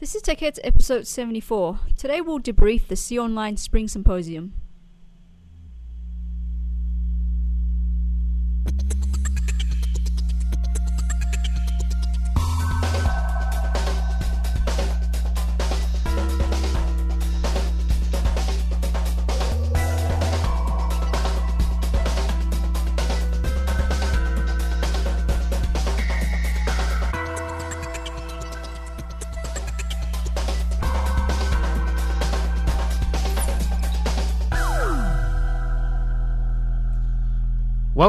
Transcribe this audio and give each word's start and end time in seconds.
This 0.00 0.14
is 0.14 0.22
TechHeads 0.22 0.58
episode 0.64 1.06
74. 1.06 1.80
Today 1.98 2.22
we'll 2.22 2.40
debrief 2.40 2.88
the 2.88 2.96
CU 2.96 3.18
Online 3.20 3.58
Spring 3.58 3.86
Symposium. 3.86 4.54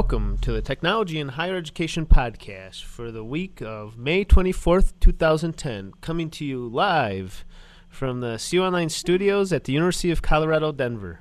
Welcome 0.02 0.40
to 0.40 0.52
the 0.52 0.64
Technology 0.64 1.20
in 1.20 1.28
Higher 1.30 1.56
Education 1.56 2.08
podcast 2.08 2.84
for 2.84 3.12
the 3.12 3.24
week 3.24 3.62
of 3.62 4.00
May 4.00 4.26
24th, 4.26 4.94
2010, 5.00 5.94
coming 6.02 6.32
to 6.32 6.44
you 6.44 6.68
live 6.68 7.46
from 7.88 8.20
the 8.20 8.44
CU 8.50 8.64
Online 8.64 8.90
studios 8.90 9.54
at 9.54 9.66
the 9.66 9.74
University 9.74 10.10
of 10.10 10.24
Colorado, 10.24 10.72
Denver. 10.72 11.20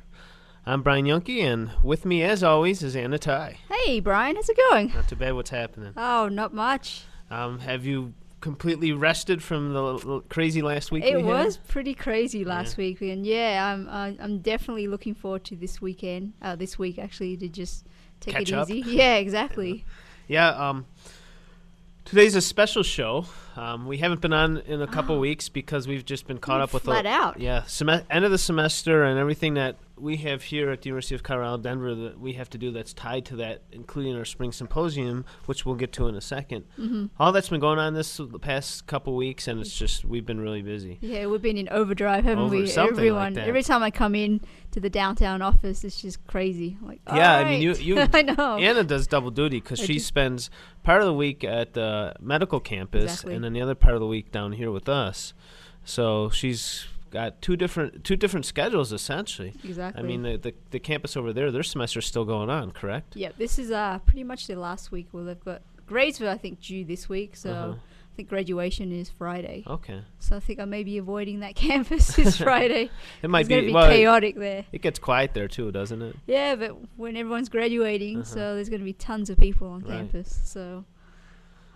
I'm 0.64 0.82
Brian 0.82 1.04
Yunke, 1.04 1.42
and 1.42 1.72
with 1.84 2.06
me, 2.06 2.22
as 2.22 2.42
always, 2.42 2.82
is 2.82 2.96
Anna 2.96 3.18
Tai. 3.18 3.58
Hey 3.70 4.00
Brian, 4.00 4.36
how's 4.36 4.48
it 4.48 4.56
going? 4.70 4.88
Not 4.94 5.08
too 5.08 5.16
bad, 5.16 5.34
what's 5.34 5.50
happening? 5.50 5.92
Oh, 5.98 6.28
not 6.28 6.54
much. 6.54 7.02
Um, 7.30 7.58
have 7.58 7.84
you 7.84 8.14
completely 8.40 8.92
rested 8.92 9.42
from 9.42 9.74
the 9.74 9.78
l- 9.78 10.00
l- 10.06 10.24
crazy 10.30 10.62
last 10.62 10.90
week? 10.90 11.04
It 11.04 11.18
we 11.18 11.22
was 11.22 11.58
pretty 11.68 11.92
crazy 11.92 12.46
last 12.46 12.78
Yeah. 12.78 12.84
week, 12.84 13.02
and 13.02 13.26
yeah, 13.26 13.74
I'm 13.74 13.86
uh, 13.86 14.12
I'm 14.24 14.38
definitely 14.38 14.86
looking 14.88 15.14
forward 15.14 15.44
to 15.44 15.54
this 15.56 15.82
weekend. 15.82 16.32
Uh, 16.40 16.56
this 16.56 16.78
week 16.78 16.98
actually 16.98 17.36
to 17.36 17.46
just 17.50 17.86
take 18.20 18.34
Catch 18.34 18.52
it 18.52 18.54
up. 18.54 18.70
easy. 18.70 18.90
Yeah, 18.96 19.16
exactly. 19.16 19.84
Yeah, 20.28 20.48
um, 20.50 20.86
today's 22.04 22.34
a 22.36 22.40
special 22.40 22.82
show. 22.82 23.26
Um, 23.56 23.86
we 23.86 23.98
haven't 23.98 24.20
been 24.20 24.32
on 24.32 24.58
in 24.58 24.80
a 24.82 24.86
couple 24.86 25.18
weeks 25.20 25.48
because 25.48 25.86
we've 25.88 26.04
just 26.04 26.26
been 26.26 26.38
caught 26.38 26.60
up 26.60 26.72
with 26.72 26.84
flat 26.84 27.02
the, 27.04 27.10
out. 27.10 27.40
Yeah, 27.40 27.64
sem- 27.64 28.02
end 28.10 28.24
of 28.24 28.30
the 28.30 28.38
semester 28.38 29.04
and 29.04 29.18
everything 29.18 29.54
that 29.54 29.76
we 29.96 30.16
have 30.16 30.42
here 30.44 30.70
at 30.70 30.80
the 30.80 30.88
University 30.88 31.14
of 31.14 31.22
Colorado 31.22 31.58
Denver 31.58 31.94
that 31.94 32.18
we 32.18 32.32
have 32.32 32.48
to 32.50 32.56
do 32.58 32.70
that's 32.72 32.94
tied 32.94 33.26
to 33.26 33.36
that, 33.36 33.60
including 33.70 34.16
our 34.16 34.24
spring 34.24 34.50
symposium, 34.50 35.26
which 35.44 35.66
we'll 35.66 35.74
get 35.74 35.92
to 35.92 36.08
in 36.08 36.14
a 36.14 36.20
2nd 36.20 36.62
hmm 36.76 37.06
All 37.18 37.32
that's 37.32 37.50
been 37.50 37.60
going 37.60 37.78
on 37.78 37.92
this 37.92 38.16
the 38.16 38.38
past 38.38 38.86
couple 38.86 39.14
weeks, 39.14 39.46
and 39.46 39.60
it's 39.60 39.76
just 39.76 40.06
we've 40.06 40.24
been 40.24 40.40
really 40.40 40.62
busy. 40.62 40.96
Yeah, 41.02 41.26
we've 41.26 41.42
been 41.42 41.58
in 41.58 41.68
overdrive, 41.68 42.24
haven't 42.24 42.44
Over- 42.44 42.56
we? 42.56 42.62
like 42.66 42.78
Everyone, 42.78 43.34
that. 43.34 43.46
every 43.46 43.62
time 43.62 43.82
I 43.82 43.90
come 43.90 44.14
in 44.14 44.40
to 44.70 44.80
the 44.80 44.88
downtown 44.88 45.42
office, 45.42 45.84
it's 45.84 46.00
just 46.00 46.26
crazy. 46.26 46.78
Like, 46.80 47.00
Yeah, 47.06 47.36
I 47.36 47.44
mean, 47.44 47.60
you- 47.60 47.74
you- 47.74 47.98
I 48.12 48.22
know. 48.22 48.56
Anna 48.56 48.84
does 48.84 49.06
double 49.06 49.30
duty 49.30 49.60
because 49.60 49.80
she 49.80 49.98
spends 49.98 50.48
part 50.82 51.02
of 51.02 51.06
the 51.08 51.14
week 51.14 51.44
at 51.44 51.74
the 51.74 52.14
medical 52.20 52.58
campus 52.58 53.02
Exactly. 53.02 53.34
and 53.34 53.39
then 53.44 53.52
the 53.52 53.60
other 53.62 53.74
part 53.74 53.94
of 53.94 54.00
the 54.00 54.06
week 54.06 54.30
down 54.32 54.52
here 54.52 54.70
with 54.70 54.88
us. 54.88 55.32
So 55.84 56.30
she's 56.30 56.86
got 57.10 57.42
two 57.42 57.56
different 57.56 58.04
two 58.04 58.16
different 58.16 58.46
schedules 58.46 58.92
essentially. 58.92 59.52
Exactly. 59.64 60.02
I 60.02 60.06
mean, 60.06 60.22
the, 60.22 60.36
the 60.36 60.54
the 60.70 60.78
campus 60.78 61.16
over 61.16 61.32
there, 61.32 61.50
their 61.50 61.62
semester's 61.62 62.06
still 62.06 62.24
going 62.24 62.50
on, 62.50 62.70
correct? 62.70 63.16
yeah, 63.16 63.30
this 63.38 63.58
is 63.58 63.70
uh 63.70 63.98
pretty 64.06 64.24
much 64.24 64.46
the 64.46 64.56
last 64.56 64.92
week. 64.92 65.08
Well, 65.12 65.24
they've 65.24 65.44
got 65.44 65.62
grades 65.86 66.20
were 66.20 66.28
I 66.28 66.36
think 66.36 66.60
due 66.60 66.84
this 66.84 67.08
week, 67.08 67.34
so 67.36 67.52
Uh-huh. 67.52 67.74
I 68.12 68.16
think 68.16 68.28
graduation 68.28 68.90
is 68.92 69.08
Friday. 69.08 69.62
Okay, 69.66 70.02
So 70.18 70.36
I 70.36 70.40
think 70.40 70.58
I 70.60 70.64
may 70.66 70.82
be 70.84 70.98
avoiding 70.98 71.40
that 71.40 71.54
campus 71.66 72.14
this 72.16 72.36
Friday. 72.48 72.90
it 73.22 73.30
might 73.30 73.40
it's 73.40 73.48
gonna 73.48 73.62
be 73.62 73.72
well. 73.72 73.88
It, 73.88 73.94
chaotic 73.96 74.36
there. 74.36 74.64
it 74.72 74.82
gets 74.82 74.98
quiet 74.98 75.32
there 75.32 75.48
too, 75.48 75.70
doesn't 75.72 76.02
it? 76.02 76.16
Yeah, 76.26 76.56
but 76.56 76.76
when 76.96 77.16
everyone's 77.16 77.48
graduating, 77.48 78.16
Uh-huh. 78.18 78.24
so 78.24 78.54
there's 78.56 78.68
going 78.68 78.80
to 78.80 78.84
be 78.84 78.92
tons 78.92 79.30
of 79.30 79.38
people 79.38 79.68
on 79.68 79.80
Right. 79.80 79.90
campus. 79.98 80.40
So 80.44 80.84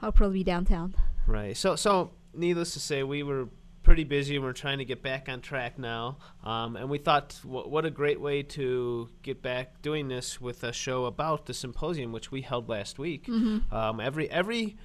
I'll 0.02 0.12
probably 0.12 0.41
be 0.41 0.44
downtown. 0.44 0.94
Right. 1.26 1.56
So, 1.56 1.76
so 1.76 2.12
needless 2.34 2.74
to 2.74 2.80
say, 2.80 3.02
we 3.02 3.22
were 3.22 3.48
pretty 3.84 4.04
busy 4.04 4.34
and 4.34 4.44
we're 4.44 4.52
trying 4.52 4.78
to 4.78 4.84
get 4.84 5.02
back 5.02 5.28
on 5.28 5.40
track 5.40 5.78
now. 5.78 6.16
Um, 6.42 6.74
and 6.76 6.90
we 6.90 6.98
thought, 6.98 7.34
wh- 7.42 7.68
what 7.68 7.84
a 7.84 7.90
great 7.90 8.20
way 8.20 8.42
to 8.42 9.08
get 9.22 9.42
back 9.42 9.82
doing 9.82 10.08
this 10.08 10.40
with 10.40 10.64
a 10.64 10.72
show 10.72 11.04
about 11.04 11.46
the 11.46 11.54
symposium, 11.54 12.10
which 12.10 12.32
we 12.32 12.40
held 12.40 12.68
last 12.68 12.98
week. 12.98 13.26
Mm-hmm. 13.26 13.72
Um, 13.74 14.00
every 14.00 14.28
every 14.30 14.76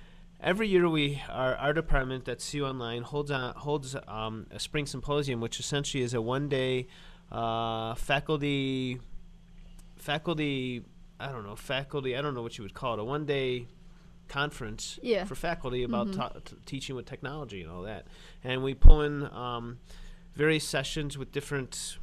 every 0.41 0.67
year, 0.67 0.88
we 0.88 1.22
our 1.29 1.55
our 1.55 1.73
department 1.73 2.28
at 2.28 2.45
CU 2.47 2.66
Online 2.66 3.01
holds 3.01 3.31
on, 3.31 3.55
holds 3.55 3.95
um, 4.07 4.47
a 4.51 4.59
spring 4.59 4.85
symposium, 4.85 5.39
which 5.39 5.59
essentially 5.59 6.03
is 6.03 6.13
a 6.13 6.22
one 6.22 6.49
day 6.49 6.88
uh, 7.31 7.95
faculty 7.95 8.99
faculty. 9.95 10.83
I 11.19 11.31
don't 11.31 11.45
know 11.45 11.55
faculty. 11.55 12.16
I 12.16 12.22
don't 12.22 12.33
know 12.33 12.41
what 12.41 12.57
you 12.57 12.63
would 12.63 12.73
call 12.73 12.94
it. 12.94 12.99
A 12.99 13.03
one 13.03 13.25
day 13.25 13.67
conference 14.29 14.97
Yeah. 15.03 15.25
for 15.25 15.35
faculty 15.35 15.84
about 15.84 16.07
Mhm. 16.07 16.16
ta- 16.16 16.29
t- 16.45 16.56
teaching 16.66 16.95
with 16.95 17.06
technology 17.06 17.62
and 17.62 17.69
all 17.72 17.81
that. 17.81 18.07
And 18.44 18.63
we 18.63 18.73
pull 18.73 19.01
in 19.01 19.23
um, 19.34 19.79
various 20.35 20.66
sessions 20.67 21.17
with 21.17 21.31
different 21.31 21.97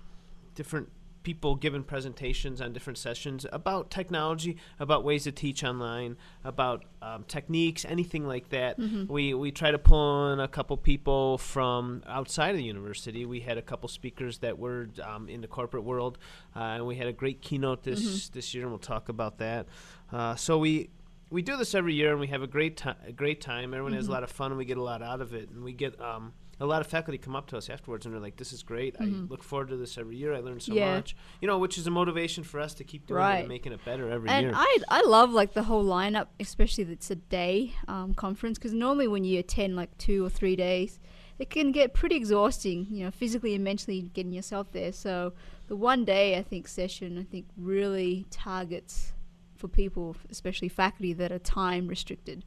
different 0.55 0.91
people 1.23 1.57
giving 1.57 1.83
presentations 1.83 2.61
on 2.61 2.73
different 2.73 2.97
sessions 2.97 3.45
about 3.53 3.91
technology, 3.91 4.57
about 4.79 5.03
ways 5.03 5.25
to 5.25 5.33
teach 5.33 5.65
online, 5.65 6.17
about 6.45 6.85
um, 7.03 7.25
techniques, 7.25 7.85
anything 7.85 8.29
like 8.29 8.49
that. 8.51 8.79
Mhm. 8.79 9.09
We 9.09 9.35
we 9.35 9.51
try 9.51 9.71
to 9.73 9.79
pull 9.79 10.33
in 10.33 10.39
a 10.39 10.47
couple 10.47 10.77
people 10.77 11.37
from 11.37 12.03
outside 12.07 12.51
of 12.51 12.57
the 12.59 12.63
university. 12.65 13.27
We 13.27 13.41
had 13.41 13.59
a 13.59 13.63
couple 13.63 13.89
speakers 13.89 14.39
that 14.39 14.57
were 14.59 14.89
um, 15.03 15.29
in 15.29 15.41
the 15.41 15.49
corporate 15.49 15.83
world, 15.83 16.17
uh, 16.55 16.61
and 16.61 16.87
we 16.87 16.95
had 16.97 17.09
a 17.09 17.13
great 17.13 17.43
keynote 17.43 17.83
this 17.83 18.29
this 18.29 18.55
year, 18.55 18.63
and 18.65 18.71
we'll 18.73 18.79
talk 18.79 19.09
about 19.09 19.39
that. 19.39 19.67
Uh, 20.13 20.37
so 20.37 20.57
we 20.59 20.91
we 21.31 21.43
do 21.43 21.57
this 21.57 21.75
every 21.75 21.95
year, 21.95 22.11
and 22.13 22.21
we 22.21 22.29
have 22.29 22.43
a 22.43 22.47
great 22.47 22.77
time. 22.77 22.97
A 23.07 23.13
great 23.13 23.41
time. 23.41 23.75
Everyone 23.75 23.93
has 23.93 24.07
a 24.07 24.11
Mhm. 24.11 24.15
lot 24.15 24.23
of 24.23 24.31
fun, 24.31 24.53
and 24.53 24.59
we 24.59 24.65
get 24.65 24.77
a 24.79 24.83
lot 24.83 25.03
out 25.03 25.21
of 25.21 25.35
it. 25.35 25.51
And 25.51 25.65
we 25.65 25.73
get 25.73 26.01
um, 26.01 26.33
a 26.61 26.65
lot 26.67 26.81
of 26.81 26.87
faculty 26.87 27.19
come 27.19 27.37
up 27.37 27.47
to 27.49 27.57
us 27.57 27.69
afterwards, 27.69 28.07
and 28.07 28.15
they're 28.15 28.21
like, 28.23 28.37
"This 28.37 28.53
is 28.53 28.63
great. 28.63 28.97
I 29.01 29.05
Mhm. 29.05 29.29
look 29.29 29.43
forward 29.43 29.69
to 29.69 29.77
this 29.77 29.99
every 29.99 30.17
year. 30.17 30.33
I 30.35 30.41
learn 30.41 30.61
so 30.61 30.73
Yeah. 30.75 30.95
much." 30.95 31.17
You 31.43 31.49
know, 31.49 31.59
which 31.59 31.77
is 31.77 31.87
a 31.87 31.91
motivation 31.91 32.45
for 32.45 32.61
us 32.61 32.73
to 32.75 32.85
keep 32.85 33.07
doing 33.07 33.21
it 33.21 33.41
and 33.41 33.49
making 33.49 33.73
it 33.73 33.85
better 33.85 34.09
every 34.09 34.31
And 34.31 34.47
year. 34.47 34.53
I 34.55 34.79
I 34.89 35.03
love 35.03 35.33
like 35.33 35.53
the 35.53 35.65
whole 35.65 35.85
lineup, 35.85 36.29
especially 36.41 36.85
that 36.85 36.93
it's 36.93 37.11
a 37.11 37.17
day 37.17 37.73
um, 37.89 38.15
conference. 38.15 38.59
Because 38.59 38.73
normally 38.73 39.09
when 39.09 39.25
you 39.25 39.39
attend 39.39 39.77
like 39.77 39.97
two 39.99 40.25
or 40.25 40.31
three 40.31 40.57
days, 40.57 40.99
it 41.39 41.51
can 41.51 41.73
get 41.73 41.93
pretty 41.93 42.15
exhausting. 42.17 42.87
You 42.89 43.05
know, 43.07 43.11
physically 43.11 43.55
and 43.55 43.63
mentally 43.65 44.03
getting 44.15 44.33
yourself 44.33 44.73
there. 44.73 44.93
So 44.93 45.35
the 45.67 45.77
one 45.77 46.05
day 46.07 46.39
I 46.39 46.43
think 46.43 46.69
session 46.69 47.19
I 47.19 47.25
think 47.25 47.49
really 47.59 48.27
targets 48.31 49.13
for 49.57 49.69
people, 49.69 50.17
especially 50.31 50.69
faculty 50.69 51.13
that 51.15 51.33
are 51.33 51.39
time 51.39 51.89
restricted. 51.89 52.45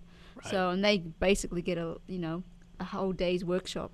So 0.50 0.70
and 0.70 0.84
they 0.86 1.00
basically 1.00 1.62
get 1.62 1.78
a 1.78 1.98
you 2.08 2.20
know 2.20 2.44
a 2.80 2.86
whole 2.86 3.12
day's 3.12 3.44
workshop. 3.44 3.92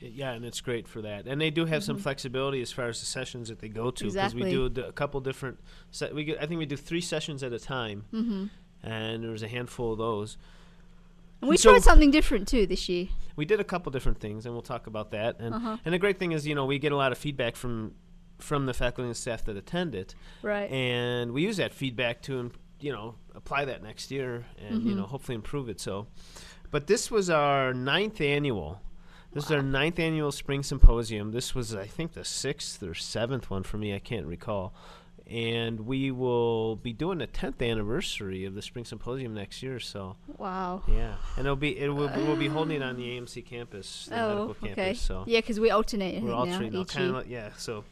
Yeah, 0.00 0.32
and 0.32 0.44
it's 0.44 0.60
great 0.60 0.88
for 0.88 1.00
that. 1.02 1.26
And 1.26 1.40
they 1.40 1.50
do 1.50 1.64
have 1.66 1.84
some 1.84 1.96
Mhm. 1.96 2.00
flexibility 2.00 2.60
as 2.60 2.72
far 2.72 2.88
as 2.88 2.98
the 3.00 3.06
sessions 3.06 3.48
that 3.48 3.60
they 3.60 3.68
go 3.68 3.90
to 3.92 4.04
because 4.04 4.14
Exactly. 4.16 4.42
we 4.44 4.50
do 4.50 4.64
a 4.66 4.70
d- 4.70 4.80
a 4.82 4.92
couple 4.92 5.20
different. 5.20 5.58
Se- 5.92 6.12
we 6.12 6.24
get, 6.24 6.42
I 6.42 6.46
think 6.46 6.58
we 6.58 6.66
do 6.66 6.76
three 6.76 7.00
sessions 7.00 7.42
at 7.44 7.52
a 7.52 7.58
time, 7.60 8.04
hmm 8.10 8.46
and 8.82 9.22
there 9.24 9.30
was 9.30 9.42
a 9.42 9.48
handful 9.48 9.92
of 9.92 9.98
those. 9.98 10.36
And 11.40 11.48
we 11.48 11.56
So- 11.56 11.70
tried 11.70 11.82
something 11.84 12.10
different 12.10 12.48
too 12.48 12.66
this 12.66 12.88
year. 12.88 13.08
We 13.36 13.44
did 13.44 13.60
a 13.60 13.64
couple 13.64 13.90
different 13.92 14.18
things, 14.18 14.44
and 14.46 14.54
we'll 14.54 14.62
talk 14.62 14.86
about 14.86 15.10
that. 15.12 15.38
And 15.38 15.54
Uh-huh. 15.54 15.78
and 15.84 15.94
the 15.94 15.98
great 15.98 16.18
thing 16.18 16.32
is, 16.32 16.46
you 16.46 16.54
know, 16.54 16.66
we 16.66 16.78
get 16.78 16.90
a 16.92 16.96
lot 16.96 17.12
of 17.12 17.16
feedback 17.18 17.54
from 17.56 17.94
from 18.38 18.66
the 18.66 18.74
faculty 18.74 19.06
and 19.08 19.16
staff 19.16 19.44
that 19.44 19.56
attend 19.56 19.94
it, 19.94 20.14
Right. 20.42 20.70
and 20.70 21.32
we 21.32 21.42
use 21.42 21.56
that 21.58 21.72
feedback 21.72 22.20
to 22.22 22.50
you 22.80 22.92
know 22.92 23.14
apply 23.34 23.64
that 23.64 23.82
next 23.82 24.10
year 24.10 24.44
and 24.58 24.82
you 24.82 24.92
Mhm. 24.92 24.96
know 24.98 25.06
hopefully 25.06 25.36
improve 25.36 25.68
it 25.68 25.80
so 25.80 26.06
but 26.70 26.86
this 26.86 27.10
was 27.10 27.30
our 27.30 27.72
ninth 27.72 28.20
annual 28.20 28.82
this 29.32 29.44
is 29.46 29.50
our 29.52 29.62
ninth 29.62 29.98
annual 29.98 30.30
spring 30.32 30.62
symposium 30.62 31.30
this 31.32 31.54
was 31.54 31.74
i 31.74 31.86
think 31.86 32.12
the 32.12 32.24
sixth 32.24 32.82
or 32.82 32.92
seventh 32.92 33.48
one 33.48 33.62
for 33.62 33.78
me 33.78 33.94
i 33.94 33.98
can't 33.98 34.26
recall 34.26 34.74
and 35.26 35.80
we 35.86 36.10
will 36.10 36.76
be 36.76 36.92
doing 36.92 37.16
the 37.18 37.26
10th 37.26 37.62
anniversary 37.62 38.44
of 38.44 38.54
the 38.54 38.60
spring 38.60 38.84
symposium 38.84 39.32
next 39.32 39.62
year 39.62 39.80
so 39.80 40.16
wow. 40.36 40.82
yeah 40.86 41.14
and 41.38 41.46
it'll 41.46 41.56
be 41.56 41.78
it 41.78 41.88
will 41.88 42.10
we'll 42.26 42.36
be 42.36 42.48
holding 42.48 42.76
it 42.76 42.82
on 42.82 42.96
the 42.96 43.18
amc 43.18 43.46
campus 43.46 44.06
the 44.10 44.16
Oh, 44.20 44.28
medical 44.28 44.50
okay. 44.50 44.74
campus 44.74 45.00
so 45.00 45.24
Yeah, 45.26 45.38
because 45.40 45.58
we 45.58 45.70
alternate. 45.70 46.22
We're 46.22 46.32
alternating 46.34 46.72
now 46.80 46.84
kind 46.84 47.16
of 47.16 47.26
yeah 47.28 47.50
so 47.56 47.84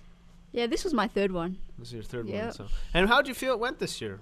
Yeah, 0.53 0.67
this 0.67 0.85
was 0.85 0.95
my 0.95 1.09
third 1.09 1.33
one. 1.33 1.59
this 1.79 1.89
is 1.89 1.95
your 1.95 2.03
third 2.03 2.29
one 2.29 2.53
so 2.53 2.67
and 2.95 3.09
how'd 3.09 3.27
you 3.27 3.35
feel 3.35 3.55
it 3.55 3.59
went 3.59 3.79
this 3.79 4.01
year 4.01 4.21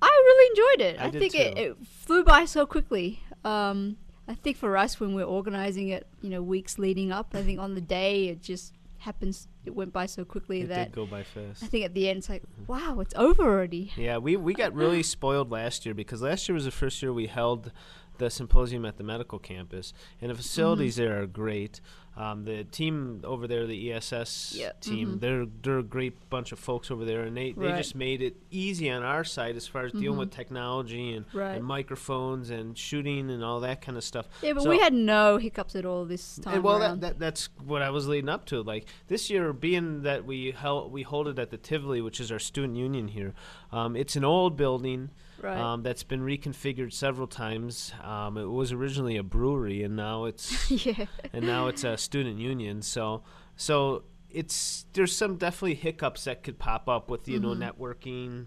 I 0.00 0.06
really 0.06 0.50
enjoyed 0.50 0.86
it. 0.86 1.00
I 1.00 1.06
I, 1.06 1.10
did 1.10 1.18
think 1.20 1.34
it, 1.34 1.58
it 1.58 1.76
flew 1.84 2.22
by 2.22 2.44
so 2.44 2.66
quickly. 2.66 3.20
Um, 3.44 3.96
I 4.28 4.34
think 4.34 4.56
for 4.56 4.76
us, 4.76 5.00
when 5.00 5.14
we're 5.14 5.24
organizing 5.24 5.88
it, 5.88 6.06
you 6.20 6.30
know, 6.30 6.42
weeks 6.42 6.78
leading 6.78 7.10
up, 7.10 7.34
I 7.34 7.42
think 7.42 7.58
on 7.58 7.74
the 7.74 7.80
day 7.80 8.28
it 8.28 8.42
just 8.42 8.74
happens. 8.98 9.48
It 9.64 9.74
went 9.74 9.92
by 9.92 10.06
so 10.06 10.24
quickly 10.24 10.62
it 10.62 10.68
that 10.68 10.84
did 10.86 10.94
go 10.94 11.06
by 11.06 11.22
fast 11.22 11.62
I 11.62 11.66
think 11.66 11.84
at 11.84 11.94
the 11.94 12.08
end 12.08 12.18
it's 12.18 12.28
like, 12.28 12.42
wow, 12.66 12.98
it's 13.00 13.14
over 13.16 13.42
already. 13.42 13.92
Yeah, 13.96 14.18
we, 14.18 14.36
we 14.36 14.54
got 14.54 14.74
really 14.74 15.02
spoiled 15.14 15.50
last 15.50 15.84
year 15.84 15.94
because 15.94 16.22
last 16.22 16.48
year 16.48 16.54
was 16.54 16.64
the 16.64 16.70
first 16.70 17.02
year 17.02 17.12
we 17.12 17.26
held 17.26 17.72
the 18.18 18.30
symposium 18.30 18.84
at 18.84 18.98
the 18.98 19.04
medical 19.04 19.38
campus, 19.38 19.92
and 20.20 20.30
the 20.30 20.34
facilities 20.34 20.96
there 20.96 21.22
are 21.22 21.26
great. 21.26 21.80
Um, 22.18 22.44
the 22.44 22.64
team 22.64 23.20
over 23.22 23.46
there, 23.46 23.64
the 23.64 23.92
ESS 23.92 24.52
Yep, 24.58 24.80
team, 24.80 25.08
mhm. 25.08 25.20
they're 25.20 25.46
they're 25.62 25.78
a 25.78 25.84
great 25.84 26.28
bunch 26.30 26.50
of 26.50 26.58
folks 26.58 26.90
over 26.90 27.04
there, 27.04 27.22
and 27.22 27.36
they, 27.36 27.52
they 27.52 27.68
Right. 27.68 27.76
just 27.76 27.94
made 27.94 28.20
it 28.22 28.34
easy 28.50 28.90
on 28.90 29.04
our 29.04 29.22
side 29.22 29.54
as 29.54 29.68
far 29.68 29.84
as 29.84 29.92
dealing 29.92 30.16
Mhm. 30.16 30.18
with 30.18 30.30
technology 30.32 31.12
and, 31.12 31.26
Right. 31.32 31.54
and 31.54 31.64
microphones 31.64 32.50
and 32.50 32.76
shooting 32.76 33.30
and 33.30 33.44
all 33.44 33.60
that 33.60 33.80
kind 33.82 33.96
of 33.96 34.02
stuff. 34.02 34.26
Yeah, 34.42 34.54
but 34.54 34.64
So- 34.64 34.70
we 34.70 34.80
had 34.80 34.92
no 34.92 35.36
hiccups 35.36 35.76
at 35.76 35.86
all 35.86 36.04
this 36.04 36.40
time 36.42 36.54
and 36.56 36.64
well, 36.64 36.80
that, 36.80 37.00
that 37.02 37.18
that's 37.20 37.50
what 37.64 37.82
I 37.82 37.90
was 37.90 38.08
leading 38.08 38.28
up 38.28 38.46
to. 38.46 38.62
Like 38.62 38.86
this 39.06 39.30
year, 39.30 39.52
being 39.52 40.02
that 40.02 40.24
we 40.26 40.50
held 40.50 40.90
we 40.90 41.02
hold 41.02 41.28
it 41.28 41.38
at 41.38 41.50
the 41.50 41.56
Tivoli, 41.56 42.00
which 42.00 42.18
is 42.18 42.32
our 42.32 42.40
student 42.40 42.76
union 42.76 43.06
here. 43.08 43.32
Um, 43.70 43.94
it's 43.94 44.16
an 44.16 44.24
old 44.24 44.56
building 44.56 45.10
right. 45.42 45.56
um, 45.58 45.82
that's 45.82 46.02
been 46.02 46.20
reconfigured 46.20 46.92
several 46.92 47.26
times. 47.26 47.92
Um, 48.02 48.36
it 48.36 48.44
was 48.48 48.72
originally 48.72 49.16
a 49.16 49.22
brewery, 49.22 49.82
and 49.82 49.96
now 49.96 50.24
it's 50.24 50.70
yeah. 50.86 51.06
and 51.32 51.46
now 51.46 51.66
it's 51.68 51.84
a 51.84 51.96
student 51.96 52.38
union. 52.38 52.82
So 52.82 53.22
so 53.56 54.04
it's 54.30 54.84
there's 54.92 55.16
some 55.16 55.36
definitely 55.36 55.74
hiccups 55.74 56.24
that 56.24 56.42
could 56.42 56.58
pop 56.58 56.88
up 56.88 57.10
with 57.10 57.28
you 57.28 57.38
know 57.40 57.48
Mhm. 57.54 57.72
networking 57.72 58.46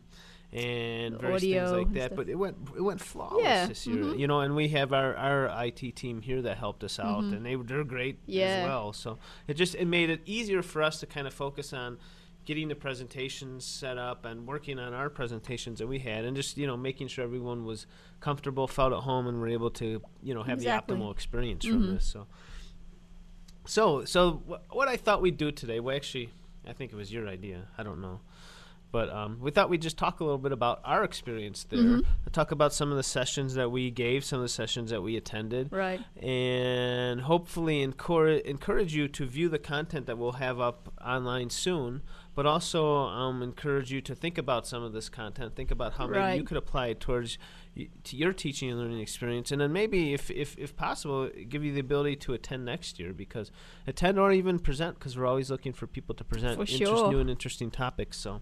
and 0.53 1.17
various 1.19 1.41
things 1.41 1.71
like 1.71 1.93
that. 1.93 2.15
But 2.15 2.27
it 2.29 2.35
went 2.35 2.57
it 2.75 2.81
went 2.81 2.99
flawless 2.99 3.43
Yeah, 3.43 3.65
this 3.67 3.87
year. 3.87 4.03
mhm. 4.03 4.19
You 4.19 4.27
know, 4.27 4.41
and 4.41 4.55
we 4.55 4.67
have 4.69 4.91
our, 4.93 5.15
our 5.15 5.65
IT 5.65 5.95
team 5.95 6.21
here 6.21 6.41
that 6.41 6.57
helped 6.57 6.83
us 6.83 6.99
out, 6.99 7.23
Mhm. 7.23 7.37
and 7.37 7.45
they 7.45 7.55
were- 7.55 7.63
they're 7.63 7.83
great 7.85 8.19
Yeah. 8.25 8.45
as 8.45 8.67
well. 8.67 8.93
So 8.93 9.17
it 9.47 9.53
just 9.55 9.75
it 9.75 9.85
made 9.85 10.09
it 10.09 10.21
easier 10.25 10.61
for 10.61 10.81
us 10.83 10.99
to 10.99 11.05
kind 11.05 11.25
of 11.25 11.33
focus 11.33 11.71
on 11.73 11.97
getting 12.45 12.67
the 12.67 12.75
presentations 12.75 13.63
set 13.63 13.97
up 13.97 14.25
and 14.25 14.47
working 14.47 14.79
on 14.79 14.93
our 14.93 15.09
presentations 15.09 15.79
that 15.79 15.87
we 15.87 15.99
had 15.99 16.25
and 16.25 16.35
just 16.35 16.57
you 16.57 16.65
know 16.67 16.75
making 16.75 17.07
sure 17.07 17.23
everyone 17.23 17.65
was 17.65 17.85
comfortable 18.19 18.67
felt 18.67 18.91
at 18.93 18.99
home 18.99 19.27
and 19.27 19.39
were 19.39 19.47
able 19.47 19.69
to 19.69 20.01
you 20.23 20.33
know 20.33 20.43
have 20.43 20.57
Exactly. 20.57 20.95
the 20.95 21.01
optimal 21.03 21.11
experience 21.11 21.65
from 21.65 21.83
Mhm. 21.83 21.93
this 21.95 22.05
so 22.05 22.27
so 23.65 24.05
so 24.05 24.41
wh- 24.49 24.75
what 24.75 24.87
i 24.87 24.97
thought 24.97 25.21
we'd 25.21 25.37
do 25.37 25.51
today 25.51 25.79
well 25.79 25.95
actually 25.95 26.29
i 26.67 26.73
think 26.73 26.91
it 26.91 26.95
was 26.95 27.11
your 27.13 27.27
idea 27.27 27.67
i 27.77 27.83
don't 27.83 28.01
know 28.01 28.19
but 28.93 29.09
um, 29.09 29.37
we 29.39 29.51
thought 29.51 29.69
we'd 29.69 29.81
just 29.81 29.97
talk 29.97 30.19
a 30.19 30.23
little 30.25 30.37
bit 30.37 30.51
about 30.51 30.81
our 30.83 31.05
experience 31.05 31.63
there 31.69 31.79
Mhm. 31.79 32.05
talk 32.33 32.51
about 32.51 32.73
some 32.73 32.91
of 32.91 32.97
the 32.97 33.03
sessions 33.03 33.53
that 33.53 33.71
we 33.71 33.89
gave 33.89 34.25
some 34.25 34.39
of 34.39 34.43
the 34.43 34.49
sessions 34.49 34.89
that 34.89 35.01
we 35.01 35.15
attended 35.15 35.71
Right. 35.71 36.01
and 36.21 37.21
hopefully 37.21 37.81
encourage 37.83 38.43
encourage 38.43 38.93
you 38.93 39.07
to 39.09 39.25
view 39.25 39.47
the 39.47 39.59
content 39.59 40.07
that 40.07 40.17
we'll 40.17 40.33
have 40.33 40.59
up 40.59 40.90
online 41.05 41.49
soon, 41.49 42.01
but 42.35 42.45
also 42.45 42.95
um, 42.95 43.41
encourage 43.41 43.91
you 43.91 44.01
to 44.01 44.15
think 44.15 44.37
about 44.37 44.65
some 44.67 44.83
of 44.83 44.93
this 44.93 45.09
content. 45.09 45.55
Think 45.55 45.71
about 45.71 45.93
how 45.93 46.07
maybe 46.07 46.37
you 46.37 46.43
could 46.43 46.57
apply 46.57 46.87
it 46.87 46.99
towards 46.99 47.37
y- 47.75 47.89
to 48.03 48.15
your 48.15 48.33
teaching 48.33 48.69
and 48.69 48.79
learning 48.79 48.99
experience, 48.99 49.51
and 49.51 49.59
then 49.61 49.71
maybe, 49.73 50.13
if, 50.13 50.29
if 50.31 50.57
if 50.57 50.75
possible, 50.75 51.29
give 51.49 51.63
you 51.63 51.73
the 51.73 51.79
ability 51.79 52.15
to 52.17 52.33
attend 52.33 52.65
next 52.65 52.99
year 52.99 53.13
because 53.13 53.51
attend 53.87 54.17
or 54.19 54.31
even 54.31 54.59
present 54.59 54.97
because 54.99 55.17
we're 55.17 55.27
always 55.27 55.49
looking 55.51 55.73
for 55.73 55.87
people 55.87 56.15
to 56.15 56.23
present 56.23 56.55
For 56.55 56.61
interest, 56.61 56.83
sure. 56.91 57.11
new 57.11 57.19
and 57.19 57.29
interesting 57.29 57.71
topics. 57.71 58.17
So. 58.17 58.41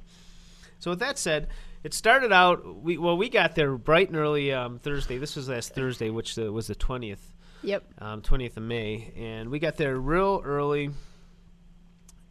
So 0.82 0.92
with 0.92 1.00
that 1.00 1.18
said, 1.18 1.50
it 1.84 1.94
started 1.94 2.32
out. 2.32 2.82
We 2.82 2.98
well, 2.98 3.18
we 3.18 3.28
got 3.28 3.54
there 3.56 3.76
bright 3.78 4.08
and 4.08 4.16
early 4.18 4.54
um, 4.54 4.80
Thursday. 4.80 5.18
This 5.18 5.36
was 5.36 5.50
last 5.50 5.76
Thursday, 5.76 6.10
which 6.10 6.40
uh, 6.40 6.54
was 6.54 6.68
the 6.68 6.76
twentieth 6.76 7.34
Yep. 7.64 7.84
um, 7.98 8.22
20th 8.22 8.56
of 8.56 8.64
May, 8.64 9.12
and 9.18 9.50
we 9.50 9.60
got 9.60 9.76
there 9.76 9.98
real 9.98 10.42
early 10.46 10.92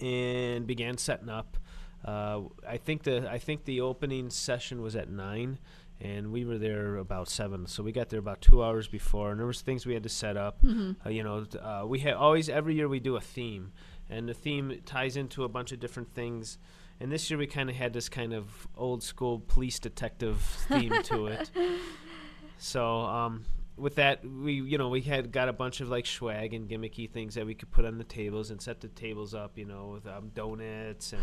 and 0.00 0.66
began 0.66 0.96
setting 0.98 1.28
up. 1.28 1.56
Uh, 2.04 2.42
I 2.66 2.76
think 2.76 3.02
the 3.02 3.28
I 3.30 3.38
think 3.38 3.64
the 3.64 3.80
opening 3.80 4.30
session 4.30 4.80
was 4.82 4.94
at 4.96 5.10
nine, 5.10 5.58
and 6.00 6.30
we 6.30 6.44
were 6.44 6.58
there 6.58 6.96
about 6.96 7.28
seven. 7.28 7.66
So 7.66 7.82
we 7.82 7.90
got 7.92 8.08
there 8.08 8.20
about 8.20 8.40
two 8.40 8.62
hours 8.62 8.86
before, 8.88 9.30
and 9.30 9.40
there 9.40 9.46
was 9.46 9.60
things 9.62 9.84
we 9.84 9.94
had 9.94 10.04
to 10.04 10.08
set 10.08 10.36
up. 10.36 10.60
hmm 10.60 10.92
Uh, 11.04 11.10
you 11.10 11.22
know, 11.24 11.44
uh, 11.60 11.84
we 11.86 11.98
had 12.00 12.14
always 12.14 12.48
every 12.48 12.74
year 12.74 12.88
we 12.88 13.00
do 13.00 13.16
a 13.16 13.20
theme, 13.20 13.72
and 14.08 14.28
the 14.28 14.34
theme 14.34 14.80
ties 14.86 15.16
into 15.16 15.42
a 15.44 15.48
bunch 15.48 15.72
of 15.72 15.80
different 15.80 16.14
things. 16.14 16.58
And 17.00 17.12
this 17.12 17.30
year 17.30 17.38
we 17.38 17.46
kind 17.46 17.70
of 17.70 17.76
had 17.76 17.92
this 17.92 18.08
kind 18.08 18.32
of 18.32 18.66
old 18.76 19.02
school 19.04 19.38
police 19.46 19.78
detective 19.78 20.40
theme 20.68 21.00
to 21.04 21.26
it. 21.28 21.50
So 22.60 23.02
um, 23.02 23.44
with 23.78 23.94
that, 23.96 24.24
we 24.24 24.54
you 24.54 24.76
know 24.78 24.88
we 24.88 25.00
had 25.02 25.30
got 25.32 25.48
a 25.48 25.52
bunch 25.52 25.80
of 25.80 25.88
like 25.88 26.06
swag 26.06 26.52
and 26.54 26.68
gimmicky 26.68 27.08
things 27.10 27.34
that 27.34 27.46
we 27.46 27.54
could 27.54 27.70
put 27.70 27.84
on 27.84 27.98
the 27.98 28.04
tables 28.04 28.50
and 28.50 28.60
set 28.60 28.80
the 28.80 28.88
tables 28.88 29.34
up, 29.34 29.56
you 29.56 29.64
know, 29.64 29.88
with 29.94 30.06
um, 30.06 30.30
donuts 30.34 31.12
and 31.12 31.22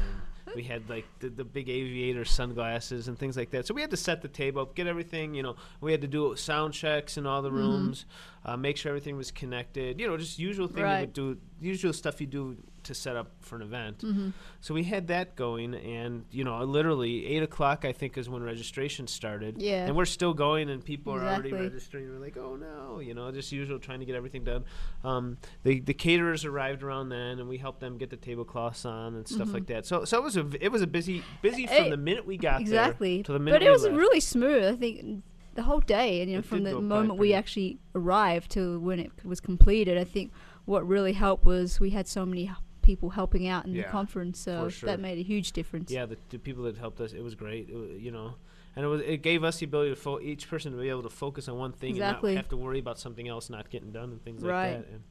we 0.55 0.63
had 0.63 0.89
like 0.89 1.05
the, 1.19 1.29
the 1.29 1.43
big 1.43 1.67
aviator 1.69 2.23
sunglasses 2.23 3.07
and 3.07 3.17
things 3.19 3.35
like 3.35 3.49
that. 3.51 3.65
So 3.67 3.73
we 3.73 3.81
had 3.81 3.89
to 3.91 3.97
set 3.97 4.21
the 4.21 4.27
table 4.27 4.61
up, 4.61 4.75
get 4.75 4.87
everything, 4.87 5.33
you 5.33 5.43
know. 5.43 5.55
We 5.81 5.91
had 5.91 6.01
to 6.01 6.07
do 6.07 6.35
sound 6.35 6.73
checks 6.73 7.17
in 7.17 7.25
all 7.25 7.41
the 7.41 7.49
Mhm. 7.49 7.53
rooms, 7.53 8.05
uh, 8.45 8.55
make 8.55 8.77
sure 8.77 8.89
everything 8.89 9.17
was 9.17 9.31
connected, 9.31 9.99
you 9.99 10.07
know, 10.07 10.15
just 10.17 10.39
usual 10.39 10.67
thing 10.67 10.85
you 10.85 10.99
would 11.01 11.13
do, 11.13 11.37
usual 11.59 11.93
stuff 11.93 12.21
you 12.21 12.27
do 12.27 12.57
to 12.85 12.93
set 12.95 13.15
up 13.15 13.31
for 13.41 13.55
an 13.57 13.61
event. 13.61 14.01
hmm 14.01 14.29
So 14.61 14.73
we 14.73 14.83
had 14.83 15.07
that 15.07 15.35
going, 15.35 15.73
and 15.75 16.25
you 16.31 16.43
know, 16.43 16.63
literally 16.63 17.25
eight 17.27 17.43
o'clock 17.43 17.85
I 17.85 17.91
think 17.91 18.17
is 18.17 18.27
when 18.29 18.41
registration 18.43 19.07
started. 19.07 19.61
Yeah. 19.61 19.85
And 19.85 19.95
we're 19.95 20.05
still 20.05 20.33
going, 20.33 20.69
and 20.69 20.83
people 20.83 21.13
are 21.13 21.23
already 21.23 21.51
registering. 21.51 22.09
We're 22.09 22.19
like, 22.19 22.37
oh 22.37 22.55
no, 22.55 22.99
you 22.99 23.13
know, 23.13 23.31
just 23.31 23.51
usual 23.51 23.79
trying 23.79 23.99
to 23.99 24.05
get 24.05 24.15
everything 24.15 24.43
done. 24.43 24.63
Um, 25.03 25.37
the 25.63 25.79
the 25.81 25.93
caterers 25.93 26.45
arrived 26.45 26.81
around 26.83 27.09
then, 27.09 27.39
and 27.39 27.47
we 27.49 27.57
helped 27.57 27.79
them 27.79 27.97
get 27.97 28.09
the 28.09 28.17
tablecloths 28.17 28.85
on 28.85 29.15
and 29.15 29.27
stuff 29.27 29.49
Mhm. 29.49 29.53
like 29.53 29.65
that. 29.67 29.85
So 29.85 30.05
so 30.05 30.17
it 30.17 30.23
was 30.23 30.37
a 30.37 30.45
it 30.61 30.71
was 30.71 30.81
a 30.81 30.87
busy 30.87 31.23
busy 31.41 31.67
from 31.67 31.85
It- 31.85 31.89
the 31.89 31.97
minute 31.97 32.25
we 32.25 32.37
got 32.37 32.61
Exactly. 32.61 33.17
there 33.17 33.23
to 33.25 33.33
the 33.33 33.39
minute 33.39 33.59
But 33.59 33.67
it 33.67 33.71
was 33.71 33.83
left. 33.83 33.95
really 33.95 34.19
smooth. 34.19 34.63
I 34.65 34.75
think 34.75 35.23
the 35.55 35.63
whole 35.63 35.79
day, 35.79 36.21
and 36.21 36.29
you 36.29 36.35
know, 36.35 36.39
It 36.39 36.45
from 36.45 36.63
the 36.63 36.79
moment 36.81 37.17
we 37.17 37.33
actually 37.33 37.79
arrived 37.93 38.51
to 38.51 38.77
when 38.79 38.99
it 38.99 39.11
was 39.23 39.39
completed, 39.39 39.97
I 39.97 40.03
think 40.03 40.31
what 40.65 40.85
really 40.85 41.13
helped 41.13 41.45
was 41.45 41.79
we 41.79 41.91
had 41.91 42.07
so 42.07 42.25
many 42.25 42.45
people 42.85 43.09
helping 43.09 43.47
out 43.47 43.65
in 43.65 43.73
Yeah, 43.73 43.83
the 43.83 43.89
conference, 43.89 44.39
so 44.39 44.69
sure. 44.69 44.87
that 44.87 44.99
made 45.01 45.17
a 45.17 45.23
huge 45.23 45.51
difference. 45.51 45.91
Yeah, 45.91 46.05
the, 46.05 46.17
the 46.29 46.39
people 46.39 46.63
that 46.63 46.77
helped 46.77 47.01
us, 47.01 47.11
it 47.13 47.21
was 47.21 47.35
great. 47.35 47.67
It 47.69 47.99
you 47.99 48.11
know, 48.11 48.35
and 48.75 48.85
it 48.85 48.87
was 48.87 49.01
it 49.01 49.21
gave 49.23 49.43
us 49.43 49.57
the 49.59 49.65
ability 49.65 49.89
to 49.89 49.95
fo- 49.95 50.19
each 50.21 50.49
person 50.49 50.71
to 50.71 50.77
be 50.77 50.89
able 50.89 51.03
to 51.03 51.09
focus 51.09 51.49
on 51.49 51.57
one 51.57 51.73
thing 51.73 51.89
and 51.91 51.97
Exactly. 51.99 52.35
not 52.35 52.37
have 52.43 52.49
to 52.49 52.57
worry 52.57 52.79
about 52.79 52.99
something 52.99 53.27
else 53.27 53.49
not 53.49 53.69
getting 53.69 53.91
done 53.91 54.11
and 54.11 54.23
things 54.23 54.41
Right. 54.43 54.75
like 54.77 54.85
that. 54.85 54.91
And 54.93 55.03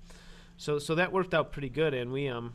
so 0.56 0.78
so 0.78 0.94
that 0.94 1.12
worked 1.12 1.34
out 1.34 1.52
pretty 1.52 1.68
good, 1.68 1.92
and 1.94 2.12
we 2.12 2.28
um 2.28 2.54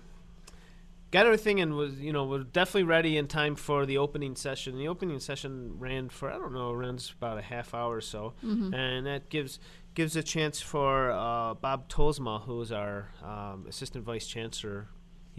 got 1.12 1.26
everything 1.26 1.60
and 1.60 1.74
was 1.76 2.00
you 2.00 2.14
know 2.14 2.24
was 2.24 2.46
definitely 2.46 2.84
ready 2.84 3.18
in 3.18 3.28
time 3.28 3.56
for 3.56 3.86
the 3.86 3.98
opening 3.98 4.36
session. 4.36 4.78
The 4.78 4.88
opening 4.88 5.20
session 5.20 5.78
ran 5.80 6.10
for 6.10 6.30
I 6.32 6.38
don't 6.38 6.54
know 6.54 6.72
runs 6.74 7.14
about 7.18 7.38
a 7.38 7.42
half 7.42 7.74
hour 7.74 7.96
or 7.98 8.02
so, 8.02 8.34
hmm 8.42 8.74
and 8.74 9.06
that 9.06 9.30
gives 9.30 9.60
gives 9.96 10.16
a 10.16 10.24
chance 10.24 10.62
for 10.62 11.12
uh, 11.12 11.56
Bob 11.56 11.90
Tolsma, 11.90 12.44
who 12.44 12.62
is 12.62 12.72
our 12.72 13.10
um, 13.24 13.66
assistant 13.68 14.06
vice 14.06 14.28
chancellor. 14.28 14.88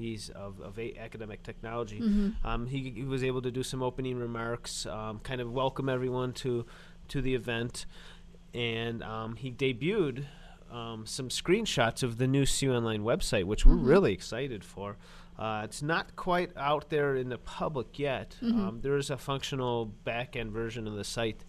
He's 0.00 0.28
of, 0.30 0.60
of 0.60 0.78
academic 0.78 1.42
technology. 1.42 1.98
hmm 1.98 2.30
Um, 2.44 2.66
he, 2.66 2.90
he 2.90 3.04
was 3.04 3.22
able 3.22 3.42
to 3.42 3.50
do 3.50 3.62
some 3.62 3.82
opening 3.82 4.18
remarks, 4.18 4.86
um, 4.86 5.20
kind 5.20 5.40
of 5.40 5.52
welcome 5.52 5.88
everyone 5.88 6.32
to 6.34 6.66
to 7.08 7.20
the 7.20 7.34
event, 7.34 7.86
and 8.54 9.02
um, 9.02 9.36
he 9.36 9.50
debuted 9.50 10.24
um, 10.70 11.04
some 11.06 11.28
screenshots 11.28 12.02
of 12.04 12.18
the 12.18 12.26
new 12.28 12.46
CU 12.46 12.72
Online 12.72 13.02
website, 13.02 13.44
which 13.44 13.66
we're 13.66 13.74
Mhm. 13.74 13.86
really 13.88 14.12
excited 14.12 14.62
for. 14.64 14.96
Uh, 15.36 15.62
it's 15.64 15.82
not 15.82 16.14
quite 16.16 16.56
out 16.56 16.90
there 16.90 17.16
in 17.16 17.28
the 17.28 17.38
public 17.38 17.98
yet. 17.98 18.36
Mhm. 18.40 18.54
Um, 18.58 18.80
there 18.82 18.96
is 18.96 19.10
a 19.10 19.16
functional 19.16 19.86
back 20.04 20.36
end 20.36 20.52
version 20.52 20.86
of 20.86 20.94
the 20.94 21.02
site, 21.04 21.44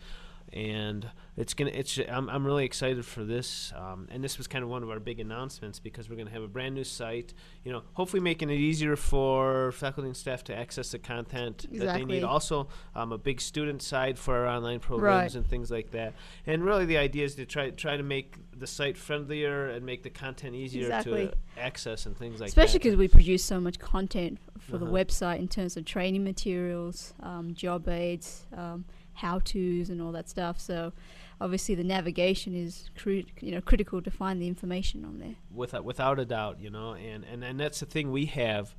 and 0.53 1.09
it's 1.37 1.53
gonna. 1.53 1.71
It's. 1.73 1.97
I'm, 2.09 2.29
I'm 2.29 2.45
really 2.45 2.65
excited 2.65 3.05
for 3.05 3.23
this. 3.23 3.71
Um, 3.75 4.07
and 4.11 4.23
this 4.23 4.37
was 4.37 4.47
kind 4.47 4.63
of 4.63 4.69
one 4.69 4.83
of 4.83 4.89
our 4.89 4.99
big 4.99 5.19
announcements 5.19 5.79
because 5.79 6.09
we're 6.09 6.17
gonna 6.17 6.29
have 6.31 6.43
a 6.43 6.47
brand 6.47 6.75
new 6.75 6.83
site. 6.83 7.33
You 7.63 7.71
know, 7.71 7.83
hopefully 7.93 8.21
making 8.21 8.49
it 8.49 8.55
easier 8.59 8.95
for 8.95 9.71
faculty 9.71 10.07
and 10.09 10.17
staff 10.17 10.43
to 10.45 10.55
access 10.55 10.91
the 10.91 10.99
content 10.99 11.65
that 11.71 11.93
they 11.97 12.05
need. 12.05 12.23
Also, 12.23 12.67
um, 12.95 13.11
a 13.11 13.17
big 13.17 13.39
student 13.39 13.81
side 13.81 14.19
for 14.19 14.35
our 14.35 14.47
online 14.47 14.79
programs 14.79 15.33
Right. 15.33 15.35
and 15.41 15.47
things 15.47 15.71
like 15.71 15.91
that. 15.91 16.13
And 16.45 16.63
really, 16.65 16.85
the 16.85 16.97
idea 16.97 17.25
is 17.25 17.35
to 17.35 17.45
try 17.45 17.69
try 17.69 17.95
to 17.97 18.03
make 18.03 18.35
the 18.57 18.67
site 18.67 18.97
friendlier 18.97 19.69
and 19.69 19.85
make 19.85 20.03
the 20.03 20.09
content 20.09 20.53
easier 20.55 20.83
Exactly. 20.83 21.27
to 21.27 21.33
access 21.59 22.05
and 22.05 22.15
things 22.17 22.39
like 22.39 22.49
Especially 22.49 22.53
that. 22.53 22.65
Especially 22.65 22.79
because 22.79 22.97
we 22.97 23.07
produce 23.07 23.43
so 23.43 23.59
much 23.59 23.79
content 23.79 24.37
for 24.59 24.77
the 24.77 24.85
Uh-huh. 24.85 24.93
website 24.93 25.39
in 25.39 25.47
terms 25.47 25.77
of 25.77 25.85
training 25.85 26.23
materials, 26.23 27.13
um, 27.21 27.53
job 27.55 27.87
aids, 27.89 28.45
um, 28.55 28.85
how 29.21 29.39
tos, 29.39 29.89
and 29.89 30.01
all 30.01 30.11
that 30.11 30.27
stuff. 30.29 30.59
So 30.59 30.93
obviously 31.39 31.75
the 31.75 31.83
navigation 31.83 32.55
is 32.55 32.89
you 33.05 33.51
know 33.51 33.61
critical 33.61 34.01
to 34.01 34.11
find 34.11 34.41
the 34.41 34.47
information 34.47 35.05
on 35.05 35.19
there. 35.19 35.35
without 35.53 35.85
without 35.85 36.19
a 36.19 36.25
doubt, 36.25 36.59
you 36.59 36.69
know, 36.69 36.93
and 36.93 37.23
and 37.23 37.43
and 37.43 37.59
that's 37.59 37.79
the 37.79 37.85
thing 37.85 38.11
we 38.11 38.25
have. 38.25 38.75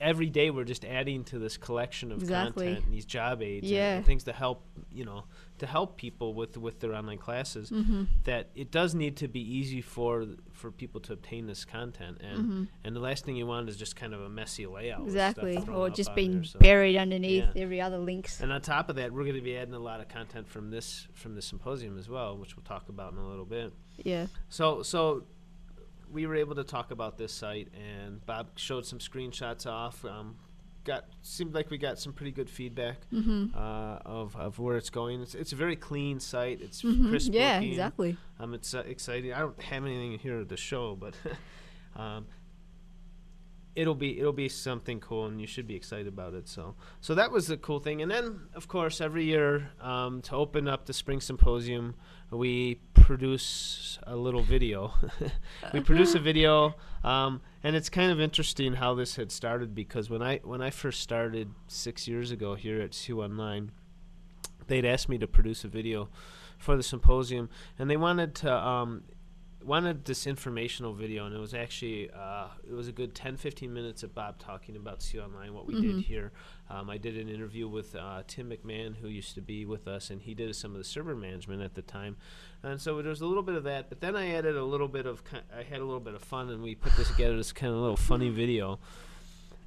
Every 0.00 0.30
day 0.30 0.50
we're 0.50 0.64
just 0.64 0.84
adding 0.84 1.24
to 1.24 1.38
this 1.38 1.56
collection 1.56 2.10
of 2.10 2.18
Exactly. 2.20 2.66
content, 2.66 2.84
and 2.86 2.94
these 2.94 3.04
job 3.04 3.42
aids, 3.42 3.64
and- 3.64 3.72
Yeah. 3.76 3.96
and, 3.96 4.06
things 4.06 4.24
to 4.24 4.32
help, 4.32 4.64
you 4.92 5.04
know, 5.04 5.24
to 5.58 5.66
help 5.66 5.96
people 5.98 6.34
with 6.34 6.56
with 6.56 6.80
their 6.80 6.94
online 6.94 7.18
classes. 7.18 7.70
Mm-hmm. 7.70 8.04
That 8.24 8.50
it 8.54 8.70
does 8.70 8.94
need 8.94 9.16
to 9.18 9.28
be 9.28 9.40
easy 9.40 9.80
for 9.82 10.26
for 10.52 10.70
people 10.70 11.00
to 11.02 11.12
obtain 11.12 11.46
this 11.46 11.64
content, 11.64 12.18
and 12.20 12.38
hmm 12.38 12.64
and 12.82 12.96
the 12.96 13.00
last 13.00 13.24
thing 13.24 13.36
you 13.36 13.46
want 13.46 13.68
is 13.68 13.76
just 13.76 13.94
kind 13.96 14.14
of 14.14 14.20
a 14.22 14.28
messy 14.28 14.66
layout, 14.66 15.02
Exactly, 15.02 15.58
or 15.68 15.90
just 15.90 16.14
being 16.14 16.36
there, 16.36 16.44
so- 16.44 16.58
buried 16.60 16.96
underneath 16.96 17.44
Yeah. 17.54 17.62
every 17.62 17.80
other 17.80 17.98
links. 17.98 18.40
And 18.40 18.50
on 18.52 18.60
top 18.62 18.88
of 18.88 18.96
that, 18.96 19.12
we're 19.12 19.24
going 19.24 19.36
to 19.36 19.42
be 19.42 19.56
adding 19.56 19.74
a 19.74 19.78
lot 19.78 20.00
of 20.00 20.08
content 20.08 20.48
from 20.48 20.70
this 20.70 21.06
from 21.12 21.34
the 21.34 21.42
symposium 21.42 21.98
as 21.98 22.08
well, 22.08 22.36
which 22.38 22.56
we'll 22.56 22.64
talk 22.64 22.88
about 22.88 23.12
in 23.12 23.18
a 23.18 23.28
little 23.28 23.44
bit. 23.44 23.72
Yeah. 23.98 24.26
So 24.48 24.82
so 24.82 25.24
we 26.12 26.26
were 26.26 26.36
able 26.36 26.54
to 26.56 26.64
talk 26.64 26.90
about 26.90 27.18
this 27.18 27.32
site, 27.32 27.68
and 27.74 28.24
Bob 28.26 28.50
showed 28.56 28.86
some 28.86 28.98
screenshots 28.98 29.66
off. 29.66 30.04
Um, 30.04 30.36
got 30.84 31.06
seemed 31.22 31.54
like 31.54 31.70
we 31.70 31.78
got 31.78 31.98
some 31.98 32.12
pretty 32.12 32.30
good 32.30 32.50
feedback 32.50 32.98
Mm-hmm. 33.10 33.56
uh, 33.56 33.98
of 34.04 34.36
of 34.36 34.58
where 34.58 34.76
it's 34.76 34.90
going. 34.90 35.22
It's 35.22 35.34
it's 35.34 35.52
a 35.52 35.56
very 35.56 35.76
clean 35.76 36.20
site. 36.20 36.60
It's 36.60 36.82
Mhm. 36.82 37.08
crisp 37.08 37.32
Yeah, 37.32 37.54
looking. 37.54 37.70
exactly. 37.70 38.16
Um, 38.38 38.52
it's 38.54 38.74
uh, 38.74 38.82
exciting. 38.86 39.32
I 39.32 39.38
don't 39.40 39.60
have 39.62 39.84
anything 39.84 40.18
here 40.18 40.44
to 40.44 40.56
show, 40.56 40.94
but 40.94 41.14
um, 41.96 42.26
it'll 43.74 43.94
be 43.94 44.18
it'll 44.20 44.32
be 44.32 44.48
something 44.48 45.00
cool, 45.00 45.26
and 45.26 45.40
you 45.40 45.46
should 45.46 45.66
be 45.66 45.74
excited 45.74 46.06
about 46.06 46.34
it. 46.34 46.48
So 46.48 46.74
so 47.00 47.14
that 47.14 47.30
was 47.32 47.46
the 47.48 47.56
cool 47.56 47.80
thing. 47.80 48.02
And 48.02 48.10
then 48.10 48.40
of 48.54 48.68
course 48.68 49.00
every 49.00 49.24
year 49.24 49.70
um, 49.80 50.22
to 50.22 50.34
open 50.36 50.68
up 50.68 50.86
the 50.86 50.92
spring 50.92 51.20
symposium, 51.20 51.94
we 52.30 52.80
produce 53.04 53.98
a 54.04 54.16
little 54.16 54.40
video. 54.40 54.94
we 55.74 55.80
produce 55.80 56.14
a 56.14 56.18
video, 56.30 56.74
um, 57.04 57.42
and 57.62 57.76
it's 57.76 57.90
kind 57.90 58.10
of 58.10 58.18
interesting 58.18 58.72
how 58.72 58.94
this 58.94 59.16
had 59.16 59.30
started 59.30 59.74
because 59.74 60.08
when 60.08 60.22
I 60.22 60.38
when 60.42 60.62
I 60.62 60.70
first 60.70 61.02
started 61.02 61.50
six 61.68 62.08
years 62.08 62.30
ago 62.30 62.54
here 62.54 62.80
at 62.80 62.98
CU 63.06 63.22
Online, 63.22 63.72
they'd 64.68 64.86
asked 64.86 65.10
me 65.10 65.18
to 65.18 65.26
produce 65.26 65.64
a 65.64 65.68
video 65.68 66.08
for 66.56 66.78
the 66.78 66.82
symposium, 66.82 67.50
and 67.78 67.90
they 67.90 67.98
wanted 67.98 68.34
to 68.36 68.50
um, 68.50 69.02
wanted 69.64 70.04
this 70.04 70.26
informational 70.26 70.92
video, 70.92 71.24
and 71.26 71.34
it 71.34 71.38
was 71.38 71.54
actually 71.54 72.10
uh, 72.10 72.48
it 72.68 72.72
was 72.74 72.86
a 72.88 72.92
good 72.92 73.14
10, 73.14 73.36
15 73.36 73.72
minutes 73.72 74.02
of 74.02 74.14
Bob 74.14 74.38
talking 74.38 74.76
about 74.76 75.04
CU 75.10 75.20
Online, 75.20 75.54
what 75.54 75.66
we 75.66 75.74
did 75.80 75.96
Mhm. 75.96 76.02
here. 76.04 76.32
Um, 76.68 76.90
I 76.90 76.98
did 76.98 77.16
an 77.16 77.28
interview 77.28 77.66
with 77.68 77.94
uh, 77.96 78.22
Tim 78.26 78.50
McMahon, 78.50 78.96
who 78.96 79.08
used 79.08 79.34
to 79.34 79.40
be 79.40 79.64
with 79.64 79.88
us, 79.88 80.10
and 80.10 80.20
he 80.22 80.34
did 80.34 80.54
some 80.54 80.72
of 80.72 80.78
the 80.78 80.84
server 80.84 81.14
management 81.16 81.62
at 81.62 81.74
the 81.74 81.82
time, 81.82 82.16
and 82.62 82.80
so 82.80 83.00
there 83.00 83.10
was 83.10 83.20
a 83.22 83.26
little 83.26 83.42
bit 83.42 83.54
of 83.54 83.64
that. 83.64 83.88
But 83.88 84.00
then 84.00 84.14
I 84.16 84.30
added 84.34 84.56
a 84.56 84.64
little 84.64 84.88
bit 84.88 85.06
of 85.06 85.22
I 85.56 85.62
had 85.62 85.80
a 85.80 85.84
little 85.84 86.00
bit 86.00 86.14
of 86.14 86.22
fun, 86.22 86.50
and 86.50 86.62
we 86.62 86.74
put 86.74 86.96
this 86.96 87.08
together 87.10 87.36
this 87.36 87.52
kind 87.52 87.72
of 87.72 87.78
a 87.78 87.82
little 87.82 87.96
funny 87.96 88.28
video, 88.30 88.78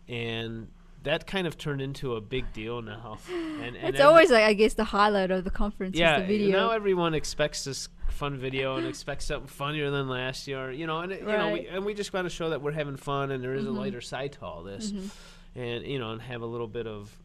and 0.08 0.68
that 1.04 1.26
kind 1.28 1.48
of 1.48 1.58
turned 1.58 1.82
into 1.82 2.16
a 2.16 2.22
big 2.22 2.52
deal 2.54 2.82
now. 2.82 3.18
And, 3.30 3.76
and 3.76 3.90
It's 3.90 4.00
every- 4.00 4.02
always 4.02 4.30
like 4.32 4.44
I 4.44 4.54
guess 4.54 4.74
the 4.76 4.84
highlight 4.84 5.32
of 5.32 5.44
the 5.44 5.50
conference 5.52 5.98
yeah, 5.98 6.18
is 6.18 6.22
the 6.22 6.28
video. 6.38 6.60
now 6.60 6.70
everyone 6.72 7.14
expects 7.16 7.64
this 7.64 7.90
fun 8.10 8.38
video 8.38 8.76
and 8.78 8.86
expects 8.88 9.26
something 9.26 9.48
funnier 9.48 9.90
than 9.92 10.08
last 10.10 10.48
year. 10.48 10.72
You 10.72 10.86
know, 10.88 11.00
and 11.00 11.12
it, 11.12 11.22
you 11.22 11.26
know, 11.28 11.52
we, 11.54 11.68
and 11.68 11.86
we 11.86 11.94
just 11.94 12.14
want 12.14 12.26
to 12.26 12.30
show 12.30 12.50
that 12.52 12.62
we're 12.62 12.72
having 12.72 12.98
fun 12.98 13.32
and 13.32 13.44
there 13.44 13.54
is 13.56 13.66
Mhm. 13.66 13.70
a 13.70 13.72
lighter 13.72 14.02
side 14.02 14.34
to 14.34 14.42
all 14.46 14.64
this, 14.64 14.92
Mhm. 14.92 15.10
and 15.56 15.86
you 15.86 15.98
know, 16.00 16.12
and 16.12 16.22
have 16.22 16.42
a 16.42 16.46
little 16.46 16.68
bit 16.68 16.88
of 16.88 17.18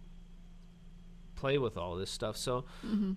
play 1.36 1.58
with 1.58 1.76
all 1.76 1.96
this 1.96 2.10
stuff. 2.10 2.36
So, 2.36 2.64
Mhm. 2.86 3.16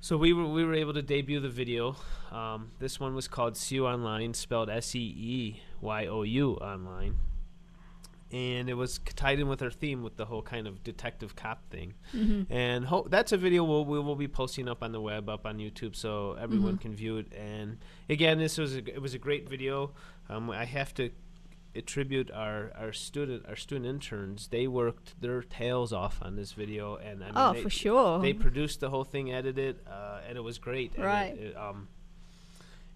so 0.00 0.16
we 0.16 0.32
were 0.32 0.46
we 0.46 0.64
were 0.64 0.74
able 0.74 0.92
to 0.94 1.02
debut 1.02 1.40
the 1.40 1.48
video. 1.48 1.96
Um, 2.30 2.70
this 2.78 2.98
one 3.00 3.14
was 3.14 3.26
called 3.28 3.56
"See 3.56 3.76
You 3.76 3.86
Online," 3.86 4.34
spelled 4.34 4.70
S 4.70 4.94
E 4.94 5.00
E 5.16 5.60
Y 5.80 6.06
O 6.06 6.22
U 6.22 6.54
online. 6.56 7.16
And 8.34 8.68
it 8.68 8.74
was 8.74 8.98
tied 9.14 9.38
in 9.38 9.46
with 9.48 9.62
our 9.62 9.70
theme 9.70 10.02
with 10.02 10.16
the 10.16 10.24
whole 10.24 10.42
kind 10.42 10.66
of 10.66 10.82
detective 10.82 11.36
cop 11.36 11.70
thing 11.70 11.94
Mhm. 12.12 12.46
and 12.50 12.84
ho- 12.86 13.06
that's 13.08 13.30
a 13.32 13.36
video 13.36 13.62
we'll, 13.62 13.84
we 13.84 14.00
will 14.00 14.16
be 14.16 14.26
posting 14.28 14.68
up 14.68 14.82
on 14.82 14.90
the 14.92 15.00
web, 15.00 15.28
up 15.28 15.46
on 15.46 15.58
YouTube, 15.58 15.94
so 15.94 16.32
everyone 16.40 16.76
Mhm. 16.76 16.80
can 16.80 16.96
view 16.96 17.16
it. 17.18 17.32
And 17.32 17.78
again, 18.08 18.38
this 18.38 18.58
was 18.58 18.74
a, 18.76 18.78
it 18.92 19.00
was 19.00 19.14
a 19.14 19.18
great 19.18 19.48
video. 19.48 19.92
Um, 20.28 20.50
I 20.50 20.64
have 20.64 20.92
to 20.94 21.10
attribute 21.76 22.30
our, 22.30 22.70
our 22.76 22.92
student 22.92 23.44
our 23.46 23.56
student 23.56 23.86
interns. 23.86 24.48
They 24.48 24.66
worked 24.68 25.20
their 25.20 25.42
tails 25.42 25.92
off 25.92 26.18
on 26.22 26.36
this 26.36 26.52
video, 26.52 26.96
and 26.96 27.22
I 27.22 27.26
mean, 27.26 27.32
Oh, 27.36 27.52
they, 27.52 27.62
for 27.62 27.70
sure. 27.70 28.20
they 28.20 28.32
produced 28.32 28.80
the 28.80 28.90
whole 28.90 29.04
thing, 29.04 29.32
edited, 29.32 29.80
uh, 29.86 30.20
and 30.28 30.36
it 30.38 30.42
was 30.42 30.58
great. 30.58 30.94
And 30.94 31.02
it- 31.04 31.06
Right. 31.06 31.36
It, 31.36 31.56
um, 31.56 31.88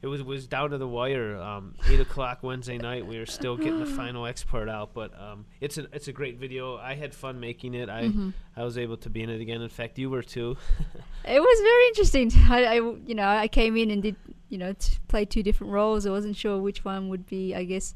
it 0.02 0.06
was 0.06 0.22
was 0.22 0.46
down 0.46 0.70
to 0.70 0.78
the 0.78 0.86
wire. 0.88 1.36
Um, 1.36 1.74
Eight 1.88 2.00
o'clock 2.00 2.42
Wednesday 2.42 2.78
night, 2.78 3.06
we 3.06 3.18
were 3.18 3.26
still 3.26 3.56
getting 3.56 3.78
the 3.80 3.86
final 3.86 4.26
export 4.26 4.68
out, 4.68 4.94
but 4.94 5.12
um, 5.20 5.44
it's 5.60 5.76
a 5.78 5.86
it's 5.92 6.08
a 6.08 6.12
great 6.12 6.38
video. 6.38 6.76
I 6.76 6.94
had 6.94 7.14
fun 7.14 7.40
making 7.40 7.74
it. 7.74 7.88
I 7.88 8.04
Mhm. 8.04 8.32
I 8.56 8.64
was 8.64 8.78
able 8.78 8.96
to 8.98 9.10
be 9.10 9.22
in 9.22 9.30
it 9.30 9.40
again. 9.40 9.60
In 9.62 9.68
fact, 9.68 9.98
you 9.98 10.10
were 10.10 10.22
too. 10.22 10.56
It 11.24 11.40
was 11.40 11.60
very 11.60 11.86
interesting. 11.88 12.30
I, 12.50 12.64
I, 12.64 12.74
you 13.06 13.14
know, 13.14 13.26
I 13.26 13.48
came 13.48 13.76
in 13.76 13.90
and 13.90 14.02
did, 14.02 14.16
you 14.48 14.56
know, 14.56 14.72
t- 14.72 14.96
play 15.08 15.26
two 15.26 15.42
different 15.42 15.74
roles. 15.74 16.06
I 16.06 16.10
wasn't 16.10 16.36
sure 16.36 16.56
which 16.58 16.86
one 16.86 17.10
would 17.10 17.26
be, 17.26 17.54
I 17.54 17.64
guess, 17.64 17.94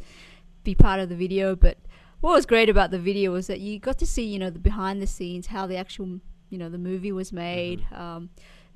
be 0.64 0.74
part 0.74 1.00
of 1.00 1.08
the 1.08 1.16
video. 1.16 1.56
But 1.56 1.78
what 2.20 2.32
was 2.34 2.44
great 2.44 2.68
about 2.68 2.90
the 2.90 2.98
video 2.98 3.32
was 3.32 3.46
that 3.46 3.60
you 3.60 3.78
got 3.78 3.96
to 4.00 4.06
see, 4.06 4.24
you 4.24 4.38
know, 4.38 4.50
the 4.50 4.58
behind 4.58 5.00
the 5.00 5.06
scenes, 5.06 5.46
how 5.46 5.66
the 5.66 5.76
actual, 5.78 6.20
you 6.50 6.58
know, 6.58 6.68
the 6.68 6.76
movie 6.78 7.10
was 7.12 7.32
made, 7.32 7.86
um, 7.92 8.28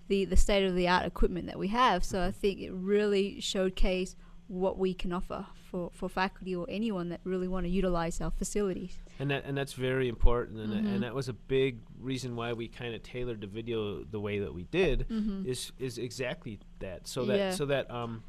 the 0.09 0.25
the 0.25 0.37
state 0.37 0.65
of 0.67 0.75
the 0.75 0.89
art 0.89 1.05
equipment 1.07 1.47
that 1.47 1.59
we 1.59 1.69
have. 1.69 2.05
So 2.05 2.23
I 2.23 2.31
think 2.31 2.61
it 2.61 2.73
really 2.73 3.37
showcased 3.41 4.15
what 4.49 4.79
we 4.79 4.95
can 4.95 5.13
offer 5.13 5.45
for, 5.71 5.91
for 5.93 6.09
faculty 6.09 6.55
or 6.55 6.65
anyone 6.69 7.09
that 7.09 7.21
really 7.25 7.49
want 7.49 7.65
to 7.67 7.71
utilize 7.71 8.21
our 8.21 8.31
facilities. 8.31 8.99
and 9.19 9.31
that 9.31 9.45
and 9.45 9.57
that's 9.59 9.73
very 9.73 10.09
important. 10.09 10.61
And, 10.61 10.73
Mhm. 10.73 10.95
and 10.95 11.03
that 11.03 11.15
was 11.15 11.29
a 11.29 11.33
big 11.33 11.79
reason 11.99 12.37
why 12.37 12.53
we 12.53 12.69
kind 12.69 12.95
of 12.95 13.03
tailored 13.03 13.41
the 13.41 13.47
video 13.49 14.05
the 14.05 14.21
way 14.21 14.39
that 14.39 14.55
we 14.55 14.65
did. 14.65 15.07
Mm-hmm. 15.09 15.49
Is 15.49 15.73
is 15.79 15.99
exactly 15.99 16.61
that. 16.79 17.09
So 17.09 17.25
that 17.27 17.37
Yeah. 17.39 17.51
so 17.53 17.67
that 17.67 17.91
um. 17.91 18.23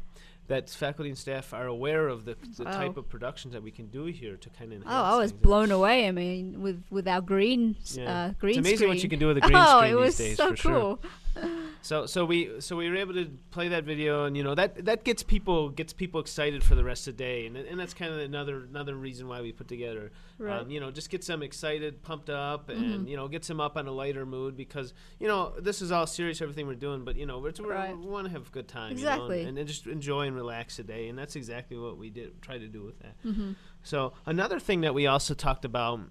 That 0.50 0.70
faculty 0.70 1.10
and 1.10 1.18
staff 1.18 1.54
are 1.54 1.68
aware 1.68 2.08
of 2.08 2.24
the, 2.24 2.38
the 2.56 2.64
Wow. 2.64 2.72
type 2.72 2.96
of 2.96 3.10
productions 3.10 3.54
that 3.54 3.62
we 3.62 3.70
can 3.70 3.88
do 3.88 4.06
here 4.06 4.38
to 4.38 4.50
kind 4.52 4.72
of. 4.72 4.82
Oh, 4.86 4.90
I 5.16 5.18
was 5.18 5.34
blown 5.34 5.72
away. 5.72 6.08
I 6.08 6.12
mean, 6.14 6.62
with 6.62 6.82
with 6.90 7.06
our 7.06 7.20
green, 7.20 7.76
Yeah. 7.94 8.04
uh, 8.30 8.34
green 8.40 8.52
It's 8.52 8.60
amazing 8.60 8.78
screen. 8.78 8.90
what 8.92 9.04
you 9.04 9.10
can 9.10 9.20
do 9.20 9.28
with 9.28 9.40
a 9.40 9.42
green 9.42 9.58
oh, 9.58 9.80
screen 9.80 9.92
it 9.92 9.96
was 10.00 10.18
these 10.18 10.28
days, 10.30 10.38
so 10.38 10.46
cool. 10.48 10.56
sure. 10.56 11.00
So 11.82 12.06
so 12.06 12.26
we 12.26 12.60
so 12.60 12.76
we 12.76 12.90
were 12.90 12.96
able 12.98 13.14
to 13.14 13.30
play 13.52 13.68
that 13.70 13.84
video, 13.84 14.26
and 14.26 14.36
you 14.36 14.44
know 14.44 14.56
that 14.56 14.86
that 14.86 15.04
gets 15.06 15.24
people 15.24 15.70
gets 15.70 15.94
people 15.94 16.20
excited 16.20 16.64
for 16.64 16.76
the 16.76 16.84
rest 16.84 17.08
of 17.08 17.16
the 17.16 17.24
day, 17.24 17.46
and 17.46 17.56
and 17.56 17.80
that's 17.80 17.94
kind 17.94 18.12
of 18.12 18.20
another 18.20 18.64
another 18.66 18.96
reason 18.96 19.28
why 19.28 19.42
we 19.42 19.52
put 19.52 19.68
together. 19.68 20.12
Right. 20.38 20.60
Um, 20.60 20.70
you 20.70 20.80
know, 20.80 20.92
just 20.92 21.10
gets 21.10 21.28
them 21.28 21.44
excited, 21.44 22.02
pumped 22.04 22.30
up, 22.30 22.70
and 22.70 23.06
Mhm. 23.06 23.10
you 23.10 23.16
know 23.16 23.28
gets 23.28 23.48
them 23.48 23.62
up 23.62 23.78
on 23.78 23.88
a 23.88 23.92
lighter 23.92 24.26
mood 24.26 24.58
because 24.58 24.94
you 25.20 25.28
know 25.28 25.54
this 25.60 25.82
is 25.82 25.92
all 25.92 26.08
serious 26.08 26.42
everything 26.42 26.68
we're 26.68 26.76
doing, 26.76 27.06
but 27.06 27.16
you 27.16 27.26
know 27.26 27.40
we're, 27.40 27.54
we're, 27.60 27.72
Right. 27.74 27.98
we 27.98 28.06
want 28.08 28.26
to 28.26 28.32
have 28.32 28.48
a 28.48 28.52
good 28.52 28.68
time, 28.68 28.92
Exactly. 28.92 29.38
you 29.38 29.44
know, 29.44 29.50
and, 29.50 29.58
and 29.60 29.68
just 29.68 29.88
enjoy 29.88 30.28
and 30.28 30.36
relax 30.36 30.78
the 30.78 30.84
day, 30.84 31.08
and 31.08 31.18
that's 31.18 31.36
exactly 31.36 31.78
what 31.78 31.98
we 31.98 32.10
did 32.10 32.42
try 32.42 32.58
to 32.58 32.68
do 32.68 32.84
with 32.84 33.00
that. 33.00 33.16
hmm 33.24 33.52
So 33.84 34.14
another 34.26 34.60
thing 34.60 34.82
that 34.82 34.94
we 34.94 35.08
also 35.08 35.34
talked 35.34 35.64
about 35.64 36.02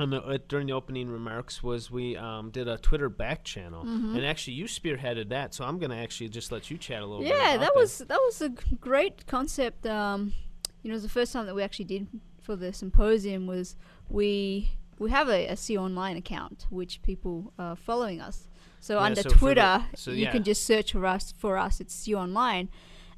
on 0.00 0.10
the, 0.10 0.22
uh, 0.22 0.38
during 0.48 0.66
the 0.66 0.72
opening 0.72 1.08
remarks 1.10 1.62
was 1.62 1.90
we 1.90 2.16
um, 2.16 2.50
did 2.50 2.66
a 2.68 2.78
Twitter 2.78 3.08
back 3.08 3.44
channel, 3.44 3.84
Mhm. 3.84 4.16
and 4.16 4.24
actually 4.26 4.54
you 4.54 4.64
spearheaded 4.64 5.28
that. 5.30 5.54
So 5.54 5.64
I'm 5.64 5.78
going 5.78 5.90
to 5.90 5.96
actually 5.96 6.28
just 6.30 6.50
let 6.52 6.70
you 6.70 6.78
chat 6.78 7.02
a 7.02 7.06
little 7.06 7.20
bit. 7.22 7.28
Yeah, 7.28 7.56
that 7.58 7.74
was 7.76 7.98
that 7.98 8.18
was 8.20 8.40
a 8.42 8.48
great 8.80 9.26
concept. 9.26 9.86
Um, 9.86 10.32
you 10.82 10.88
know, 10.88 10.92
it 10.94 10.96
was 10.96 11.02
the 11.02 11.08
first 11.08 11.32
time 11.32 11.46
that 11.46 11.54
we 11.54 11.62
actually 11.62 11.84
did 11.86 12.06
for 12.42 12.56
the 12.56 12.72
symposium 12.72 13.46
was 13.46 13.76
we 14.08 14.70
we 14.98 15.10
have 15.10 15.28
a 15.28 15.48
a, 15.48 15.52
a 15.52 15.56
CU 15.56 15.76
online 15.78 16.16
account 16.16 16.66
which 16.70 17.00
people 17.02 17.52
are 17.58 17.76
following 17.76 18.20
us. 18.20 18.48
So 18.80 18.94
Yeah, 18.94 19.04
under 19.04 19.22
so 19.22 19.28
for 19.30 19.34
the- 19.34 19.38
Twitter, 19.38 19.86
so 19.94 20.10
you 20.10 20.22
yeah. 20.24 20.32
can 20.32 20.42
just 20.44 20.64
search 20.64 20.92
for 20.92 21.04
us. 21.06 21.32
For 21.36 21.56
us, 21.58 21.80
it's 21.80 22.04
CU 22.04 22.16
online. 22.16 22.68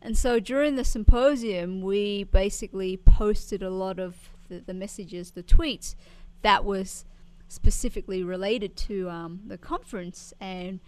And 0.04 0.18
so 0.18 0.40
during 0.40 0.74
the 0.74 0.84
symposium, 0.84 1.80
we 1.80 2.24
basically 2.24 2.96
posted 2.96 3.62
a 3.62 3.70
lot 3.70 4.00
of 4.00 4.30
the, 4.48 4.58
the 4.58 4.74
messages, 4.74 5.30
the 5.30 5.44
tweets 5.44 5.94
that 6.42 6.64
was 6.64 7.04
specifically 7.48 8.22
related 8.22 8.76
to 8.76 9.08
um, 9.10 9.40
the 9.46 9.58
conference. 9.58 10.32
And 10.40 10.80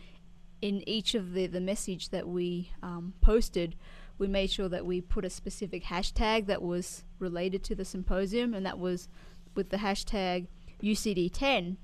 in 0.60 0.86
each 0.88 1.14
of 1.14 1.34
the, 1.34 1.46
the 1.46 1.60
message 1.60 2.08
that 2.10 2.28
we 2.28 2.70
um, 2.82 3.14
posted, 3.20 3.76
we 4.18 4.26
made 4.26 4.50
sure 4.50 4.68
that 4.68 4.86
we 4.86 5.00
put 5.00 5.24
a 5.24 5.30
specific 5.30 5.84
hashtag 5.84 6.46
that 6.46 6.62
was 6.62 7.04
related 7.18 7.64
to 7.64 7.74
the 7.74 7.84
symposium, 7.84 8.54
and 8.54 8.64
that 8.64 8.78
was 8.78 9.08
with 9.54 9.70
the 9.70 9.78
hashtag 9.78 10.46
UCD10, 10.82 11.76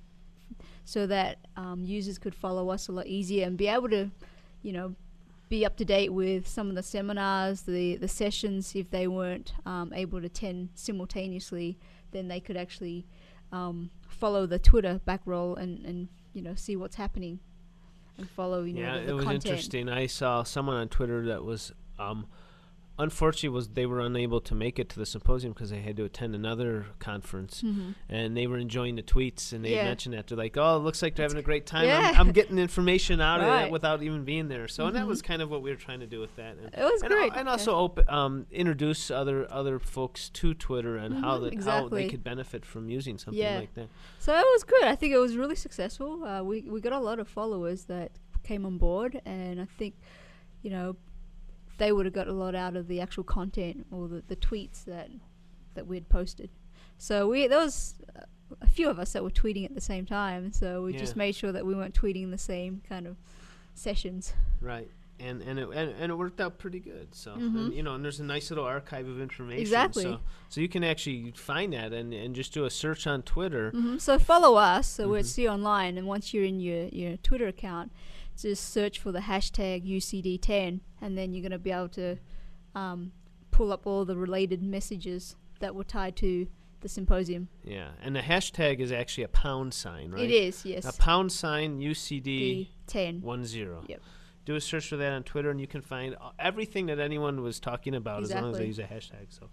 so 0.84 1.06
that 1.06 1.38
um, 1.56 1.84
users 1.84 2.18
could 2.18 2.34
follow 2.34 2.70
us 2.70 2.88
a 2.88 2.92
lot 2.92 3.06
easier 3.06 3.46
and 3.46 3.56
be 3.56 3.68
able 3.68 3.88
to, 3.90 4.10
you 4.62 4.72
know, 4.72 4.94
be 5.48 5.66
up 5.66 5.76
to 5.76 5.84
date 5.84 6.12
with 6.12 6.46
some 6.46 6.68
of 6.68 6.76
the 6.76 6.82
seminars, 6.82 7.62
the 7.62 7.96
the 7.96 8.08
sessions. 8.08 8.74
If 8.74 8.90
they 8.90 9.08
weren't 9.08 9.52
um, 9.66 9.92
able 9.92 10.20
to 10.20 10.26
attend 10.26 10.70
simultaneously, 10.74 11.76
then 12.12 12.28
they 12.28 12.38
could 12.38 12.56
actually 12.56 13.04
um, 13.52 13.90
follow 14.08 14.46
the 14.46 14.58
Twitter 14.58 15.00
back 15.04 15.20
roll 15.24 15.56
and, 15.56 15.84
and 15.84 16.08
you 16.32 16.42
know 16.42 16.54
see 16.54 16.76
what's 16.76 16.96
happening 16.96 17.40
and 18.18 18.28
follow 18.30 18.62
you 18.64 18.74
know 18.74 18.80
yeah, 18.80 18.98
the, 19.00 19.06
the 19.06 19.10
it 19.10 19.14
was 19.14 19.24
content. 19.24 19.46
interesting. 19.46 19.88
I 19.88 20.06
saw 20.06 20.42
someone 20.42 20.76
on 20.76 20.88
Twitter 20.88 21.26
that 21.26 21.44
was, 21.44 21.72
um, 21.98 22.26
unfortunately, 22.98 23.48
was 23.48 23.68
they 23.68 23.86
were 23.86 24.00
unable 24.00 24.40
to 24.42 24.54
make 24.54 24.78
it 24.78 24.88
to 24.90 24.98
the 24.98 25.06
symposium 25.06 25.52
because 25.54 25.70
they 25.70 25.80
had 25.80 25.96
to 25.96 26.04
attend 26.04 26.34
another 26.34 26.86
conference, 26.98 27.62
Mhm. 27.62 27.94
and 28.10 28.36
they 28.36 28.46
were 28.46 28.58
enjoying 28.58 28.96
the 28.96 29.02
tweets, 29.02 29.52
and 29.54 29.64
they 29.64 29.72
Yeah. 29.74 29.84
mentioned 29.84 30.14
that 30.14 30.26
they're 30.26 30.36
like, 30.36 30.56
"Oh, 30.58 30.76
it 30.76 30.80
looks 30.80 31.00
like 31.00 31.14
they're 31.16 31.24
having 31.24 31.38
a 31.38 31.42
great 31.42 31.64
time. 31.64 31.86
Yeah. 31.86 32.12
I'm, 32.14 32.28
I'm 32.28 32.32
getting 32.32 32.58
information 32.58 33.20
out 33.22 33.40
of 33.40 33.46
Right. 33.46 33.64
it 33.66 33.70
without 33.72 34.02
even 34.02 34.24
being 34.24 34.48
there." 34.48 34.68
So, 34.68 34.86
and 34.86 34.94
that 34.96 35.04
Mhm. 35.04 35.08
was 35.08 35.22
kind 35.22 35.40
of 35.40 35.50
what 35.50 35.62
we 35.62 35.70
were 35.70 35.76
trying 35.76 36.00
to 36.00 36.06
do 36.06 36.20
with 36.20 36.36
that. 36.36 36.56
And 36.58 36.66
It 36.74 36.82
was 36.92 37.00
and, 37.02 37.10
great. 37.10 37.32
al- 37.32 37.38
and 37.38 37.48
also 37.48 37.74
open, 37.74 38.04
um, 38.08 38.46
introduce 38.50 39.10
other 39.10 39.50
other 39.50 39.78
folks 39.78 40.28
to 40.30 40.52
Twitter 40.52 40.96
and 40.96 41.14
how 41.14 41.38
Mhm, 41.38 41.62
that 41.64 41.64
how 41.64 41.88
they 41.88 42.08
could 42.08 42.22
benefit 42.22 42.66
from 42.66 42.90
using 42.90 43.16
something 43.16 43.40
Yeah. 43.42 43.58
like 43.60 43.74
that. 43.74 43.88
So 44.18 44.34
it 44.34 44.44
was 44.52 44.62
good. 44.64 44.84
I 44.84 44.94
think 44.94 45.14
it 45.14 45.18
was 45.18 45.36
really 45.36 45.56
successful. 45.56 46.22
Uh, 46.24 46.42
we 46.42 46.62
we 46.62 46.80
got 46.80 46.92
a 46.92 46.98
lot 47.00 47.18
of 47.18 47.28
followers 47.28 47.84
that 47.86 48.12
came 48.42 48.66
on 48.66 48.76
board, 48.78 49.20
and 49.24 49.60
I 49.60 49.64
think 49.64 49.94
you 50.62 50.68
know, 50.70 50.94
they 51.80 51.90
would 51.92 52.06
have 52.06 52.14
got 52.14 52.28
a 52.28 52.32
lot 52.32 52.54
out 52.54 52.76
of 52.76 52.86
the 52.86 53.00
actual 53.00 53.24
content 53.24 53.86
or 53.90 54.06
the, 54.06 54.22
the 54.28 54.36
tweets 54.36 54.84
that 54.84 55.08
that 55.74 55.86
we 55.88 55.96
had 55.96 56.08
posted. 56.08 56.50
So 56.98 57.28
we 57.28 57.46
there 57.48 57.58
was 57.58 57.94
a 58.60 58.66
few 58.68 58.88
of 58.90 58.98
us 58.98 59.12
that 59.14 59.22
were 59.24 59.30
tweeting 59.42 59.64
at 59.64 59.74
the 59.74 59.80
same 59.80 60.04
time. 60.06 60.52
So 60.52 60.82
we 60.84 60.92
just 60.92 61.16
made 61.16 61.34
sure 61.34 61.52
that 61.52 61.64
we 61.64 61.74
weren't 61.74 61.94
tweeting 61.94 62.30
the 62.30 62.38
same 62.38 62.82
kind 62.88 63.06
of 63.06 63.16
sessions. 63.74 64.34
Right. 64.60 64.88
And 65.18 65.42
and 65.42 65.58
it 65.58 65.68
and, 65.68 65.90
and 66.00 66.10
it 66.12 66.14
worked 66.16 66.40
out 66.40 66.58
pretty 66.58 66.80
good. 66.80 67.08
So 67.14 67.32
and, 67.34 67.54
Mhm. 67.54 67.76
you 67.76 67.82
know, 67.82 67.94
and 67.94 68.02
there's 68.04 68.20
a 68.20 68.24
nice 68.24 68.50
little 68.50 68.64
archive 68.64 69.06
of 69.06 69.20
information. 69.20 69.60
Exactly. 69.60 70.02
So, 70.04 70.20
so 70.48 70.60
you 70.60 70.68
can 70.68 70.82
actually 70.82 71.32
find 71.36 71.72
that 71.74 71.92
and, 71.92 72.12
and 72.14 72.34
just 72.34 72.52
do 72.54 72.64
a 72.64 72.70
search 72.70 73.06
on 73.06 73.22
Twitter. 73.22 73.70
hmm 73.70 73.98
So 73.98 74.18
follow 74.18 74.56
us. 74.56 74.86
So 74.86 75.08
we're 75.10 75.18
at 75.18 75.24
Mhm. 75.24 75.28
See 75.28 75.48
Online, 75.48 75.96
and 75.98 76.06
once 76.06 76.32
you're 76.32 76.44
in 76.44 76.58
your 76.60 76.84
your 76.88 77.16
Twitter 77.18 77.46
account, 77.48 77.92
just 78.42 78.70
search 78.72 78.98
for 78.98 79.12
the 79.12 79.20
hashtag 79.20 79.86
UCD10, 79.86 80.80
and 81.00 81.16
then 81.18 81.32
you're 81.32 81.42
gonna 81.42 81.58
be 81.58 81.70
able 81.72 81.88
to 81.90 82.16
um, 82.74 83.12
pull 83.50 83.72
up 83.72 83.86
all 83.86 84.04
the 84.04 84.16
related 84.16 84.62
messages 84.62 85.36
that 85.60 85.74
were 85.74 85.84
tied 85.84 86.16
to 86.16 86.46
the 86.80 86.88
symposium. 86.88 87.48
Yeah. 87.64 87.90
And 88.02 88.16
the 88.16 88.20
hashtag 88.20 88.78
is 88.80 88.90
actually 88.92 89.24
a 89.24 89.28
pound 89.28 89.74
sign, 89.74 90.12
right? 90.12 90.22
It 90.22 90.30
is 90.30 90.64
yes. 90.64 90.84
A 90.84 90.98
pound 90.98 91.30
sign 91.32 91.78
UCD 91.80 92.22
the 92.24 92.68
10. 92.86 93.20
one 93.20 93.44
zero. 93.44 93.84
Yep. 93.86 94.00
Do 94.46 94.54
a 94.54 94.60
search 94.60 94.88
for 94.88 94.96
that 94.96 95.12
on 95.12 95.22
Twitter, 95.22 95.50
and 95.50 95.60
you 95.60 95.66
can 95.66 95.82
find 95.82 96.16
everything 96.38 96.86
that 96.86 96.98
anyone 96.98 97.42
was 97.42 97.60
talking 97.60 97.94
about 97.94 98.22
as 98.22 98.32
long 98.32 98.52
as 98.52 98.58
they 98.58 98.66
use 98.66 98.78
a 98.78 98.84
hashtag. 98.84 99.26
So, 99.28 99.50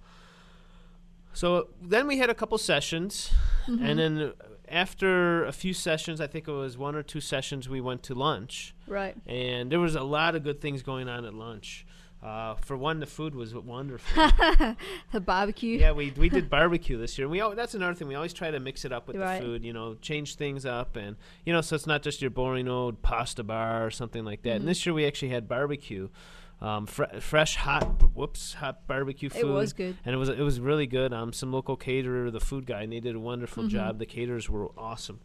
so 1.33 1.67
then 1.81 2.07
we 2.07 2.17
had 2.17 2.29
a 2.29 2.33
couple 2.33 2.57
sessions, 2.57 3.29
Mhm. 3.67 3.81
and 3.83 3.99
then 3.99 4.33
after 4.69 5.45
a 5.45 5.51
few 5.51 5.73
sessions, 5.73 6.19
I 6.21 6.27
think 6.27 6.47
it 6.47 6.51
was 6.51 6.77
one 6.77 6.95
or 6.95 7.03
two 7.03 7.21
sessions, 7.21 7.67
we 7.69 7.81
went 7.81 8.03
to 8.03 8.13
lunch, 8.15 8.73
right. 8.87 9.15
and 9.25 9.71
there 9.71 9.79
was 9.79 9.95
a 9.95 10.03
lot 10.03 10.35
of 10.35 10.43
good 10.43 10.61
things 10.61 10.83
going 10.83 11.07
on 11.09 11.25
at 11.25 11.33
lunch. 11.33 11.85
Uh, 12.23 12.55
for 12.55 12.75
one, 12.75 12.99
the 12.99 13.05
food 13.05 13.35
was 13.35 13.53
wonderful. 13.53 14.23
the 15.11 15.19
barbecue. 15.21 15.77
yeah, 15.77 15.91
we 15.91 16.11
we 16.17 16.29
did 16.29 16.49
barbecue 16.49 16.97
this 16.97 17.15
year. 17.17 17.27
We 17.29 17.39
that's 17.55 17.75
another 17.75 17.93
thing. 17.93 18.07
We 18.07 18.15
always 18.15 18.33
try 18.33 18.49
to 18.49 18.59
mix 18.59 18.85
it 18.85 18.91
up 18.91 19.07
with 19.07 19.17
Right. 19.17 19.39
the 19.39 19.45
food. 19.45 19.63
You 19.63 19.71
know, 19.71 19.93
change 20.01 20.35
things 20.35 20.65
up, 20.65 20.95
and 20.95 21.15
you 21.45 21.53
know, 21.53 21.61
so 21.61 21.75
it's 21.75 21.85
not 21.85 22.01
just 22.01 22.19
your 22.21 22.31
boring 22.31 22.67
old 22.67 23.03
pasta 23.03 23.43
bar 23.43 23.85
or 23.85 23.91
something 23.91 24.25
like 24.25 24.41
that. 24.41 24.53
Mhm. 24.53 24.55
And 24.61 24.67
this 24.67 24.83
year 24.85 24.93
we 24.93 25.05
actually 25.05 25.29
had 25.29 25.47
barbecue, 25.47 26.09
um, 26.61 26.85
fre- 26.87 27.19
fresh 27.19 27.55
hot, 27.55 27.83
whoops, 28.15 28.53
hot 28.55 28.87
barbecue 28.87 29.29
food. 29.29 29.41
It 29.41 29.45
was 29.45 29.73
good. 29.73 29.95
and 30.05 30.13
it 30.15 30.17
was 30.17 30.29
it 30.29 30.39
was 30.39 30.59
really 30.59 30.87
good. 30.87 31.13
Um, 31.13 31.31
some 31.33 31.51
local 31.51 31.75
caterer, 31.77 32.31
the 32.31 32.39
food 32.39 32.65
guy, 32.65 32.81
and 32.83 32.91
they 32.91 32.99
did 32.99 33.15
a 33.15 33.19
wonderful 33.19 33.63
Mhm. 33.63 33.69
job. 33.69 33.99
The 33.99 34.05
caterers 34.05 34.49
were 34.49 34.69
awesome, 34.77 35.19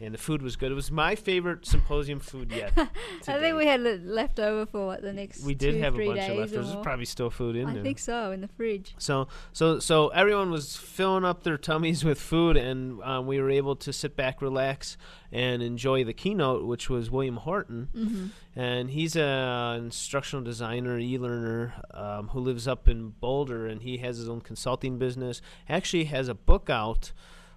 and 0.00 0.12
the 0.12 0.18
food 0.18 0.42
was 0.42 0.56
good. 0.56 0.72
It 0.72 0.74
was 0.74 0.90
my 0.90 1.14
favorite 1.14 1.66
symposium 1.66 2.20
food 2.20 2.52
yet. 2.52 2.72
I 3.28 3.38
think 3.38 3.56
we 3.56 3.66
had 3.66 3.80
le- 3.80 4.00
left 4.02 4.38
over 4.40 4.66
for 4.66 4.86
what, 4.86 5.02
the 5.02 5.12
next 5.12 5.42
we 5.44 5.54
did 5.54 5.74
two, 5.74 5.80
have 5.80 5.94
a 5.94 6.06
bunch 6.06 6.20
of 6.20 6.36
leftovers. 6.36 6.50
There's 6.50 6.82
probably 6.82 7.04
still 7.04 7.30
food 7.30 7.56
in 7.56 7.68
I 7.68 7.72
there. 7.72 7.80
I 7.82 7.84
think 7.84 7.98
so 7.98 8.32
in 8.32 8.40
the 8.40 8.48
fridge. 8.48 8.94
So 8.98 9.28
so 9.52 9.78
so 9.78 10.08
everyone 10.08 10.50
was 10.50 10.76
filling 10.76 11.24
up 11.24 11.42
their 11.42 11.58
tummies 11.58 12.04
with 12.04 12.20
food, 12.20 12.56
and 12.56 13.02
um, 13.02 13.26
we 13.26 13.40
were 13.40 13.50
able 13.50 13.76
to 13.76 13.92
sit 13.92 14.16
back, 14.16 14.42
relax, 14.42 14.96
and 15.32 15.62
enjoy 15.62 16.04
the 16.04 16.12
keynote, 16.12 16.64
which 16.64 16.88
was 16.90 17.10
William 17.10 17.36
Horton, 17.36 17.88
hmm 17.94 18.26
and 18.56 18.90
he's 18.90 19.16
an 19.16 19.84
instructional 19.86 20.44
designer, 20.44 20.96
e-learner 20.96 21.74
um, 21.92 22.28
who 22.28 22.38
lives 22.38 22.68
up 22.68 22.88
in 22.88 23.08
Boulder, 23.08 23.66
and 23.66 23.82
he 23.82 23.98
has 23.98 24.18
his 24.18 24.28
own 24.28 24.40
consulting 24.40 24.96
business. 24.96 25.42
Actually, 25.68 26.04
has 26.04 26.28
a 26.28 26.34
book 26.34 26.70
out, 26.70 27.10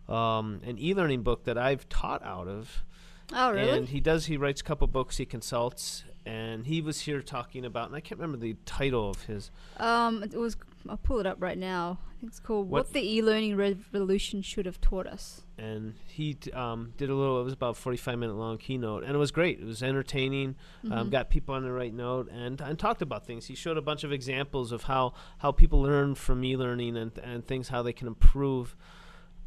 um, 0.10 0.62
an 0.64 0.78
e-learning 0.80 1.24
book 1.24 1.44
that 1.46 1.58
I've 1.58 1.88
taught 1.90 2.24
out 2.24 2.48
of. 2.48 2.84
Oh 3.34 3.52
really? 3.52 3.70
And 3.80 3.90
he 3.90 4.00
does. 4.00 4.28
He 4.28 4.38
writes 4.38 4.62
a 4.62 4.64
couple 4.64 4.88
books. 4.88 5.18
He 5.18 5.26
consults, 5.26 6.04
and 6.26 6.66
he 6.66 6.80
was 6.82 7.02
here 7.02 7.22
talking 7.22 7.66
about. 7.66 7.88
And 7.88 7.96
I 7.96 8.00
can't 8.00 8.20
remember 8.22 8.38
the 8.38 8.56
title 8.66 9.10
of 9.10 9.24
his. 9.24 9.52
Um, 9.78 10.24
it 10.24 10.34
was. 10.34 10.56
I'll 10.88 10.96
pull 10.96 11.20
it 11.20 11.26
up 11.26 11.36
right 11.42 11.58
now. 11.58 12.00
I 12.08 12.20
think 12.22 12.32
it's 12.32 12.40
called 12.40 12.70
What- 12.70 12.86
"What, 12.86 12.94
the 12.94 13.02
E-Learning 13.16 13.58
Revolution 13.58 14.42
Should 14.42 14.66
Have 14.66 14.80
Taught 14.80 15.08
Us." 15.08 15.42
and 15.60 15.96
he 16.08 16.36
t- 16.36 16.52
um, 16.52 16.94
did 16.98 17.10
a 17.10 17.16
little. 17.16 17.42
It 17.42 17.44
was 17.44 17.52
about 17.54 17.72
a 17.72 17.74
forty-five 17.74 18.18
minute 18.18 18.36
long 18.38 18.58
keynote, 18.60 19.04
and 19.04 19.14
it 19.14 19.18
was 19.18 19.32
great. 19.32 19.60
It 19.60 19.66
was 19.66 19.84
entertaining. 19.84 20.56
Um, 20.90 21.08
Mhm. 21.08 21.12
got 21.12 21.30
people 21.30 21.54
on 21.56 21.64
the 21.64 21.72
right 21.74 21.94
note, 21.94 22.30
and 22.32 22.62
and 22.62 22.80
talked 22.80 23.02
about 23.02 23.26
things. 23.26 23.48
He 23.48 23.56
showed 23.56 23.76
a 23.76 23.82
bunch 23.82 24.06
of 24.06 24.14
examples 24.14 24.72
of 24.72 24.84
how 24.84 25.14
how 25.40 25.52
people 25.52 25.82
learn 25.82 26.16
from 26.16 26.46
e-learning 26.46 26.96
and 26.96 27.12
and 27.18 27.46
things 27.46 27.68
how 27.70 27.82
they 27.84 27.92
can 27.94 28.08
improve 28.08 28.78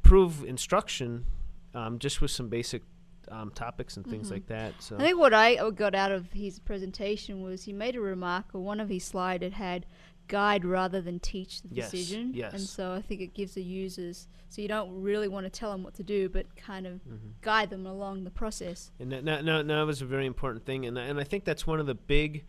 improve 0.04 0.44
instruction, 0.44 1.24
um, 1.74 1.98
just 1.98 2.20
with 2.20 2.30
some 2.30 2.48
basic 2.48 2.82
um, 3.28 3.50
topics 3.52 3.96
and 3.96 4.04
things 4.06 4.28
Mhm. 4.28 4.32
like 4.32 4.46
that. 4.46 4.74
So 4.82 4.96
I 4.96 5.02
think 5.02 5.18
what 5.18 5.32
I 5.32 5.54
uh, 5.54 5.70
got 5.70 5.94
out 5.94 6.10
of 6.10 6.32
his 6.32 6.58
presentation 6.58 7.42
was 7.42 7.62
he 7.64 7.72
made 7.72 7.94
a 7.94 8.00
remark, 8.00 8.46
or 8.54 8.60
one 8.60 8.80
of 8.80 8.88
his 8.88 9.04
slides 9.04 9.44
it 9.44 9.52
had 9.52 9.86
guide 10.26 10.64
rather 10.64 11.00
than 11.00 11.20
teach 11.20 11.62
the 11.62 11.68
Yes, 11.70 11.90
decision. 11.92 12.34
And 12.52 12.60
so 12.60 12.92
I 12.92 13.02
think 13.02 13.20
it 13.20 13.32
gives 13.34 13.54
the 13.54 13.62
users, 13.62 14.26
so 14.48 14.62
you 14.62 14.68
don't 14.68 15.00
really 15.02 15.28
want 15.28 15.44
to 15.46 15.50
tell 15.50 15.70
them 15.70 15.82
what 15.84 15.94
to 15.94 16.02
do, 16.02 16.28
but 16.28 16.56
kind 16.56 16.86
of 16.88 17.04
Mhm. 17.04 17.34
guide 17.40 17.70
them 17.70 17.86
along 17.86 18.24
the 18.24 18.30
process. 18.30 18.90
And 18.98 19.12
that, 19.12 19.24
that, 19.26 19.44
that, 19.44 19.68
that 19.68 19.82
was 19.82 20.02
a 20.02 20.06
very 20.06 20.26
important 20.26 20.64
thing, 20.64 20.84
and 20.86 20.98
and 20.98 21.20
I 21.20 21.24
think 21.24 21.44
that's 21.44 21.66
one 21.68 21.78
of 21.78 21.86
the 21.86 21.94
big, 21.94 22.44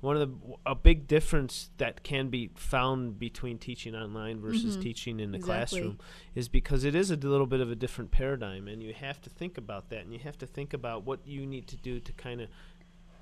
one 0.00 0.16
of 0.16 0.20
the 0.28 0.54
a 0.66 0.74
big 0.74 1.06
difference 1.06 1.70
that 1.78 2.02
can 2.02 2.28
be 2.28 2.50
found 2.54 3.18
between 3.18 3.58
teaching 3.58 3.94
online 3.94 4.40
versus 4.40 4.76
Mhm. 4.76 4.80
teaching 4.82 5.20
in 5.20 5.32
the 5.32 5.36
Exactly. 5.38 5.80
classroom 5.80 5.98
is 6.34 6.48
because 6.48 6.84
it 6.84 6.94
is 6.94 7.10
a 7.10 7.16
little 7.16 7.46
bit 7.46 7.60
of 7.60 7.70
a 7.70 7.74
different 7.74 8.10
paradigm, 8.10 8.66
and 8.66 8.82
you 8.82 8.94
have 8.94 9.20
to 9.20 9.30
think 9.30 9.58
about 9.58 9.90
that, 9.90 10.00
and 10.04 10.12
you 10.12 10.18
have 10.20 10.38
to 10.38 10.46
think 10.46 10.72
about 10.72 11.04
what 11.04 11.26
you 11.26 11.46
need 11.46 11.66
to 11.68 11.76
do 11.76 12.00
to 12.00 12.12
kind 12.12 12.40
of 12.40 12.48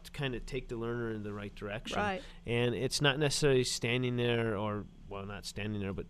to 0.05 0.11
kind 0.13 0.35
of 0.37 0.47
take 0.47 0.69
the 0.69 0.77
learner 0.77 1.11
in 1.11 1.25
the 1.25 1.33
right 1.33 1.55
direction. 1.57 1.99
Right. 1.99 2.23
And 2.47 2.75
it's 2.75 3.01
not 3.03 3.19
necessarily 3.19 3.65
standing 3.65 4.17
there 4.17 4.57
or 4.57 4.85
well, 5.09 5.27
not 5.27 5.45
standing 5.45 5.81
there, 5.81 5.93
but 5.93 6.07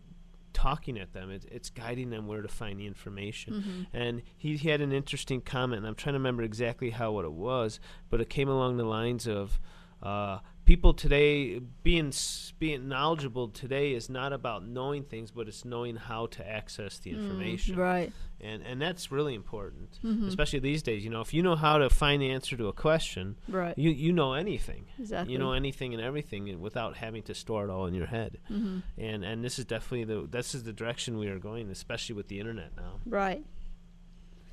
talking 0.52 0.98
at 0.98 1.12
them. 1.14 1.30
It, 1.30 1.46
it's 1.50 1.70
guiding 1.70 2.10
them 2.10 2.26
where 2.26 2.42
to 2.42 2.48
find 2.48 2.78
the 2.80 2.86
information 2.86 3.62
hmm 3.62 3.82
and 3.96 4.22
he, 4.36 4.56
he 4.56 4.68
had 4.68 4.80
an 4.80 4.92
interesting 4.92 5.40
comment 5.40 5.78
and 5.78 5.86
i'm 5.86 5.94
trying 5.94 6.14
to 6.14 6.18
remember 6.18 6.42
exactly 6.42 6.90
how 6.90 7.12
what 7.12 7.24
it 7.24 7.30
was 7.32 7.78
but 8.10 8.20
it 8.20 8.28
came 8.28 8.48
along 8.48 8.76
the 8.76 8.84
lines 8.84 9.28
of 9.28 9.60
uh, 10.02 10.38
people 10.68 10.92
today 10.92 11.58
being 11.82 12.12
being 12.58 12.88
knowledgeable 12.88 13.48
today 13.48 13.94
is 13.94 14.10
not 14.10 14.34
about 14.34 14.66
knowing 14.66 15.02
things 15.02 15.30
but 15.30 15.48
it's 15.48 15.64
knowing 15.64 15.96
how 15.96 16.26
to 16.26 16.46
access 16.46 16.98
the 16.98 17.10
information 17.10 17.74
Mm, 17.74 17.78
right. 17.78 18.12
and 18.38 18.62
and 18.62 18.76
that's 18.82 19.10
really 19.10 19.34
important 19.34 19.98
Mhm. 20.04 20.26
especially 20.28 20.58
these 20.58 20.82
days 20.82 21.02
you 21.04 21.10
know 21.10 21.22
if 21.22 21.32
you 21.32 21.42
know 21.42 21.56
how 21.56 21.78
to 21.78 21.88
find 21.88 22.20
the 22.20 22.30
answer 22.30 22.54
to 22.58 22.66
a 22.68 22.74
question 22.74 23.36
Right. 23.48 23.76
you 23.78 23.90
you 23.90 24.12
know 24.12 24.34
anything 24.34 24.84
exactly. 24.98 25.32
you 25.32 25.38
know 25.38 25.52
anything 25.52 25.94
and 25.94 26.02
everything 26.02 26.60
without 26.60 26.96
having 26.98 27.22
to 27.22 27.34
store 27.34 27.64
it 27.66 27.70
all 27.70 27.86
in 27.86 27.94
your 27.94 28.06
head 28.18 28.32
hmm 28.48 28.80
and 28.98 29.24
and 29.24 29.42
this 29.42 29.58
is 29.58 29.64
definitely 29.64 30.04
the 30.04 30.26
this 30.36 30.54
is 30.54 30.64
the 30.64 30.72
direction 30.74 31.16
we 31.18 31.28
are 31.28 31.38
going 31.38 31.70
especially 31.70 32.14
with 32.14 32.28
the 32.28 32.38
internet 32.40 32.70
now 32.76 33.00
Right. 33.06 33.42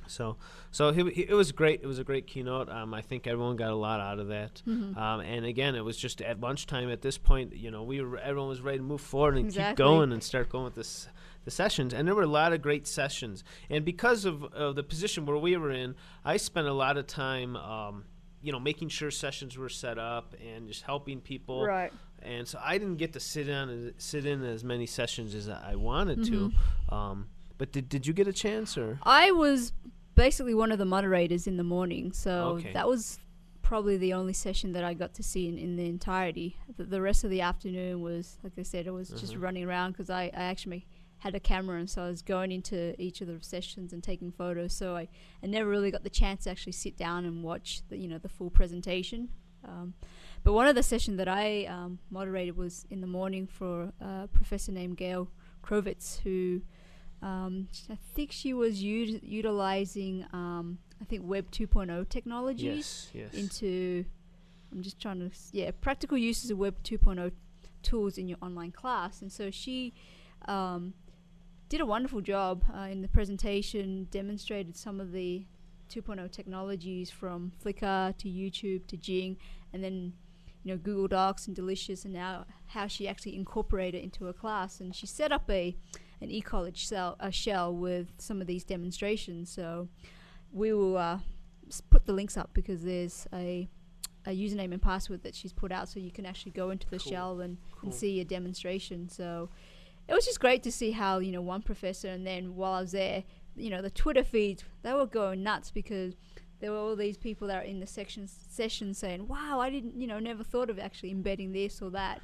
So, 0.06 0.36
so 0.70 0.92
he, 0.92 1.10
he- 1.10 1.22
it 1.28 1.34
was 1.34 1.52
great. 1.52 1.80
It 1.82 1.86
was 1.86 1.98
a 1.98 2.04
great 2.04 2.26
keynote. 2.26 2.68
Um, 2.68 2.92
I 2.94 3.02
think 3.02 3.26
everyone 3.26 3.56
got 3.56 3.70
a 3.70 3.74
lot 3.76 4.00
out 4.00 4.18
of 4.18 4.28
that. 4.28 4.62
hmm 4.64 4.96
Um, 4.96 5.20
and 5.20 5.44
again, 5.46 5.74
it 5.74 5.84
was 5.84 5.96
just 5.96 6.20
at 6.22 6.40
lunchtime. 6.40 6.88
At 6.90 7.02
this 7.02 7.18
point, 7.18 7.54
you 7.56 7.70
know, 7.70 7.82
we 7.82 8.00
were 8.00 8.18
everyone 8.18 8.48
was 8.48 8.60
ready 8.60 8.78
to 8.78 8.84
move 8.84 9.00
forward 9.00 9.36
and 9.36 9.52
keep 9.52 9.76
going 9.76 10.12
and 10.12 10.22
start 10.22 10.48
going 10.48 10.64
with 10.64 10.74
this 10.74 11.08
the 11.44 11.50
sessions. 11.50 11.94
And 11.94 12.08
there 12.08 12.14
were 12.14 12.22
a 12.24 12.26
lot 12.26 12.52
of 12.52 12.60
great 12.60 12.86
sessions. 12.88 13.44
And 13.70 13.84
because 13.84 14.24
of, 14.24 14.42
of 14.52 14.74
the 14.74 14.82
position 14.82 15.26
where 15.26 15.36
we 15.36 15.56
were 15.56 15.70
in, 15.70 15.94
I 16.24 16.38
spent 16.38 16.66
a 16.66 16.72
lot 16.72 16.96
of 16.96 17.06
time. 17.06 17.56
Um, 17.56 18.04
you 18.42 18.52
know, 18.52 18.60
making 18.60 18.88
sure 18.90 19.10
sessions 19.10 19.56
were 19.58 19.68
set 19.68 19.98
up 19.98 20.34
and 20.46 20.68
just 20.68 20.82
helping 20.82 21.20
people. 21.20 21.64
Right. 21.64 21.92
And 22.22 22.46
so 22.46 22.60
I 22.62 22.78
didn't 22.78 22.96
get 22.98 23.12
to 23.14 23.20
sit 23.20 23.48
in 23.48 23.68
as- 23.70 24.04
sit 24.04 24.24
in 24.26 24.44
as 24.44 24.62
many 24.62 24.86
sessions 24.86 25.34
as 25.34 25.48
I 25.48 25.74
wanted 25.74 26.18
Mhm. 26.20 26.52
to. 26.90 26.94
Um, 26.94 27.26
but 27.58 27.72
did 27.72 27.88
did 27.88 28.06
you 28.06 28.12
get 28.12 28.28
a 28.28 28.32
chance 28.32 28.76
or? 28.78 28.98
I 29.02 29.32
was 29.32 29.72
basically 30.16 30.54
one 30.54 30.72
of 30.72 30.78
the 30.78 30.84
moderators 30.84 31.46
in 31.46 31.56
the 31.56 31.64
morning, 31.64 32.10
so 32.12 32.56
Okay. 32.58 32.72
that 32.72 32.88
was 32.88 33.20
probably 33.62 33.96
the 33.96 34.12
only 34.12 34.32
session 34.32 34.72
that 34.72 34.84
I 34.84 34.94
got 34.94 35.14
to 35.14 35.22
see 35.22 35.48
in, 35.48 35.58
in 35.58 35.76
the 35.76 35.86
entirety. 35.86 36.56
The, 36.76 36.84
the 36.84 37.00
rest 37.02 37.24
of 37.24 37.30
the 37.30 37.40
afternoon 37.40 38.00
was, 38.00 38.38
like 38.42 38.52
I 38.58 38.62
said, 38.62 38.86
I 38.88 38.92
was 38.92 39.08
just 39.10 39.34
Mhm. 39.34 39.42
running 39.42 39.64
around 39.64 39.92
because 39.92 40.08
I, 40.10 40.24
I 40.34 40.44
actually 40.44 40.86
had 41.18 41.34
a 41.34 41.40
camera, 41.40 41.78
and 41.78 41.88
so 41.90 42.02
I 42.04 42.08
was 42.08 42.22
going 42.22 42.52
into 42.52 42.94
each 43.00 43.20
of 43.20 43.26
the 43.26 43.38
sessions 43.42 43.92
and 43.92 44.02
taking 44.02 44.30
photos. 44.30 44.72
So 44.72 44.94
I, 44.96 45.08
I 45.42 45.46
never 45.46 45.68
really 45.68 45.90
got 45.90 46.02
the 46.04 46.10
chance 46.10 46.44
to 46.44 46.50
actually 46.50 46.72
sit 46.72 46.96
down 46.96 47.24
and 47.24 47.42
watch 47.42 47.82
the 47.88 47.96
you 47.96 48.06
know 48.08 48.18
the 48.18 48.28
full 48.28 48.50
presentation. 48.50 49.30
Um, 49.64 49.94
but 50.44 50.52
one 50.52 50.68
of 50.68 50.76
the 50.76 50.82
sessions 50.84 51.16
that 51.16 51.26
I 51.26 51.64
um, 51.64 51.98
moderated 52.10 52.56
was 52.56 52.86
in 52.90 53.00
the 53.00 53.06
morning 53.08 53.48
for 53.48 53.92
a 54.00 54.28
professor 54.32 54.70
named 54.70 54.96
Gail 54.96 55.28
Krovitz, 55.64 56.20
who 56.20 56.62
um, 57.22 57.68
I 57.90 57.98
think 58.14 58.32
she 58.32 58.52
was 58.52 58.76
ut- 58.78 59.22
utilizing, 59.22 60.24
um, 60.32 60.78
I 61.00 61.04
think, 61.04 61.22
Web 61.24 61.50
2.0 61.50 62.08
technologies 62.08 63.10
Yes, 63.12 63.32
yes. 63.32 63.34
into. 63.34 64.04
I'm 64.72 64.82
just 64.82 65.00
trying 65.00 65.20
to, 65.20 65.30
yeah, 65.52 65.70
practical 65.80 66.18
uses 66.18 66.50
of 66.50 66.58
Web 66.58 66.82
2.0 66.82 67.30
tools 67.82 68.18
in 68.18 68.28
your 68.28 68.38
online 68.42 68.72
class. 68.72 69.22
And 69.22 69.30
so 69.32 69.50
she 69.50 69.94
um, 70.48 70.92
did 71.68 71.80
a 71.80 71.86
wonderful 71.86 72.20
job 72.20 72.64
uh, 72.76 72.80
in 72.82 73.00
the 73.00 73.08
presentation, 73.08 74.08
demonstrated 74.10 74.76
some 74.76 75.00
of 75.00 75.12
the 75.12 75.46
2.0 75.88 76.30
technologies 76.32 77.10
from 77.10 77.52
Flickr 77.64 78.16
to 78.18 78.28
YouTube 78.28 78.86
to 78.88 78.96
Jing, 78.96 79.36
and 79.72 79.82
then 79.84 80.12
you 80.64 80.72
know 80.72 80.78
Google 80.78 81.06
Docs 81.06 81.46
and 81.46 81.54
Delicious, 81.54 82.04
and 82.04 82.12
now 82.12 82.44
how 82.66 82.88
she 82.88 83.06
actually 83.06 83.36
incorporated 83.36 84.00
it 84.00 84.04
into 84.04 84.24
her 84.24 84.32
class. 84.32 84.80
And 84.80 84.94
she 84.94 85.06
set 85.06 85.30
up 85.30 85.48
a 85.48 85.76
an 86.20 86.30
e-college 86.30 86.78
shell, 86.86 87.16
a 87.20 87.30
shell 87.30 87.74
with 87.74 88.08
some 88.18 88.40
of 88.40 88.46
these 88.46 88.64
demonstrations. 88.64 89.50
So 89.50 89.88
we 90.52 90.72
will 90.72 90.96
uh, 90.96 91.18
put 91.90 92.06
the 92.06 92.12
links 92.12 92.36
up 92.36 92.50
because 92.52 92.82
there's 92.82 93.26
a 93.32 93.68
a 94.28 94.30
username 94.30 94.72
and 94.72 94.82
password 94.82 95.22
that 95.22 95.36
she's 95.36 95.52
put 95.52 95.70
out, 95.70 95.88
so 95.88 96.00
you 96.00 96.10
can 96.10 96.26
actually 96.26 96.50
go 96.50 96.70
into 96.70 96.88
the 96.90 96.98
Cool. 96.98 97.12
shell 97.12 97.40
and, 97.40 97.58
Cool. 97.70 97.90
and 97.90 97.94
see 97.94 98.18
a 98.20 98.24
demonstration. 98.24 99.08
So 99.08 99.50
it 100.08 100.14
was 100.14 100.24
just 100.24 100.40
great 100.40 100.64
to 100.64 100.72
see 100.72 100.90
how 100.90 101.18
you 101.20 101.30
know 101.30 101.40
one 101.42 101.62
professor, 101.62 102.08
and 102.08 102.26
then 102.26 102.56
while 102.56 102.72
I 102.72 102.80
was 102.80 102.90
there, 102.92 103.22
you 103.54 103.70
know 103.70 103.80
the 103.82 103.90
Twitter 103.90 104.24
feeds 104.24 104.64
they 104.82 104.92
were 104.92 105.06
going 105.06 105.42
nuts 105.44 105.70
because 105.70 106.14
there 106.58 106.72
were 106.72 106.78
all 106.78 106.96
these 106.96 107.16
people 107.18 107.46
that 107.48 107.56
are 107.62 107.66
in 107.66 107.78
the 107.78 107.86
section 107.86 108.26
session 108.26 108.94
saying, 108.94 109.28
"Wow, 109.28 109.60
I 109.60 109.70
didn't, 109.70 110.00
you 110.00 110.06
know, 110.08 110.18
never 110.18 110.42
thought 110.42 110.70
of 110.70 110.78
actually 110.80 111.10
embedding 111.12 111.52
this 111.52 111.80
or 111.80 111.90
that." 111.90 112.20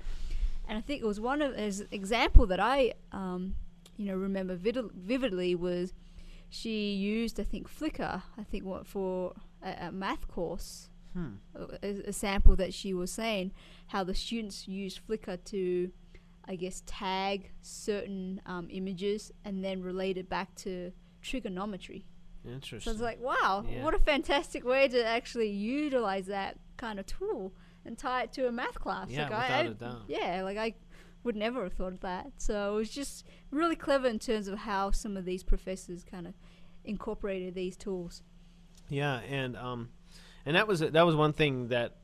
And 0.68 0.76
I 0.78 0.80
think 0.80 1.02
it 1.02 1.06
was 1.06 1.20
one 1.20 1.40
of 1.40 1.54
as 1.54 1.84
example 1.92 2.46
that 2.46 2.58
I, 2.58 2.94
um, 3.12 3.54
you 3.96 4.06
know, 4.06 4.14
remember 4.16 4.54
vid- 4.56 4.90
vividly 4.94 5.54
was 5.54 5.92
she 6.48 6.92
used 6.92 7.38
I 7.40 7.44
think 7.44 7.68
Flickr 7.68 8.22
I 8.38 8.42
think 8.44 8.64
what 8.64 8.86
for 8.86 9.34
a, 9.62 9.86
a 9.88 9.92
math 9.92 10.28
course 10.28 10.88
Hmm. 11.14 11.34
a, 11.82 12.08
a 12.08 12.12
sample 12.12 12.56
that 12.56 12.72
she 12.72 12.94
was 12.94 13.10
saying 13.12 13.52
how 13.88 14.02
the 14.02 14.14
students 14.14 14.66
used 14.66 15.06
Flickr 15.06 15.36
to, 15.44 15.90
I 16.46 16.56
guess, 16.56 16.82
tag 16.86 17.50
certain 17.60 18.40
um, 18.46 18.68
images 18.70 19.30
and 19.44 19.62
then 19.62 19.82
relate 19.82 20.16
it 20.16 20.30
back 20.30 20.54
to 20.64 20.90
trigonometry. 21.20 22.06
Interesting. 22.46 22.80
So 22.80 22.92
it's 22.92 23.00
like, 23.02 23.20
wow, 23.20 23.62
Yeah. 23.68 23.84
what 23.84 23.92
a 23.94 23.98
fantastic 23.98 24.64
way 24.64 24.88
to 24.88 25.04
actually 25.04 25.50
utilize 25.50 26.26
that 26.26 26.58
kind 26.78 26.98
of 26.98 27.04
tool 27.04 27.52
and 27.84 27.98
tie 27.98 28.22
it 28.22 28.32
to 28.32 28.48
a 28.48 28.52
math 28.52 28.80
class. 28.80 29.08
Yeah, 29.10 29.24
like 29.24 29.32
I- 29.32 29.36
without 29.68 29.84
I, 29.84 29.88
a 29.88 29.92
doubt. 29.92 30.02
Yeah, 30.08 30.42
like 30.44 30.56
I 30.56 30.74
would 31.24 31.36
never 31.36 31.64
have 31.64 31.74
thought 31.74 31.92
of 31.92 32.00
that. 32.00 32.32
So 32.36 32.74
it 32.74 32.76
was 32.76 32.90
just 32.90 33.26
really 33.50 33.76
clever 33.76 34.08
in 34.08 34.18
terms 34.18 34.48
of 34.48 34.60
how 34.60 34.90
some 34.90 35.16
of 35.16 35.24
these 35.24 35.42
professors 35.42 36.04
kind 36.04 36.26
of 36.26 36.34
incorporated 36.84 37.54
these 37.54 37.76
tools. 37.76 38.22
Yeah, 38.88 39.20
and 39.20 39.56
um, 39.56 39.90
and 40.44 40.56
that 40.56 40.66
was 40.66 40.80
that 40.80 41.06
was 41.06 41.14
one 41.14 41.32
thing 41.32 41.68
that 41.68 41.96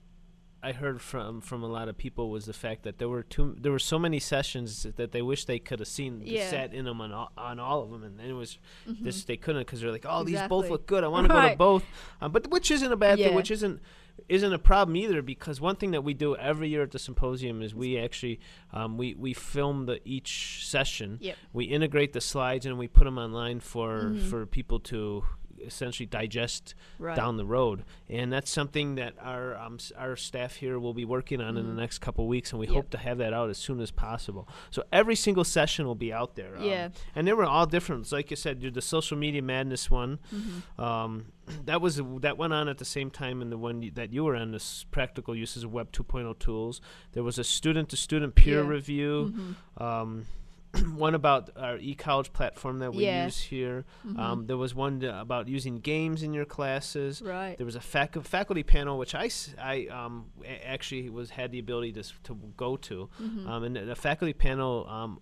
I 0.62 0.72
heard 0.72 1.00
from 1.00 1.40
from 1.40 1.62
a 1.62 1.68
lot 1.68 1.88
of 1.88 1.96
people 1.96 2.30
was 2.30 2.46
the 2.46 2.52
fact 2.52 2.82
that 2.82 2.98
there 2.98 3.08
were 3.08 3.22
too 3.22 3.54
there 3.60 3.70
were 3.70 3.78
so 3.78 3.98
many 3.98 4.18
sessions 4.18 4.84
that 4.96 5.12
they 5.12 5.22
wish 5.22 5.44
they 5.44 5.58
could 5.60 5.78
have 5.78 5.88
seen 5.88 6.20
Yeah. 6.24 6.50
set 6.50 6.74
in 6.74 6.84
them 6.84 7.00
on 7.00 7.12
all, 7.12 7.30
on 7.38 7.60
all 7.60 7.82
of 7.82 7.90
them, 7.90 8.02
and 8.02 8.18
then 8.18 8.26
it 8.26 8.32
was 8.32 8.58
Mhm. 8.88 9.04
this 9.04 9.24
they 9.24 9.36
couldn't 9.36 9.62
because 9.62 9.80
they're 9.80 9.92
like, 9.92 10.06
oh, 10.08 10.24
these 10.24 10.40
both 10.48 10.68
look 10.68 10.86
good. 10.86 11.04
I 11.04 11.08
want 11.08 11.28
to 11.28 11.32
go 11.32 11.48
to 11.48 11.56
both, 11.56 11.84
um, 12.20 12.32
but 12.32 12.48
which 12.50 12.70
isn't 12.72 12.90
a 12.90 12.96
bad 12.96 13.18
thing, 13.18 13.34
which 13.34 13.50
isn't 13.50 13.80
isn't 14.28 14.52
a 14.52 14.58
problem 14.58 14.96
either 14.96 15.22
because 15.22 15.60
one 15.60 15.76
thing 15.76 15.92
that 15.92 16.02
we 16.02 16.12
do 16.12 16.34
every 16.34 16.68
year 16.68 16.82
at 16.82 16.90
the 16.90 16.98
symposium 16.98 17.62
is 17.62 17.72
we 17.72 17.96
actually 17.96 18.40
um, 18.72 18.98
we 18.98 19.14
we 19.14 19.32
film 19.32 19.86
the 19.86 20.00
each 20.04 20.66
session 20.66 21.18
Yep. 21.20 21.36
we 21.52 21.64
integrate 21.66 22.12
the 22.14 22.20
slides 22.20 22.66
and 22.66 22.76
we 22.78 22.88
put 22.88 23.04
them 23.04 23.16
online 23.16 23.60
for 23.60 24.10
Mhm. 24.10 24.28
for 24.28 24.44
people 24.44 24.80
to 24.80 25.24
essentially 25.64 26.06
digest 26.06 26.74
Right. 26.98 27.16
down 27.16 27.36
the 27.36 27.44
road 27.46 27.84
and 28.08 28.32
that's 28.32 28.50
something 28.50 28.94
that 28.96 29.14
our 29.20 29.56
um, 29.56 29.78
our 29.96 30.16
staff 30.16 30.56
here 30.56 30.78
will 30.78 30.94
be 30.94 31.04
working 31.04 31.40
on 31.40 31.56
in 31.56 31.66
the 31.66 31.72
Mhm. 31.72 31.76
next 31.76 31.98
couple 31.98 32.26
weeks 32.26 32.52
and 32.52 32.60
we 32.60 32.66
Yep. 32.66 32.74
hope 32.74 32.90
to 32.90 32.98
have 32.98 33.18
that 33.18 33.32
out 33.32 33.50
as 33.50 33.58
soon 33.58 33.80
as 33.80 33.90
possible 33.90 34.48
so 34.70 34.82
every 34.92 35.14
single 35.16 35.44
session 35.44 35.86
will 35.86 35.94
be 35.94 36.12
out 36.12 36.34
there 36.36 36.56
um, 36.56 36.64
Yeah. 36.64 36.88
and 37.14 37.26
they 37.26 37.32
were 37.32 37.44
all 37.44 37.66
different 37.66 38.10
like 38.12 38.30
you 38.30 38.36
said 38.36 38.60
the 38.60 38.82
social 38.82 39.16
media 39.16 39.42
madness 39.42 39.90
one 39.90 40.18
Mhm. 40.34 40.82
um, 40.82 41.26
that 41.64 41.80
was 41.80 42.00
that 42.20 42.36
went 42.36 42.52
on 42.52 42.68
at 42.68 42.78
the 42.78 42.84
same 42.84 43.10
time 43.10 43.40
in 43.42 43.50
the 43.50 43.58
one 43.58 43.90
that 43.94 44.12
you 44.12 44.24
were 44.24 44.36
on 44.36 44.52
this 44.52 44.84
practical 44.90 45.34
uses 45.34 45.64
of 45.64 45.72
web 45.72 45.90
2.0 45.92 46.34
tools 46.38 46.80
there 47.12 47.22
was 47.22 47.38
a 47.38 47.44
student 47.44 47.88
to 47.88 47.96
student 47.96 48.34
peer 48.34 48.62
Yeah. 48.62 48.68
review 48.68 49.32
Mhm. 49.78 49.82
um, 49.82 50.26
one 50.94 51.14
about 51.14 51.50
our 51.56 51.78
e-college 51.78 52.32
platform 52.32 52.78
that 52.80 52.92
we 52.94 53.04
Yeah. 53.04 53.24
use 53.24 53.38
here. 53.38 53.84
Mhm. 54.06 54.18
Um, 54.18 54.46
there 54.46 54.56
was 54.56 54.74
one 54.74 55.00
to- 55.00 55.20
about 55.20 55.48
using 55.48 55.78
games 55.80 56.22
in 56.22 56.34
your 56.34 56.44
classes. 56.44 57.22
right. 57.22 57.56
There 57.56 57.64
was 57.66 57.74
a 57.76 57.80
fac- 57.80 58.22
faculty 58.22 58.62
panel 58.62 58.98
which 58.98 59.14
I 59.14 59.86
um, 59.86 60.26
a- 60.44 60.66
actually 60.68 61.08
was 61.10 61.30
had 61.30 61.52
the 61.52 61.58
ability 61.58 61.92
to, 61.92 62.02
to 62.24 62.34
go 62.56 62.76
to, 62.76 63.08
Mhm. 63.20 63.46
um, 63.48 63.64
and 63.64 63.76
the 63.76 63.84
the 63.84 63.96
faculty 63.96 64.32
panel 64.34 64.86
um, 64.88 65.20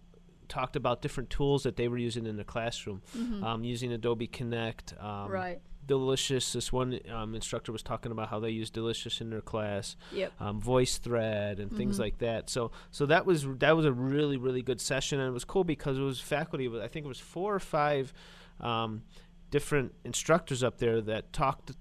talked 0.49 0.77
about 0.77 1.03
different 1.03 1.29
tools 1.31 1.63
that 1.65 1.77
they 1.77 1.89
were 1.89 1.99
using 1.99 2.25
in 2.27 2.37
the 2.37 2.45
classroom, 2.45 3.03
Mhm. 3.17 3.43
um, 3.43 3.65
using 3.65 3.93
Adobe 3.93 4.27
Connect. 4.29 4.95
Um, 5.01 5.31
right. 5.31 5.61
Delicious. 5.87 6.53
This 6.53 6.73
one 6.73 6.99
um, 7.11 7.35
instructor 7.35 7.73
was 7.73 7.83
talking 7.83 8.11
about 8.13 8.29
how 8.29 8.41
they 8.41 8.51
use 8.51 8.71
Delicious 8.71 9.21
in 9.21 9.31
their 9.31 9.41
class 9.41 9.97
Yep. 10.13 10.33
um, 10.41 10.61
voice 10.61 10.99
thread 10.99 11.61
and 11.61 11.75
things 11.77 11.97
Mhm. 11.97 12.01
like 12.01 12.19
that. 12.19 12.51
So 12.51 12.73
so 12.91 13.07
that 13.07 13.25
was 13.27 13.47
that 13.59 13.77
was 13.77 13.85
a 13.87 13.93
really 13.93 14.37
really 14.37 14.63
good 14.63 14.81
session 14.81 15.21
and 15.21 15.29
it 15.29 15.33
was 15.33 15.45
cool 15.45 15.65
because 15.65 15.99
it 15.99 16.03
was 16.03 16.21
faculty. 16.21 16.67
I 16.81 16.89
think 16.89 17.05
it 17.07 17.09
was 17.09 17.21
four 17.21 17.55
or 17.55 17.61
five 17.61 18.13
um, 18.61 19.03
different 19.51 19.95
instructors 20.05 20.63
up 20.63 20.79
there 20.79 21.01
that 21.03 21.33
talked. 21.33 21.73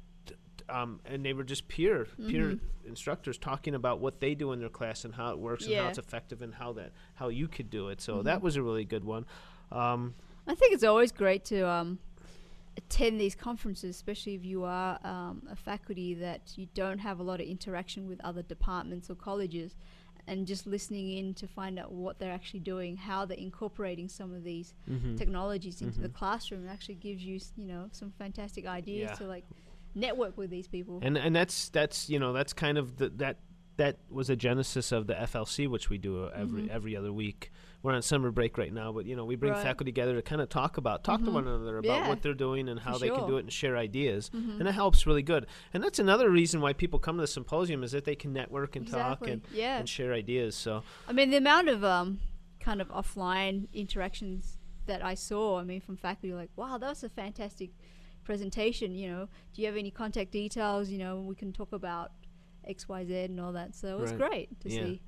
Um, 0.68 1.00
and 1.06 1.24
they 1.24 1.34
were 1.34 1.44
just 1.44 1.68
peer 1.68 2.06
peer 2.28 2.54
Mhm. 2.54 2.60
instructors 2.86 3.38
talking 3.38 3.76
about 3.76 4.00
what 4.00 4.20
they 4.20 4.34
do 4.34 4.52
in 4.52 4.60
their 4.60 4.70
class 4.70 5.06
and 5.06 5.14
how 5.14 5.32
it 5.32 5.38
works 5.38 5.68
and 5.68 5.76
how 5.76 5.88
it's 5.90 6.00
effective 6.00 6.42
and 6.42 6.56
how 6.56 6.74
that 6.74 6.92
how 7.16 7.28
you 7.30 7.48
could 7.48 7.70
do 7.70 7.90
it. 7.90 8.02
So 8.02 8.24
that 8.24 8.40
Mhm. 8.40 8.44
was 8.44 8.56
a 8.56 8.64
really 8.64 8.84
good 8.86 9.04
one. 9.04 9.26
Um, 9.72 10.16
I 10.48 10.56
think 10.56 10.74
it's 10.74 10.84
always 10.84 11.12
great 11.12 11.46
to 11.46 11.68
um, 11.68 12.00
attend 12.78 13.20
these 13.20 13.36
conferences, 13.36 13.96
especially 13.96 14.36
if 14.36 14.44
you 14.46 14.64
are 14.64 15.00
um, 15.06 15.44
a 15.50 15.56
faculty 15.56 16.14
that 16.16 16.54
you 16.58 16.68
don't 16.74 17.00
have 17.00 17.20
a 17.20 17.24
lot 17.24 17.40
of 17.40 17.48
interaction 17.48 18.08
with 18.08 18.20
other 18.24 18.42
departments 18.42 19.10
or 19.10 19.16
colleges, 19.16 19.76
and 20.28 20.48
just 20.48 20.66
listening 20.66 21.18
in 21.18 21.34
to 21.36 21.48
find 21.48 21.78
out 21.80 21.92
what 21.92 22.18
they're 22.20 22.32
actually 22.34 22.60
doing, 22.60 22.98
how 22.98 23.26
they're 23.26 23.38
incorporating 23.38 24.10
some 24.10 24.34
of 24.34 24.44
these 24.44 24.74
mhm. 24.90 25.16
technologies 25.18 25.82
into 25.82 26.02
the 26.02 26.10
Mhm. 26.10 26.14
classroom, 26.14 26.68
actually 26.68 26.96
gives 26.96 27.24
you, 27.24 27.36
s- 27.36 27.54
you 27.56 27.66
know, 27.68 27.88
some 27.92 28.12
fantastic 28.12 28.66
ideas 28.66 29.10
Yeah. 29.12 29.16
to 29.16 29.28
like 29.28 29.46
network 29.94 30.36
with 30.38 30.50
these 30.50 30.68
people. 30.68 31.00
and 31.02 31.18
and 31.18 31.34
that's 31.36 31.70
that's 31.70 32.10
you 32.10 32.20
know 32.20 32.34
that's 32.34 32.52
kind 32.52 32.78
of 32.78 32.98
the, 32.98 33.08
that 33.10 33.38
that 33.78 33.98
was 34.10 34.30
a 34.30 34.36
genesis 34.36 34.92
of 34.92 35.08
the 35.08 35.14
FLC, 35.14 35.68
which 35.68 35.90
we 35.90 35.98
do 35.98 36.30
every 36.30 36.64
Mhm. 36.64 36.70
every 36.70 36.96
other 36.96 37.12
week. 37.12 37.52
We're 37.84 37.94
on 37.94 38.02
summer 38.02 38.32
break 38.32 38.58
right 38.58 38.74
now, 38.74 38.92
but 38.92 39.06
you 39.06 39.16
know 39.16 39.26
we 39.26 39.36
bring 39.36 39.52
Right. 39.54 39.62
faculty 39.62 39.92
together 39.92 40.16
to 40.16 40.22
kind 40.22 40.42
of 40.42 40.50
talk 40.50 40.78
about 40.78 41.04
talk 41.04 41.20
to 41.22 41.28
Mhm. 41.30 41.34
one 41.34 41.48
another 41.48 41.78
about 41.78 41.88
Yeah, 42.02 42.08
what 42.10 42.22
they're 42.24 42.34
doing 42.34 42.68
and 42.70 42.80
how 42.80 42.94
for 42.94 43.00
they 43.00 43.10
can 43.10 43.28
do 43.28 43.38
it 43.38 43.42
and 43.42 43.54
share 43.54 43.78
ideas, 43.78 44.32
Mhm. 44.34 44.60
and 44.60 44.68
it 44.68 44.72
helps 44.72 45.06
really 45.06 45.22
good. 45.22 45.46
And 45.74 45.84
that's 45.84 46.00
another 46.00 46.30
reason 46.32 46.62
why 46.62 46.74
people 46.74 46.98
come 47.00 47.18
to 47.18 47.22
the 47.22 47.28
symposium 47.28 47.84
is 47.84 47.92
that 47.92 48.06
they 48.06 48.16
can 48.16 48.34
network 48.34 48.76
and 48.76 48.86
exactly. 48.86 49.28
talk 49.28 49.34
and, 49.34 49.42
yeah. 49.54 49.78
and 49.78 49.88
share 49.88 50.14
ideas. 50.14 50.56
So 50.56 50.84
I 51.08 51.14
mean, 51.14 51.30
the 51.30 51.38
amount 51.38 51.70
of 51.70 51.84
um, 51.84 52.20
kind 52.60 52.82
of 52.82 52.88
offline 52.90 53.68
interactions 53.74 54.58
that 54.88 55.04
I 55.04 55.14
saw, 55.14 55.60
I 55.60 55.64
mean, 55.64 55.82
from 55.82 55.98
faculty, 55.98 56.34
like, 56.34 56.50
wow, 56.56 56.78
that 56.78 56.90
was 56.90 57.04
a 57.04 57.10
fantastic 57.10 57.72
presentation. 58.24 58.96
You 58.96 59.10
know, 59.12 59.30
do 59.54 59.62
you 59.62 59.68
have 59.68 59.78
any 59.78 59.92
contact 59.92 60.32
details? 60.32 60.90
You 60.90 60.98
know, 60.98 61.20
we 61.22 61.36
can 61.36 61.52
talk 61.54 61.72
about 61.72 62.12
X, 62.68 62.88
Y, 62.90 63.06
Z, 63.06 63.16
and 63.24 63.40
all 63.40 63.54
that. 63.54 63.76
So 63.76 63.98
it 63.98 64.02
was 64.02 64.12
Right. 64.14 64.30
great 64.30 64.60
to 64.62 64.70
Yeah. 64.70 64.84
see. 64.84 65.02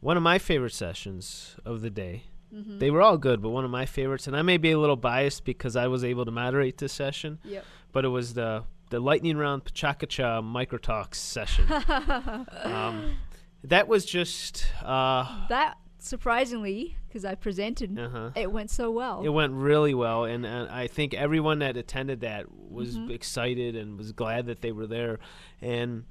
one 0.00 0.16
of 0.16 0.22
my 0.22 0.38
favorite 0.38 0.72
sessions 0.72 1.56
of 1.64 1.82
the 1.82 1.90
day. 1.90 2.24
Mm-hmm. 2.54 2.78
They 2.78 2.90
were 2.90 3.02
all 3.02 3.18
good, 3.18 3.42
but 3.42 3.50
one 3.50 3.64
of 3.66 3.70
my 3.70 3.84
favorites, 3.86 4.26
and 4.26 4.34
I 4.34 4.40
may 4.42 4.56
be 4.56 4.70
a 4.70 4.78
little 4.78 4.96
biased 4.96 5.44
because 5.44 5.76
I 5.76 5.88
was 5.88 6.02
able 6.02 6.24
to 6.24 6.30
moderate 6.30 6.78
this 6.78 6.92
session, 6.92 7.38
Yep. 7.44 7.64
but 7.92 8.04
it 8.04 8.08
was 8.08 8.32
the 8.34 8.64
the 8.88 8.98
lightning 8.98 9.36
round 9.36 9.64
Pecha 9.64 9.96
Kucha 10.00 10.42
micro 10.42 10.76
talks 10.78 11.20
session. 11.20 11.64
um, 12.64 13.18
that 13.62 13.86
was 13.88 14.04
just 14.04 14.66
uh, 14.82 15.46
that 15.48 15.76
surprisingly, 16.02 16.96
because 17.08 17.24
I 17.24 17.34
presented, 17.34 17.98
uh-huh. 17.98 18.30
it 18.36 18.52
went 18.52 18.70
so 18.70 18.90
well. 18.90 19.22
It 19.24 19.28
went 19.30 19.52
really 19.52 19.94
well, 19.94 20.24
and, 20.24 20.44
and 20.46 20.68
I 20.70 20.86
think 20.86 21.14
everyone 21.14 21.58
that 21.60 21.76
attended 21.76 22.20
that 22.20 22.46
was 22.52 22.96
Mhm. 22.96 23.10
excited 23.10 23.76
and 23.76 23.96
was 23.98 24.12
glad 24.12 24.46
that 24.46 24.60
they 24.60 24.72
were 24.72 24.86
there. 24.86 25.18
And 25.60 26.04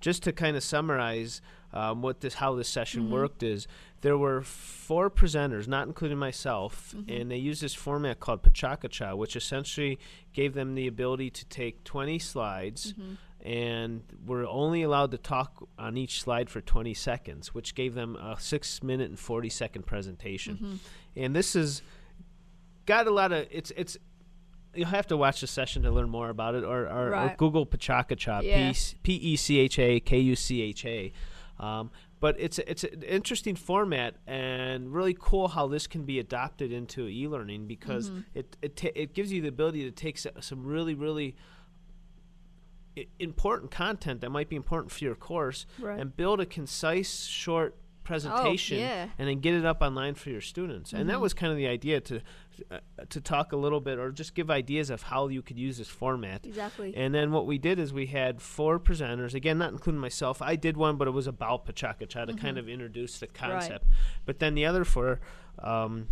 just 0.00 0.22
to 0.24 0.32
kind 0.32 0.56
of 0.56 0.62
summarize 0.62 1.40
um, 1.72 2.02
what 2.02 2.20
this 2.20 2.34
how 2.34 2.54
this 2.54 2.68
session 2.68 3.08
Mhm. 3.08 3.10
worked 3.10 3.42
is 3.42 3.66
there 4.02 4.16
were 4.16 4.42
four 4.42 5.10
presenters, 5.10 5.66
not 5.66 5.88
including 5.88 6.18
myself, 6.18 6.94
Mhm. 6.96 7.20
and 7.20 7.30
they 7.32 7.36
used 7.36 7.60
this 7.62 7.74
format 7.74 8.20
called 8.20 8.44
Pecha 8.44 8.78
Kucha, 8.80 9.16
which 9.16 9.34
essentially 9.34 9.98
gave 10.32 10.54
them 10.54 10.76
the 10.76 10.86
ability 10.86 11.30
to 11.30 11.44
take 11.46 11.82
20 11.82 12.20
slides 12.20 12.92
Mhm. 12.92 13.16
And 13.44 14.02
were 14.24 14.46
only 14.46 14.82
allowed 14.82 15.10
to 15.10 15.18
talk 15.18 15.68
on 15.78 15.98
each 15.98 16.22
slide 16.22 16.48
for 16.48 16.62
20 16.62 16.94
seconds, 16.94 17.52
which 17.54 17.74
gave 17.74 17.92
them 17.94 18.16
a 18.16 18.36
six 18.40 18.82
minute 18.82 19.10
and 19.10 19.18
40 19.18 19.50
second 19.50 19.84
presentation. 19.86 20.56
Mhm. 20.56 20.78
And 21.22 21.36
this 21.36 21.54
is 21.54 21.82
got 22.86 23.06
a 23.06 23.10
lot 23.10 23.32
of 23.32 23.46
it's 23.50 23.70
it's. 23.76 23.98
You'll 24.74 24.86
have 24.88 25.06
to 25.08 25.16
watch 25.16 25.40
the 25.42 25.46
session 25.46 25.82
to 25.82 25.90
learn 25.92 26.08
more 26.08 26.30
about 26.30 26.56
it, 26.56 26.64
or, 26.64 26.88
or, 26.88 27.06
or 27.06 27.10
Right. 27.10 27.36
Google 27.36 27.64
Pecha 27.64 28.08
Kucha, 28.08 28.42
Yeah. 28.42 28.72
P 29.04 29.12
E 29.14 29.36
C 29.36 29.58
H 29.60 29.78
A 29.78 30.00
K 30.00 30.18
U 30.18 30.34
C 30.34 30.62
H 30.62 30.84
A. 30.86 31.12
Um, 31.60 31.90
but 32.20 32.34
it's 32.40 32.58
it's 32.60 32.82
an 32.82 33.02
interesting 33.02 33.54
format 33.56 34.16
and 34.26 34.92
really 34.92 35.14
cool 35.16 35.48
how 35.48 35.68
this 35.68 35.86
can 35.86 36.04
be 36.04 36.18
adopted 36.18 36.72
into 36.72 37.06
e-learning 37.06 37.66
because 37.68 38.08
Mhm. 38.10 38.24
it 38.34 38.56
it 38.62 38.76
ta- 38.76 38.88
it 38.96 39.12
gives 39.14 39.30
you 39.30 39.42
the 39.42 39.48
ability 39.48 39.84
to 39.84 39.90
take 39.92 40.16
s- 40.16 40.26
some 40.40 40.64
really 40.64 40.94
really 40.94 41.36
important 43.18 43.70
content 43.70 44.20
that 44.20 44.30
might 44.30 44.48
be 44.48 44.56
important 44.56 44.92
for 44.92 45.02
your 45.04 45.14
course 45.14 45.66
Right. 45.80 45.98
and 45.98 46.16
build 46.16 46.40
a 46.40 46.46
concise 46.46 47.24
short 47.26 47.76
presentation 48.04 48.76
Oh, 48.76 48.80
yeah. 48.80 49.08
and 49.18 49.26
then 49.28 49.40
get 49.40 49.54
it 49.54 49.64
up 49.64 49.80
online 49.80 50.14
for 50.14 50.28
your 50.28 50.42
students 50.42 50.92
and 50.92 51.08
that 51.08 51.16
Mhm. 51.16 51.20
was 51.22 51.32
kind 51.32 51.50
of 51.50 51.56
the 51.56 51.66
idea 51.66 52.00
to 52.02 52.20
uh, 52.70 52.78
to 53.08 53.20
talk 53.20 53.52
a 53.52 53.56
little 53.56 53.80
bit 53.80 53.98
or 53.98 54.12
just 54.12 54.34
give 54.34 54.48
ideas 54.50 54.90
of 54.90 55.02
how 55.04 55.26
you 55.28 55.40
could 55.42 55.58
use 55.58 55.78
this 55.78 55.88
format 55.88 56.44
Exactly. 56.46 56.94
and 56.94 57.14
then 57.14 57.32
what 57.32 57.46
we 57.46 57.56
did 57.58 57.78
is 57.80 57.92
we 57.92 58.06
had 58.06 58.40
four 58.42 58.78
presenters, 58.78 59.34
again, 59.34 59.58
not 59.58 59.72
including 59.72 60.00
myself. 60.00 60.40
I 60.40 60.54
did 60.54 60.76
one, 60.76 60.96
but 60.96 61.08
it 61.08 61.12
was 61.12 61.26
about 61.26 61.66
Pecha 61.66 61.98
Kucha 61.98 62.26
to 62.26 62.34
kind 62.34 62.56
Mhm. 62.56 62.60
of 62.60 62.68
introduce 62.68 63.18
the 63.18 63.26
concept. 63.26 63.86
But 64.24 64.38
then 64.38 64.54
the 64.54 64.66
other 64.66 64.84
four, 64.84 65.20
um, 65.58 66.08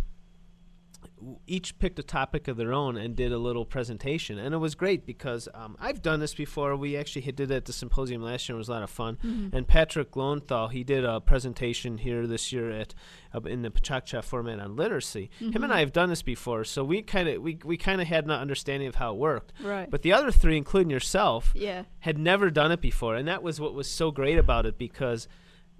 each 1.47 1.77
picked 1.79 1.97
a 1.99 2.03
topic 2.03 2.47
of 2.47 2.57
their 2.57 2.73
own 2.73 2.97
and 2.97 3.15
did 3.15 3.31
a 3.31 3.37
little 3.37 3.65
presentation. 3.65 4.37
And 4.37 4.53
it 4.53 4.57
was 4.57 4.75
great 4.75 5.05
because 5.05 5.47
um, 5.53 5.75
I've 5.79 6.01
done 6.01 6.19
this 6.19 6.33
before. 6.33 6.75
We 6.75 6.95
actually 6.97 7.23
did 7.23 7.39
it 7.39 7.51
at 7.51 7.65
the 7.65 7.73
symposium 7.73 8.21
last 8.21 8.47
year. 8.49 8.55
It 8.55 8.57
was 8.59 8.69
a 8.69 8.71
lot 8.71 8.83
of 8.83 8.89
fun. 8.89 9.17
Mhm. 9.23 9.53
And 9.53 9.67
Patrick 9.67 10.15
Lowenthal, 10.15 10.67
he 10.69 10.83
did 10.83 11.03
a 11.05 11.19
presentation 11.21 11.97
here 11.97 12.27
this 12.27 12.51
year 12.51 12.71
at 12.71 12.93
uh, 13.33 13.39
in 13.41 13.61
the 13.63 13.69
Pecha 13.69 14.01
Kucha 14.03 14.23
format 14.23 14.59
on 14.59 14.75
literacy. 14.75 15.29
Him 15.39 15.53
Mhm. 15.53 15.63
and 15.63 15.73
I 15.73 15.79
have 15.79 15.91
done 15.93 16.09
this 16.09 16.21
before, 16.21 16.63
so 16.63 16.83
we 16.83 17.01
kind 17.01 17.27
of 17.29 17.41
we, 17.41 17.57
we 17.63 17.77
kind 17.77 18.01
of 18.01 18.07
had 18.07 18.25
an 18.25 18.31
understanding 18.31 18.87
of 18.87 18.95
how 18.95 19.13
it 19.13 19.17
worked. 19.17 19.53
right. 19.63 19.89
But 19.89 20.01
the 20.03 20.13
other 20.13 20.31
three, 20.31 20.57
including 20.57 20.89
yourself, 20.89 21.51
yeah. 21.55 21.83
had 21.99 22.17
never 22.17 22.49
done 22.49 22.71
it 22.71 22.81
before, 22.81 23.15
and 23.15 23.27
that 23.27 23.41
was 23.43 23.59
what 23.59 23.73
was 23.73 23.89
so 23.89 24.11
great 24.11 24.37
about 24.37 24.65
it 24.65 24.77
because 24.77 25.27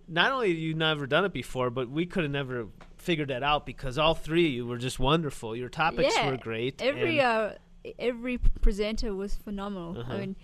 not 0.07 0.31
only 0.31 0.51
you 0.51 0.73
never 0.73 1.07
done 1.07 1.25
it 1.25 1.33
before, 1.33 1.69
but 1.69 1.89
we 1.89 2.05
could 2.05 2.23
have 2.23 2.31
never 2.31 2.67
figured 3.03 3.27
that 3.29 3.43
out 3.43 3.65
because 3.65 3.97
all 3.97 4.15
three 4.15 4.47
of 4.47 4.53
you 4.53 4.65
were 4.65 4.77
just 4.77 4.99
wonderful. 4.99 5.55
Your 5.55 5.69
topics 5.69 6.15
Yeah, 6.15 6.29
were 6.31 6.37
great. 6.37 6.81
Every 6.81 7.19
and- 7.19 7.27
uh, 7.27 7.91
every 7.99 8.37
presenter 8.37 9.13
was 9.13 9.35
phenomenal. 9.35 9.99
Uh-huh. 9.99 10.13
I 10.13 10.17
mean, 10.19 10.35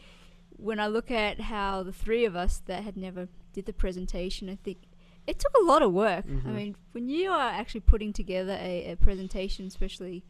when 0.58 0.80
I 0.80 0.88
look 0.88 1.10
at 1.10 1.40
how 1.42 1.84
the 1.84 1.94
three 1.94 2.26
of 2.26 2.36
us 2.36 2.62
that 2.66 2.84
had 2.84 2.98
never 2.98 3.28
did 3.54 3.66
the 3.66 3.74
presentation, 3.74 4.50
I 4.50 4.56
think 4.56 4.78
it 5.26 5.40
took 5.40 5.54
a 5.62 5.64
lot 5.66 5.82
of 5.82 5.94
work. 5.94 6.26
I 6.28 6.32
Mhm. 6.32 6.56
mean, 6.56 6.76
when 6.92 7.08
you 7.08 7.32
are 7.32 7.50
actually 7.50 7.82
putting 7.82 8.12
together 8.14 8.58
a, 8.60 8.92
a 8.92 8.96
presentation, 8.98 9.66
especially 9.68 10.24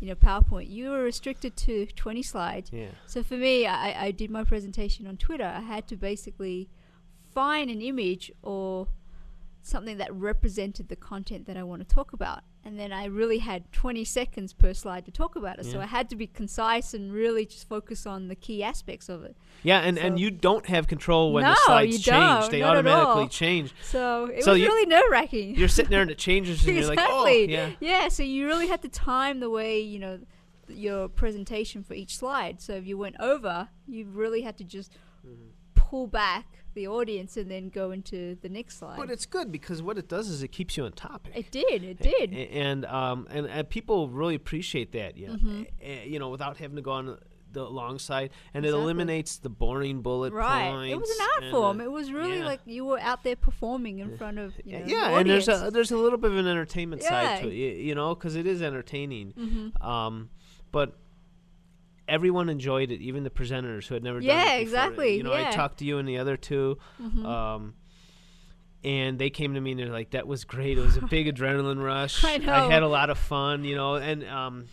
you 0.00 0.08
know 0.08 0.14
PowerPoint, 0.14 0.68
you 0.70 0.90
were 0.90 1.02
restricted 1.02 1.56
to 1.56 1.86
20 1.86 2.22
slides. 2.22 2.70
yeah. 2.72 2.88
So 3.06 3.22
for 3.22 3.36
me, 3.36 3.66
I, 3.66 4.06
I 4.06 4.10
did 4.10 4.30
my 4.30 4.44
presentation 4.44 5.06
on 5.06 5.16
Twitter. 5.16 5.44
I 5.44 5.60
had 5.60 5.86
to 5.88 5.96
basically 5.96 6.68
find 7.34 7.70
an 7.70 7.80
image 7.80 8.30
or 8.42 8.88
something 9.62 9.98
that 9.98 10.12
represented 10.12 10.88
the 10.88 10.96
content 10.96 11.46
that 11.46 11.56
I 11.56 11.62
want 11.62 11.86
to 11.86 11.94
talk 11.94 12.12
about. 12.12 12.40
And 12.64 12.78
then 12.78 12.92
I 12.92 13.06
really 13.06 13.38
had 13.38 13.72
20 13.72 14.04
seconds 14.04 14.52
per 14.52 14.72
slide 14.74 15.04
to 15.06 15.10
talk 15.10 15.34
about 15.36 15.58
it. 15.58 15.66
So 15.66 15.80
I 15.80 15.86
had 15.86 16.08
to 16.10 16.16
be 16.16 16.26
concise 16.28 16.94
and 16.94 17.12
really 17.12 17.44
just 17.46 17.68
focus 17.68 18.06
on 18.06 18.28
the 18.28 18.36
key 18.36 18.62
aspects 18.62 19.08
of 19.08 19.24
it. 19.24 19.36
Yeah, 19.64 19.80
and, 19.80 19.98
and 19.98 20.18
you 20.18 20.30
don't 20.30 20.66
have 20.66 20.86
control 20.86 21.32
when 21.32 21.42
the 21.44 21.50
No, 21.50 21.56
slides 21.64 21.92
you 21.92 21.98
change. 22.12 22.48
They 22.50 22.62
automatically 22.62 23.22
all. 23.22 23.28
change. 23.28 23.72
So 23.82 24.26
it 24.26 24.44
So 24.44 24.52
was 24.52 24.60
you- 24.60 24.66
really 24.66 24.86
nerve 24.86 25.02
wracking. 25.10 25.56
You're 25.56 25.66
sitting 25.68 25.90
there 25.90 26.02
and 26.02 26.10
it 26.10 26.18
changes, 26.18 26.64
and 26.66 26.76
you're 26.76 26.86
like, 26.86 26.98
oh, 27.00 27.26
yeah. 27.26 27.70
Yeah, 27.80 28.08
so 28.08 28.22
you 28.22 28.46
really 28.46 28.68
had 28.68 28.82
to 28.82 28.88
time 28.88 29.40
the 29.40 29.50
way, 29.50 29.80
you 29.80 29.98
know, 29.98 30.18
th- 30.68 30.78
your 30.78 31.08
presentation 31.08 31.82
for 31.82 31.94
each 31.94 32.16
slide. 32.16 32.60
So 32.60 32.74
if 32.74 32.86
you 32.86 32.96
went 32.96 33.16
over, 33.18 33.68
you 33.88 34.06
really 34.06 34.42
had 34.42 34.56
to 34.58 34.64
just 34.64 34.92
Mm-hmm. 35.26 35.50
pull 35.76 36.08
back 36.08 36.61
the 36.74 36.86
audience 36.88 37.36
and 37.36 37.50
then 37.50 37.68
go 37.68 37.90
into 37.90 38.36
the 38.42 38.48
next 38.48 38.78
slide. 38.78 38.96
But 38.96 39.10
it's 39.10 39.26
good 39.26 39.50
because 39.52 39.82
what 39.82 39.98
it 39.98 40.08
does 40.08 40.28
is 40.28 40.42
it 40.42 40.48
keeps 40.48 40.76
you 40.76 40.84
on 40.84 40.92
topic. 40.92 41.32
it 41.36 41.50
did, 41.50 41.82
it 41.84 41.98
did. 42.00 42.32
And 42.34 42.84
um 42.86 43.26
and, 43.30 43.46
and 43.46 43.68
people 43.68 44.08
really 44.08 44.34
appreciate 44.34 44.92
that 44.92 45.16
yeah 45.16 45.28
Mhm. 45.30 45.66
A- 45.82 46.08
you 46.08 46.18
know 46.18 46.28
without 46.30 46.56
having 46.58 46.76
to 46.76 46.82
go 46.82 46.92
on 46.92 47.18
the 47.52 47.64
long 47.68 47.98
side 47.98 48.30
and 48.54 48.64
it 48.64 48.70
eliminates 48.72 49.36
the 49.36 49.50
boring 49.50 50.00
bullet 50.00 50.32
right. 50.32 50.70
points 50.72 50.92
It 50.94 50.98
was 50.98 51.10
an 51.10 51.26
art 51.36 51.50
form. 51.50 51.80
uh, 51.80 51.84
It 51.84 51.92
was 51.92 52.10
really 52.10 52.38
yeah. 52.38 52.46
like 52.46 52.60
you 52.64 52.86
were 52.86 52.98
out 52.98 53.22
there 53.24 53.36
performing 53.36 53.98
in 53.98 54.16
front 54.16 54.38
of, 54.38 54.54
you 54.64 54.78
know, 54.78 54.86
yeah 54.86 55.18
and 55.18 55.28
there's 55.28 55.48
a 55.48 55.68
there's 55.70 55.90
a 55.90 55.98
little 55.98 56.16
bit 56.18 56.30
of 56.30 56.38
an 56.38 56.46
entertainment 56.46 57.02
side 57.02 57.42
to 57.42 57.48
it 57.48 57.52
Yeah. 57.54 57.72
you 57.88 57.94
know 57.94 58.14
because 58.14 58.36
it 58.36 58.46
is 58.46 58.62
entertaining 58.62 59.34
Mhm. 59.34 59.84
um 59.86 60.30
but 60.70 60.96
everyone 62.12 62.48
enjoyed 62.48 62.90
it 62.92 63.00
even 63.00 63.24
the 63.24 63.30
presenters 63.30 63.86
who 63.86 63.94
had 63.94 64.02
never 64.04 64.20
done 64.20 64.28
Yeah, 64.28 64.42
it 64.42 64.46
before. 64.46 64.62
exactly, 64.62 65.16
you 65.16 65.22
know 65.22 65.32
i 65.32 65.50
talked 65.50 65.78
to 65.78 65.84
you 65.84 65.98
and 65.98 66.06
the 66.08 66.18
other 66.18 66.36
two 66.36 66.78
Mhm. 67.02 67.24
um 67.26 67.74
and 68.84 69.18
they 69.18 69.30
came 69.30 69.54
to 69.54 69.60
me 69.60 69.70
and 69.72 69.78
they're 69.80 69.90
like, 69.90 70.10
"That 70.10 70.26
was 70.26 70.42
great. 70.44 70.76
It 70.76 70.80
was 70.80 70.96
a 70.96 71.02
big 71.06 71.26
adrenaline 71.32 71.80
rush. 71.80 72.24
I 72.24 72.38
know. 72.38 72.68
had 72.68 72.82
a 72.82 72.88
lot 72.88 73.10
of 73.10 73.18
fun, 73.18 73.64
you 73.64 73.76
know." 73.76 73.94
And 73.94 74.24
um, 74.24 74.64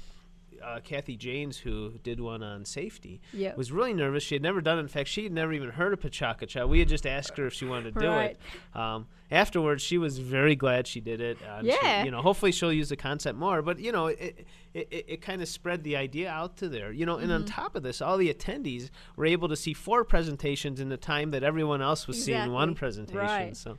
uh, 0.63 0.79
Kathy 0.83 1.15
Janes, 1.15 1.57
who 1.57 1.93
did 2.03 2.19
one 2.19 2.43
on 2.43 2.65
safety, 2.65 3.21
yeah. 3.33 3.55
was 3.55 3.71
really 3.71 3.93
nervous. 3.93 4.23
She 4.23 4.35
had 4.35 4.41
never 4.41 4.61
done 4.61 4.77
it. 4.77 4.81
In 4.81 4.87
fact, 4.87 5.09
she 5.09 5.23
had 5.23 5.31
never 5.31 5.53
even 5.53 5.69
heard 5.69 5.93
of 5.93 5.99
Pecha 5.99 6.37
Kucha. 6.39 6.67
We 6.67 6.79
had 6.79 6.87
just 6.87 7.05
asked 7.05 7.37
her 7.37 7.47
if 7.47 7.53
she 7.53 7.65
wanted 7.65 7.93
to 7.95 7.99
do 8.01 8.07
Right. 8.07 8.37
it. 8.73 8.77
Um, 8.79 9.07
afterwards, 9.31 9.81
she 9.83 9.97
was 9.97 10.17
very 10.19 10.55
glad 10.55 10.87
she 10.87 10.99
did 11.01 11.21
it. 11.21 11.37
Uh, 11.43 11.55
and 11.59 11.67
she- 11.67 11.77
Yeah. 11.83 12.03
you 12.03 12.11
know, 12.11 12.21
hopefully 12.21 12.51
she'll 12.51 12.73
use 12.73 12.89
the 12.89 12.95
concept 12.95 13.37
more. 13.37 13.61
But 13.61 13.79
you 13.79 13.91
know, 13.91 14.07
it 14.07 14.45
it, 14.73 14.87
it, 14.91 15.05
it 15.07 15.21
kind 15.21 15.41
of 15.41 15.47
spread 15.47 15.83
the 15.83 15.95
idea 15.95 16.29
out 16.29 16.55
to 16.57 16.69
there. 16.69 16.91
You 16.91 17.05
know, 17.05 17.17
and 17.17 17.31
on 17.31 17.43
Mhm. 17.43 17.47
top 17.49 17.75
of 17.75 17.81
this, 17.83 18.01
all 18.01 18.17
the 18.17 18.31
attendees 18.31 18.89
were 19.15 19.25
able 19.25 19.49
to 19.49 19.55
see 19.55 19.73
four 19.73 20.03
presentations 20.03 20.79
in 20.79 20.89
the 20.89 20.97
time 20.97 21.31
that 21.31 21.41
everyone 21.43 21.81
else 21.81 22.05
was 22.07 22.23
seeing 22.23 22.51
one 22.51 22.75
presentation. 22.75 23.19
Right. 23.19 23.57
So. 23.57 23.77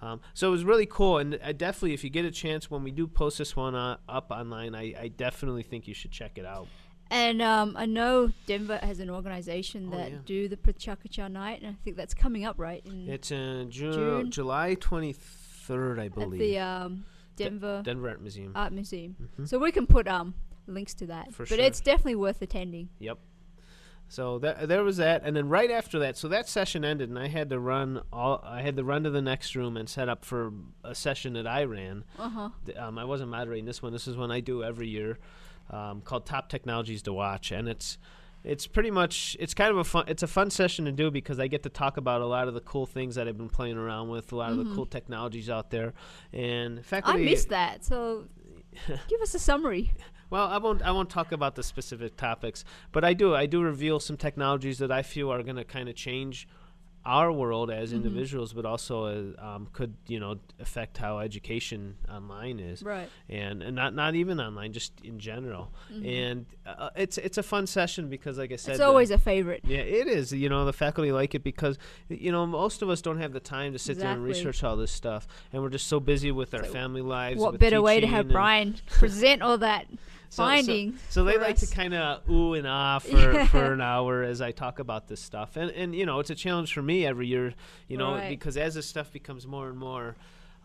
Um, 0.00 0.20
so 0.34 0.48
it 0.48 0.50
was 0.52 0.64
really 0.64 0.86
cool, 0.86 1.18
and 1.18 1.38
I 1.44 1.52
definitely, 1.52 1.92
if 1.94 2.04
you 2.04 2.10
get 2.10 2.24
a 2.24 2.30
chance 2.30 2.70
when 2.70 2.84
we 2.84 2.90
do 2.92 3.06
post 3.06 3.38
this 3.38 3.56
one 3.56 3.74
uh, 3.74 3.96
up 4.08 4.30
online, 4.30 4.74
I, 4.74 4.94
I 5.00 5.08
definitely 5.08 5.62
think 5.64 5.88
you 5.88 5.94
should 5.94 6.12
check 6.12 6.38
it 6.38 6.46
out. 6.46 6.68
And 7.10 7.40
um, 7.40 7.74
I 7.76 7.86
know 7.86 8.30
Denver 8.46 8.78
has 8.82 9.00
an 9.00 9.08
organization 9.10 9.90
Oh, 9.92 9.96
that 9.96 10.10
yeah. 10.12 10.18
do 10.26 10.46
the 10.48 10.56
Pecha 10.56 10.96
Kucha 10.98 11.30
night, 11.30 11.62
and 11.62 11.70
I 11.70 11.76
think 11.84 11.96
that's 11.96 12.14
coming 12.14 12.44
up, 12.44 12.56
right? 12.58 12.82
In, 12.84 13.08
It's 13.08 13.30
in 13.32 13.70
Ju- 13.70 13.92
June? 13.92 14.30
July 14.30 14.76
23rd, 14.76 15.98
I 16.00 16.08
believe. 16.08 16.40
at 16.40 16.44
the 16.46 16.58
um, 16.58 17.04
De- 17.36 17.44
Denver 17.44 17.82
Denver 17.84 18.08
Art 18.10 18.20
Museum. 18.20 18.52
Art 18.54 18.72
Museum. 18.72 19.16
Mhm. 19.40 19.48
So 19.48 19.58
we 19.58 19.72
can 19.72 19.86
put 19.86 20.06
um, 20.06 20.34
links 20.66 20.94
to 20.94 21.06
that. 21.06 21.32
For 21.32 21.44
but 21.44 21.48
sure. 21.48 21.58
it's 21.60 21.80
definitely 21.80 22.16
worth 22.16 22.42
attending. 22.42 22.88
Yep. 22.98 23.18
So 24.10 24.38
that, 24.38 24.68
there 24.68 24.82
was 24.82 24.96
that, 24.96 25.22
and 25.24 25.36
then 25.36 25.50
right 25.50 25.70
after 25.70 25.98
that, 25.98 26.16
so 26.16 26.28
that 26.28 26.48
session 26.48 26.82
ended, 26.82 27.10
and 27.10 27.18
I 27.18 27.28
had 27.28 27.50
to 27.50 27.60
run 27.60 28.00
all. 28.10 28.42
I 28.42 28.62
had 28.62 28.76
to 28.76 28.84
run 28.84 29.04
to 29.04 29.10
the 29.10 29.20
next 29.20 29.54
room 29.54 29.76
and 29.76 29.86
set 29.86 30.08
up 30.08 30.24
for 30.24 30.50
a 30.82 30.94
session 30.94 31.34
that 31.34 31.46
I 31.46 31.64
ran. 31.64 32.04
Uh 32.18 32.28
huh. 32.30 32.48
Um, 32.78 32.98
I 32.98 33.04
wasn't 33.04 33.30
moderating 33.30 33.66
this 33.66 33.82
one. 33.82 33.92
This 33.92 34.08
is 34.08 34.16
one 34.16 34.30
I 34.30 34.40
do 34.40 34.64
every 34.64 34.88
year, 34.88 35.18
um, 35.70 36.00
called 36.00 36.24
Top 36.24 36.48
Technologies 36.48 37.02
to 37.02 37.12
Watch, 37.12 37.52
and 37.52 37.68
it's 37.68 37.98
it's 38.44 38.66
pretty 38.66 38.90
much 38.90 39.36
it's 39.40 39.52
kind 39.52 39.70
of 39.70 39.76
a 39.76 39.84
fun 39.84 40.04
it's 40.08 40.22
a 40.22 40.26
fun 40.26 40.48
session 40.50 40.86
to 40.86 40.92
do 40.92 41.10
because 41.10 41.38
I 41.38 41.46
get 41.48 41.64
to 41.64 41.68
talk 41.68 41.98
about 41.98 42.22
a 42.22 42.26
lot 42.26 42.48
of 42.48 42.54
the 42.54 42.60
cool 42.60 42.86
things 42.86 43.16
that 43.16 43.28
I've 43.28 43.36
been 43.36 43.50
playing 43.50 43.76
around 43.76 44.08
with, 44.08 44.32
a 44.32 44.36
lot 44.36 44.52
of 44.52 44.56
the 44.58 44.64
cool 44.74 44.86
technologies 44.86 45.50
out 45.50 45.70
there, 45.70 45.92
and 46.32 46.82
I 47.12 47.18
missed 47.30 47.50
that. 47.50 47.84
So 47.84 48.24
give 49.08 49.20
us 49.20 49.34
a 49.34 49.38
summary. 49.38 49.92
Well, 50.30 50.46
I 50.48 50.58
won't. 50.58 50.82
I 50.82 50.90
won't 50.90 51.10
talk 51.10 51.32
about 51.32 51.54
the 51.54 51.62
specific 51.62 52.16
topics, 52.16 52.64
but 52.92 53.04
I 53.04 53.14
do. 53.14 53.34
I 53.34 53.46
do 53.46 53.62
reveal 53.62 53.98
some 54.00 54.16
technologies 54.16 54.78
that 54.78 54.90
I 54.92 55.02
feel 55.02 55.32
are 55.32 55.42
going 55.42 55.56
to 55.56 55.64
kind 55.64 55.88
of 55.88 55.94
change 55.94 56.46
our 57.06 57.32
world 57.32 57.70
as 57.70 57.90
Mhm. 57.92 57.96
individuals, 57.96 58.52
but 58.52 58.66
also 58.66 59.06
uh, 59.38 59.42
um, 59.42 59.68
could 59.72 59.94
you 60.08 60.20
know 60.20 60.36
affect 60.60 60.98
how 60.98 61.20
education 61.20 61.96
online 62.10 62.58
is, 62.58 62.82
Right. 62.82 63.08
and, 63.30 63.62
and 63.62 63.74
not 63.74 63.94
not 63.94 64.14
even 64.14 64.38
online, 64.38 64.74
just 64.74 64.92
in 65.02 65.18
general. 65.18 65.72
Mhm. 65.90 66.06
And 66.06 66.46
uh, 66.66 66.90
it's 66.96 67.16
it's 67.16 67.38
a 67.38 67.42
fun 67.42 67.66
session 67.66 68.10
because, 68.10 68.36
like 68.36 68.52
I 68.52 68.56
said, 68.56 68.72
It's 68.72 68.80
the- 68.80 68.84
always 68.86 69.10
a 69.10 69.16
favorite. 69.16 69.62
yeah, 69.64 69.78
it 69.78 70.08
is. 70.08 70.32
You 70.34 70.50
know, 70.50 70.66
the 70.66 70.72
faculty 70.74 71.10
like 71.10 71.34
it 71.34 71.42
because, 71.42 71.78
you 72.10 72.30
know, 72.32 72.44
most 72.44 72.82
of 72.82 72.90
us 72.90 73.00
don't 73.00 73.18
have 73.18 73.32
the 73.32 73.40
time 73.40 73.72
to 73.72 73.78
sit 73.78 73.98
there 73.98 74.12
and 74.12 74.22
research 74.22 74.62
all 74.62 74.76
this 74.76 74.92
stuff, 74.92 75.26
and 75.52 75.62
we're 75.62 75.70
just 75.70 75.86
so 75.86 76.00
busy 76.00 76.30
with 76.32 76.52
our 76.52 76.64
So 76.64 76.72
family 76.72 77.00
lives. 77.00 77.40
What 77.40 77.58
better 77.58 77.80
way 77.80 78.00
to 78.00 78.06
have 78.06 78.28
Brian 78.28 78.74
present 78.90 79.40
all 79.40 79.56
that 79.58 79.86
so- 80.30 80.42
so- 80.44 80.46
so 81.08 81.24
they 81.24 81.38
like 81.38 81.56
to 81.56 81.66
kind 81.66 81.94
of 81.94 82.28
ooh 82.30 82.54
and 82.54 82.66
ah 82.66 82.98
for, 83.00 83.32
Yeah. 83.32 83.46
for 83.46 83.72
an 83.72 83.80
hour 83.80 84.22
as 84.22 84.40
I 84.40 84.52
talk 84.52 84.78
about 84.78 85.08
this 85.08 85.20
stuff, 85.20 85.56
and 85.56 85.70
and 85.70 85.94
you 85.94 86.06
know 86.06 86.20
it's 86.20 86.30
a 86.30 86.34
challenge 86.34 86.72
for 86.72 86.82
me 86.82 87.06
every 87.06 87.26
year, 87.26 87.54
you 87.88 87.96
know, 87.96 88.14
Right. 88.14 88.28
because 88.28 88.56
as 88.56 88.74
this 88.74 88.86
stuff 88.86 89.12
becomes 89.12 89.46
more 89.46 89.68
and 89.68 89.78
more 89.78 90.16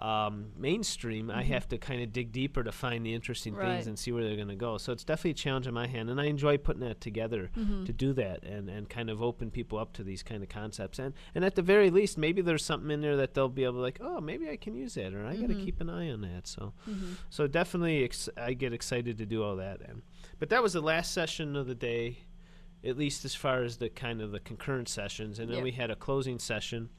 um, 0.04 0.52
mainstream, 0.58 1.32
I 1.32 1.44
Mhm. 1.44 1.48
have 1.48 1.68
to 1.70 1.78
kind 1.78 2.02
of 2.04 2.12
dig 2.12 2.34
deeper 2.34 2.62
to 2.62 2.74
find 2.74 3.06
the 3.06 3.14
interesting 3.14 3.54
Right. 3.56 3.76
things 3.76 3.88
and 3.88 3.98
see 3.98 4.12
where 4.12 4.22
they're 4.26 4.36
going 4.36 4.50
to 4.50 4.56
go. 4.56 4.78
So 4.78 4.92
it's 4.92 5.06
definitely 5.06 5.32
a 5.32 5.36
challenge 5.36 5.66
in 5.66 5.74
my 5.74 5.88
hand, 5.88 6.10
and 6.10 6.20
I 6.20 6.26
enjoy 6.26 6.58
putting 6.58 6.82
that 6.82 7.00
together 7.00 7.52
Mhm. 7.56 7.86
to 7.86 7.94
do 7.94 8.12
that 8.14 8.44
and, 8.44 8.70
and 8.70 8.90
kind 8.90 9.10
of 9.10 9.22
open 9.22 9.50
people 9.50 9.80
up 9.80 9.94
to 9.94 10.04
these 10.04 10.22
kind 10.22 10.44
of 10.44 10.50
concepts. 10.50 11.00
And 11.00 11.14
and 11.34 11.46
at 11.46 11.56
the 11.56 11.62
very 11.62 11.90
least, 11.90 12.18
maybe 12.18 12.42
there's 12.42 12.66
something 12.66 12.92
in 12.92 13.00
there 13.00 13.16
that 13.16 13.34
they'll 13.34 13.48
be 13.48 13.64
able 13.64 13.76
to 13.76 13.80
like, 13.80 14.00
oh, 14.02 14.20
maybe 14.20 14.50
I 14.50 14.58
can 14.58 14.76
use 14.76 14.96
that, 14.96 15.14
or 15.14 15.26
I 15.26 15.38
got 15.38 15.48
to 15.48 15.56
keep 15.56 15.80
an 15.80 15.90
eye 15.90 16.10
on 16.12 16.20
that. 16.22 16.48
So. 16.48 16.74
Mhm. 16.86 17.16
So 17.30 17.48
definitely, 17.48 18.04
ex- 18.04 18.30
I 18.36 18.54
get 18.54 18.74
excited 18.74 19.18
to 19.20 19.26
do 19.26 19.42
all 19.42 19.56
that. 19.56 19.80
And 19.88 20.02
but 20.38 20.50
that 20.50 20.62
was 20.62 20.74
the 20.74 20.82
last 20.82 21.14
session 21.14 21.56
of 21.56 21.66
the 21.68 21.76
day, 21.76 22.20
at 22.84 22.98
least 22.98 23.24
as 23.24 23.36
far 23.36 23.64
as 23.64 23.78
the 23.78 23.90
kind 23.90 24.20
of 24.22 24.32
the 24.32 24.42
concurrent 24.42 24.90
sessions. 24.90 25.40
And 25.40 25.48
then 25.50 25.58
Yep. 25.60 25.64
we 25.64 25.72
had 25.72 25.90
a 25.92 25.96
closing 25.96 26.40
session 26.40 26.90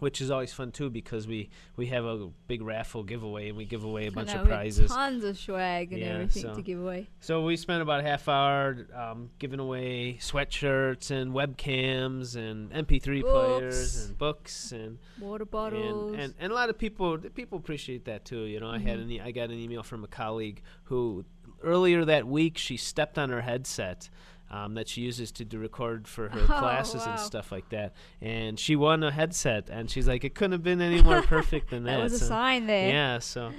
which 0.00 0.20
is 0.20 0.30
always 0.30 0.52
fun 0.52 0.72
too 0.72 0.90
because 0.90 1.26
we 1.28 1.48
we 1.76 1.86
have 1.86 2.04
a 2.04 2.28
big 2.48 2.60
raffle 2.62 3.02
giveaway 3.04 3.48
and 3.48 3.56
we 3.56 3.64
give 3.64 3.84
away 3.84 4.06
a 4.06 4.10
bunch 4.12 4.34
of 4.34 4.44
prizes. 4.46 4.90
Tons 4.90 5.22
of 5.24 5.38
swag 5.38 5.92
and 5.92 6.00
Yeah, 6.00 6.06
everything 6.14 6.42
so- 6.42 6.54
to 6.54 6.62
give 6.62 6.80
away. 6.80 7.08
So 7.20 7.42
we 7.44 7.56
spent 7.56 7.82
about 7.82 8.00
a 8.00 8.02
half 8.02 8.28
hour 8.28 8.86
um, 8.94 9.30
giving 9.38 9.60
away 9.60 10.18
sweatshirts 10.20 11.10
and 11.10 11.32
webcams 11.32 12.34
and 12.36 12.70
MP3 12.72 13.22
players 13.22 14.06
and 14.06 14.18
books 14.18 14.72
and 14.72 14.98
Water 15.20 15.44
bottles. 15.44 16.12
and, 16.14 16.20
and 16.20 16.34
and 16.40 16.52
a 16.52 16.54
lot 16.54 16.70
of 16.70 16.78
people 16.78 17.18
people 17.18 17.58
appreciate 17.58 18.04
that 18.06 18.24
too. 18.24 18.40
You 18.44 18.60
know, 18.60 18.68
I 18.70 18.78
had 18.78 18.98
Mhm. 18.98 19.02
an 19.02 19.10
e- 19.12 19.20
I 19.20 19.30
got 19.30 19.50
an 19.50 19.58
email 19.58 19.82
from 19.82 20.02
a 20.04 20.08
colleague 20.08 20.62
who 20.84 21.24
earlier 21.62 22.04
that 22.06 22.26
week 22.26 22.56
she 22.56 22.76
stepped 22.76 23.18
on 23.18 23.28
her 23.28 23.42
headset. 23.42 24.08
Um, 24.52 24.74
that 24.74 24.88
she 24.88 25.02
uses 25.02 25.30
to 25.32 25.44
do 25.44 25.58
record 25.58 26.08
for 26.08 26.28
her 26.28 26.40
Oh, 26.42 26.58
classes 26.58 27.06
and 27.06 27.20
stuff 27.20 27.52
like 27.52 27.68
that, 27.68 27.94
and 28.20 28.58
she 28.58 28.74
won 28.74 29.04
a 29.04 29.12
headset, 29.12 29.70
and 29.70 29.88
she's 29.88 30.08
like, 30.08 30.24
"It 30.24 30.34
couldn't 30.34 30.52
have 30.52 30.64
been 30.64 30.80
any 30.80 31.00
more 31.02 31.22
perfect 31.22 31.70
than 31.70 31.84
that." 31.84 31.98
that 31.98 32.02
was 32.02 32.14
a 32.14 32.24
sign 32.24 32.66
there. 32.66 32.88
yeah, 32.88 33.20
so 33.20 33.52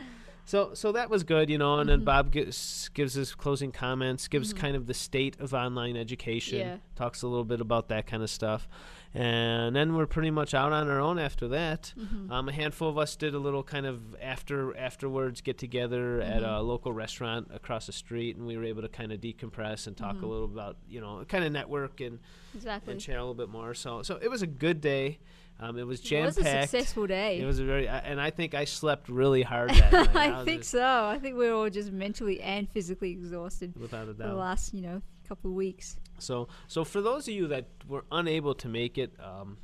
so 0.45 0.73
so 0.73 0.91
that 0.91 1.09
was 1.09 1.23
good, 1.23 1.49
you 1.49 1.57
know. 1.57 1.79
And 1.79 1.89
then 1.89 2.01
Mhm. 2.01 2.05
Bob 2.05 2.31
gives 2.31 2.89
gives 2.93 3.13
his 3.13 3.33
closing 3.35 3.71
comments, 3.71 4.27
gives 4.27 4.53
Mhm. 4.53 4.57
kind 4.57 4.75
of 4.75 4.87
the 4.87 4.93
state 4.93 5.39
of 5.39 5.53
online 5.53 5.95
education, 5.97 6.59
Yeah. 6.59 6.77
talks 6.95 7.21
a 7.21 7.27
little 7.27 7.45
bit 7.45 7.61
about 7.61 7.87
that 7.89 8.07
kind 8.07 8.21
of 8.23 8.29
stuff, 8.29 8.67
and 9.13 9.75
then 9.75 9.95
we're 9.95 10.05
pretty 10.07 10.31
much 10.31 10.53
out 10.53 10.71
on 10.71 10.89
our 10.89 10.99
own 10.99 11.19
after 11.19 11.47
that. 11.49 11.93
Mhm. 11.97 12.31
Um, 12.31 12.49
a 12.49 12.51
handful 12.51 12.89
of 12.89 12.97
us 12.97 13.15
did 13.15 13.33
a 13.33 13.39
little 13.39 13.63
kind 13.63 13.85
of 13.85 14.15
after 14.21 14.75
afterwards 14.77 15.41
get 15.41 15.57
together 15.57 16.21
at 16.21 16.41
Mhm. 16.43 16.57
a 16.57 16.61
local 16.61 16.93
restaurant 16.93 17.47
across 17.53 17.85
the 17.85 17.91
street, 17.93 18.35
and 18.37 18.45
we 18.47 18.57
were 18.57 18.63
able 18.63 18.81
to 18.81 18.89
kind 18.89 19.11
of 19.11 19.19
decompress 19.21 19.87
and 19.87 19.95
talk 19.97 20.15
a 20.15 20.19
Mhm. 20.19 20.29
little 20.29 20.45
about 20.45 20.77
you 20.89 20.99
know 21.01 21.23
kind 21.27 21.43
of 21.43 21.51
network 21.51 21.99
and 22.01 22.19
exactly. 22.53 22.91
and 22.93 23.01
chat 23.01 23.15
a 23.17 23.19
little 23.19 23.33
bit 23.33 23.49
more. 23.49 23.73
So 23.73 24.01
so 24.01 24.17
it 24.21 24.29
was 24.29 24.41
a 24.41 24.47
good 24.47 24.81
day. 24.81 25.19
Um, 25.61 25.77
it 25.77 25.85
was 25.85 25.99
jam 26.01 26.23
It 26.23 26.25
was 26.25 26.37
a 26.39 26.43
successful 26.43 27.05
day. 27.05 27.39
It 27.39 27.45
was 27.45 27.59
a 27.59 27.65
very, 27.65 27.87
I- 27.87 27.99
and 27.99 28.19
I 28.19 28.31
think 28.31 28.55
I 28.55 28.65
slept 28.65 29.07
really 29.09 29.43
hard 29.43 29.69
that 29.75 29.91
night. 29.93 30.15
I 30.33 30.37
was 30.37 30.45
think 30.45 30.63
so. 30.63 30.83
I 30.83 31.19
think 31.21 31.37
we 31.37 31.47
were 31.47 31.53
all 31.53 31.69
just 31.69 31.91
mentally 31.91 32.41
and 32.41 32.67
physically 32.71 33.11
exhausted 33.11 33.73
without 33.77 34.09
a 34.09 34.13
for 34.15 34.23
the 34.23 34.33
last, 34.33 34.73
you 34.73 34.81
know, 34.81 35.01
couple 35.27 35.51
of 35.51 35.55
weeks. 35.55 35.97
So, 36.17 36.47
so 36.67 36.83
for 36.83 36.99
those 37.01 37.27
of 37.27 37.35
you 37.35 37.47
that 37.47 37.67
were 37.87 38.05
unable 38.11 38.55
to 38.55 38.67
make 38.67 38.97
it, 38.97 39.13
um, 39.23 39.57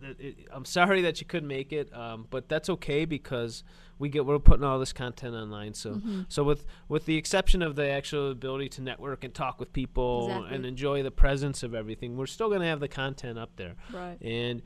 th- 0.00 0.16
it, 0.18 0.48
I'm 0.52 0.64
sorry 0.64 1.02
that 1.02 1.20
you 1.20 1.26
couldn't 1.26 1.48
make 1.48 1.72
it, 1.72 1.92
um, 1.94 2.26
but 2.30 2.48
that's 2.48 2.70
okay 2.70 3.04
because 3.04 3.64
we 3.98 4.08
get 4.08 4.26
we're 4.26 4.38
putting 4.38 4.64
all 4.64 4.78
this 4.78 4.92
content 4.92 5.34
online. 5.34 5.74
So, 5.74 5.94
Mhm. 5.94 6.26
so 6.28 6.44
with 6.44 6.66
with 6.88 7.06
the 7.06 7.16
exception 7.16 7.62
of 7.62 7.76
the 7.76 7.88
actual 7.88 8.30
ability 8.30 8.68
to 8.70 8.82
network 8.82 9.24
and 9.24 9.32
talk 9.34 9.58
with 9.60 9.72
people 9.72 10.26
Exactly. 10.28 10.54
and 10.56 10.66
enjoy 10.66 11.02
the 11.02 11.10
presence 11.10 11.62
of 11.62 11.74
everything, 11.74 12.16
we're 12.16 12.26
still 12.26 12.48
going 12.48 12.60
to 12.60 12.66
have 12.66 12.80
the 12.80 12.88
content 12.88 13.38
up 13.38 13.56
there. 13.56 13.74
Right. 13.92 14.18
And 14.20 14.62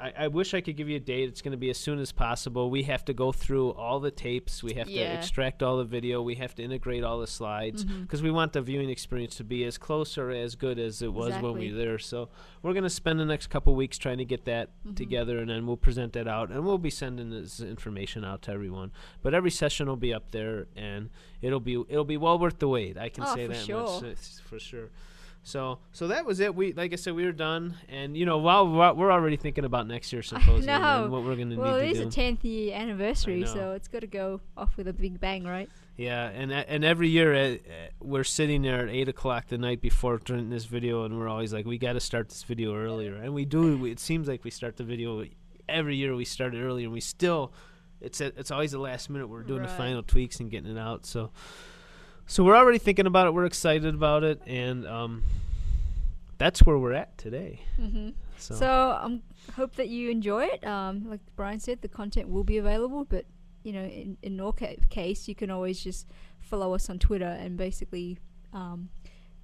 I, 0.00 0.12
I 0.16 0.28
wish 0.28 0.54
I 0.54 0.60
could 0.60 0.76
give 0.76 0.88
you 0.88 0.96
a 0.96 1.00
date. 1.00 1.28
It's 1.28 1.42
going 1.42 1.52
to 1.52 1.58
be 1.58 1.68
as 1.70 1.76
soon 1.78 1.98
as 1.98 2.12
possible. 2.12 2.70
We 2.70 2.84
have 2.84 3.04
to 3.06 3.12
go 3.12 3.32
through 3.32 3.70
all 3.72 4.00
the 4.00 4.10
tapes. 4.10 4.62
We 4.62 4.74
have 4.74 4.86
to 4.86 4.94
extract 4.94 5.62
all 5.62 5.76
the 5.76 5.84
video. 5.84 6.22
We 6.22 6.36
have 6.36 6.54
to 6.54 6.62
integrate 6.62 7.04
all 7.04 7.18
the 7.20 7.26
slides 7.26 7.84
because 7.84 8.22
we 8.22 8.30
want 8.30 8.52
the 8.54 8.62
viewing 8.62 8.88
experience 8.88 9.36
to 9.36 9.44
be 9.44 9.64
as 9.64 9.76
close 9.78 10.16
or 10.16 10.30
as 10.30 10.54
good 10.54 10.78
as 10.78 11.02
it 11.02 11.12
was 11.12 11.34
when 11.42 11.54
we 11.54 11.70
were 11.72 11.76
there. 11.78 11.98
So 11.98 12.28
we're 12.62 12.72
going 12.72 12.84
to 12.84 12.90
spend 12.90 13.20
the 13.20 13.24
next 13.26 13.48
couple 13.48 13.74
weeks 13.74 13.98
trying 13.98 14.18
to 14.18 14.24
get 14.24 14.44
that 14.46 14.70
Mhm. 14.86 14.96
together, 14.96 15.38
and 15.38 15.50
then 15.50 15.66
we'll 15.66 15.76
present 15.76 16.12
that 16.14 16.26
out, 16.28 16.50
and 16.50 16.64
we'll 16.64 16.78
be 16.78 16.90
sending 16.90 17.30
this 17.30 17.60
information 17.60 18.24
out 18.24 18.42
to 18.42 18.52
everyone. 18.60 18.92
But 19.22 19.32
every 19.34 19.50
session 19.50 19.88
will 19.88 19.96
be 19.96 20.12
up 20.12 20.30
there, 20.30 20.66
and 20.76 21.08
it'll 21.40 21.60
be 21.60 21.82
it'll 21.88 22.04
be 22.04 22.16
well 22.18 22.38
worth 22.38 22.58
the 22.58 22.68
wait. 22.68 22.98
I 22.98 23.08
can 23.08 23.24
Oh, 23.26 23.34
say 23.34 23.46
that 23.46 23.56
sure. 23.64 24.00
much 24.02 24.16
for 24.44 24.58
sure. 24.58 24.90
So 25.42 25.78
so 25.92 26.08
that 26.08 26.26
was 26.26 26.38
it. 26.40 26.54
We 26.54 26.74
like 26.74 26.92
I 26.92 26.96
said, 26.96 27.14
we 27.14 27.24
were 27.24 27.32
done, 27.32 27.74
and 27.88 28.14
you 28.14 28.26
know, 28.26 28.36
while 28.36 28.66
while 28.68 28.94
we're 28.94 29.10
already 29.10 29.36
thinking 29.38 29.64
about 29.64 29.86
next 29.86 30.12
year's 30.12 30.28
symposium 30.32 30.68
and 30.68 31.10
what 31.10 31.24
we're 31.24 31.36
going 31.36 31.48
to 31.50 31.56
Well, 31.56 31.76
it 31.76 31.88
is 31.92 32.00
a 32.00 32.04
do. 32.04 32.10
10th 32.10 32.44
year 32.44 32.74
anniversary, 32.76 33.46
so 33.46 33.72
it's 33.72 33.88
got 33.88 34.00
to 34.00 34.06
go 34.06 34.42
off 34.58 34.76
with 34.76 34.86
a 34.88 34.92
big 34.92 35.18
bang, 35.18 35.44
right? 35.44 35.70
Yeah, 35.96 36.28
and 36.28 36.52
and 36.52 36.84
every 36.84 37.08
year 37.08 37.34
uh, 37.34 37.38
uh, 37.54 37.56
we're 38.00 38.24
sitting 38.24 38.60
there 38.62 38.86
at 38.86 38.90
eight 38.94 39.08
o'clock 39.08 39.46
the 39.48 39.56
night 39.58 39.80
before 39.80 40.18
doing 40.18 40.50
this 40.50 40.66
video, 40.66 41.04
and 41.04 41.18
we're 41.18 41.28
always 41.28 41.54
like, 41.54 41.64
we 41.64 41.78
got 41.78 41.94
to 41.94 42.00
start 42.00 42.28
this 42.28 42.42
video 42.42 42.74
earlier, 42.76 43.14
and 43.14 43.32
we 43.32 43.46
do. 43.46 43.78
we- 43.78 43.90
It 43.90 44.00
seems 44.00 44.28
like 44.28 44.44
we 44.44 44.50
start 44.50 44.76
the 44.76 44.84
video 44.84 45.24
every 45.68 45.96
year. 45.96 46.14
We 46.14 46.24
start 46.26 46.54
it 46.54 46.60
earlier, 46.62 46.84
and 46.84 46.92
we 46.92 47.00
still. 47.00 47.52
It's 48.00 48.20
at, 48.20 48.34
it's 48.36 48.50
always 48.50 48.72
the 48.72 48.78
last 48.78 49.10
minute. 49.10 49.28
We're 49.28 49.42
doing 49.42 49.62
the 49.62 49.68
final 49.68 50.02
tweaks 50.02 50.40
and 50.40 50.50
getting 50.50 50.70
it 50.76 50.78
out. 50.78 51.04
So, 51.06 51.30
so 52.26 52.44
we're 52.44 52.56
already 52.56 52.78
thinking 52.78 53.06
about 53.06 53.26
it. 53.26 53.34
We're 53.34 53.44
excited 53.44 53.94
about 53.94 54.24
it, 54.24 54.40
and 54.46 54.86
um, 54.86 55.22
that's 56.38 56.64
where 56.64 56.78
we're 56.78 56.94
at 56.94 57.18
today. 57.18 57.60
hmm 57.76 58.10
So, 58.38 58.54
So 58.54 58.66
I 58.66 59.04
um, 59.04 59.22
hope 59.56 59.74
that 59.76 59.88
you 59.88 60.10
enjoy 60.10 60.44
it. 60.44 60.64
Um, 60.66 61.10
like 61.10 61.20
Brian 61.36 61.60
said, 61.60 61.82
the 61.82 61.88
content 61.88 62.28
will 62.30 62.44
be 62.44 62.56
available, 62.58 63.04
but 63.04 63.26
you 63.62 63.72
know, 63.72 63.82
in 63.82 64.16
in 64.22 64.36
your 64.36 64.52
ca- 64.54 64.78
case, 64.88 65.28
you 65.28 65.34
can 65.34 65.50
always 65.50 65.82
just 65.84 66.06
follow 66.40 66.74
us 66.74 66.88
on 66.88 66.98
Twitter 66.98 67.26
and 67.26 67.58
basically 67.58 68.18
um, 68.54 68.88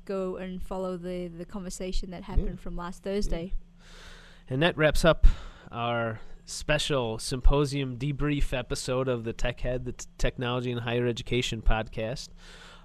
go 0.07 0.37
and 0.37 0.63
follow 0.63 0.97
the 0.97 1.29
the 1.29 1.45
conversation 1.45 2.11
that 2.13 2.23
happened 2.23 2.59
from 2.61 2.77
last 2.77 3.03
Thursday. 3.03 3.53
And 4.49 4.63
that 4.63 4.77
wraps 4.79 5.05
up 5.05 5.27
our 5.71 6.21
special 6.47 7.19
symposium 7.19 7.97
debrief 7.99 8.57
episode 8.57 9.09
of 9.09 9.25
the 9.25 9.33
Tech 9.33 9.61
Head, 9.61 9.85
the 9.85 9.93
t- 9.93 10.07
Technology 10.17 10.71
and 10.73 10.81
Higher 10.81 11.07
Education 11.07 11.61
podcast. 11.61 12.29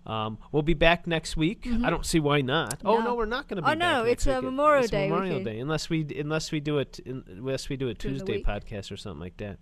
Um, 0.05 0.39
we'll 0.51 0.63
be 0.63 0.73
back 0.73 1.05
next 1.05 1.37
week. 1.37 1.61
Mhm. 1.65 1.85
I 1.85 1.91
don't 1.91 2.05
see 2.05 2.19
why 2.19 2.41
not. 2.41 2.81
Oh 2.83 2.97
No. 2.97 3.03
no, 3.05 3.15
we're 3.15 3.25
not 3.27 3.47
going 3.47 3.57
to 3.57 3.61
be. 3.61 3.67
Oh, 3.67 3.69
back 3.71 3.77
no, 3.77 4.03
it's, 4.03 4.25
uh, 4.25 4.31
week. 4.31 4.37
It- 4.37 4.45
Memorial 4.45 4.81
it's 4.81 4.91
Day 4.91 5.09
Memorial. 5.09 5.43
Day, 5.43 5.59
unless 5.59 5.89
we 5.91 6.07
unless 6.19 6.51
we 6.51 6.59
do 6.59 6.79
it 6.79 6.99
unless 7.05 7.69
we 7.69 7.77
do 7.77 7.87
a 7.87 7.93
Tuesday 7.93 8.41
podcast 8.41 8.91
or 8.91 8.97
something 8.97 9.19
like 9.21 9.37
that. 9.37 9.59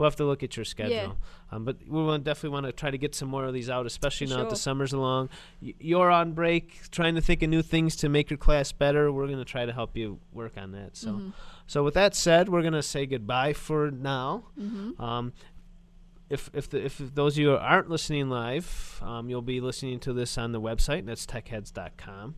We'll 0.00 0.08
have 0.08 0.16
to 0.16 0.24
look 0.24 0.42
at 0.42 0.56
your 0.56 0.64
schedule. 0.64 1.18
Um, 1.52 1.64
but 1.66 1.76
we 1.86 2.02
want 2.02 2.24
definitely 2.24 2.54
want 2.54 2.66
to 2.66 2.72
try 2.72 2.90
to 2.90 2.96
get 2.98 3.14
some 3.14 3.28
more 3.28 3.44
of 3.44 3.52
these 3.52 3.68
out, 3.68 3.84
especially 3.84 4.28
now 4.28 4.38
that 4.38 4.48
the 4.50 4.56
summer's 4.56 4.92
along. 4.94 5.28
Y- 5.60 5.74
you're 5.78 6.10
on 6.10 6.32
break, 6.32 6.90
trying 6.90 7.14
to 7.16 7.20
think 7.20 7.42
of 7.42 7.50
new 7.50 7.60
things 7.62 7.94
to 7.96 8.08
make 8.08 8.30
your 8.30 8.38
class 8.38 8.72
better. 8.72 9.12
We're 9.12 9.26
going 9.26 9.38
to 9.38 9.44
try 9.44 9.66
to 9.66 9.72
help 9.72 9.96
you 9.96 10.18
work 10.32 10.56
on 10.56 10.72
that. 10.72 10.96
So. 10.96 11.10
Mhm. 11.12 11.32
So 11.66 11.84
with 11.84 11.94
that 11.94 12.14
said, 12.16 12.48
we're 12.48 12.62
gonna 12.62 12.82
say 12.82 13.06
goodbye 13.06 13.52
for 13.52 13.90
now. 13.92 14.46
Mhm. 14.58 14.98
Um, 14.98 15.32
if 16.28 16.50
if 16.54 16.68
the, 16.70 16.84
if 16.84 16.98
those 17.14 17.34
of 17.34 17.38
you 17.38 17.54
aren't 17.56 17.88
listening 17.90 18.28
live, 18.30 18.98
um, 19.02 19.28
you'll 19.28 19.42
be 19.42 19.60
listening 19.60 20.00
to 20.00 20.12
this 20.12 20.36
on 20.38 20.52
the 20.52 20.60
website. 20.60 21.00
And 21.00 21.08
that's 21.08 21.26
techheads.com. 21.26 22.34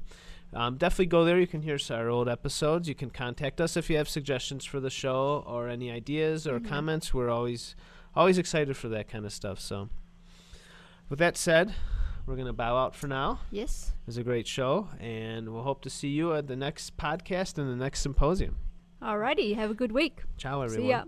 Um, 0.54 0.76
definitely 0.76 1.06
go 1.06 1.24
there. 1.24 1.40
You 1.40 1.46
can 1.46 1.62
hear 1.62 1.78
our 1.90 2.08
old 2.08 2.28
episodes. 2.28 2.88
You 2.88 2.94
can 2.94 3.08
contact 3.10 3.60
us 3.60 3.76
if 3.76 3.88
you 3.88 3.96
have 3.96 4.08
suggestions 4.08 4.64
for 4.64 4.80
the 4.80 4.90
show 4.90 5.42
or 5.46 5.68
any 5.68 5.90
ideas 5.90 6.46
or 6.46 6.60
Mhm. 6.60 6.68
comments. 6.68 7.14
We're 7.14 7.30
always 7.30 7.74
always 8.14 8.36
excited 8.36 8.76
for 8.76 8.88
that 8.90 9.08
kind 9.08 9.24
of 9.24 9.32
stuff. 9.32 9.58
So, 9.58 9.88
with 11.08 11.18
that 11.18 11.38
said, 11.38 11.74
we're 12.26 12.36
gonna 12.36 12.52
bow 12.52 12.76
out 12.76 12.94
for 12.94 13.06
now. 13.08 13.40
Yes. 13.50 13.94
It 14.02 14.06
was 14.06 14.18
a 14.18 14.22
great 14.22 14.46
show, 14.46 14.88
and 15.00 15.48
we'll 15.48 15.62
hope 15.62 15.80
to 15.82 15.90
see 15.90 16.08
you 16.10 16.34
at 16.34 16.46
the 16.46 16.56
next 16.56 16.98
podcast 16.98 17.56
and 17.56 17.70
the 17.70 17.76
next 17.76 18.00
symposium. 18.00 18.58
Alrighty. 19.00 19.54
Have 19.54 19.70
a 19.70 19.74
good 19.74 19.92
week. 19.92 20.22
Ciao, 20.36 20.60
everyone. 20.60 20.84
See 20.84 20.90
ya. 20.90 21.04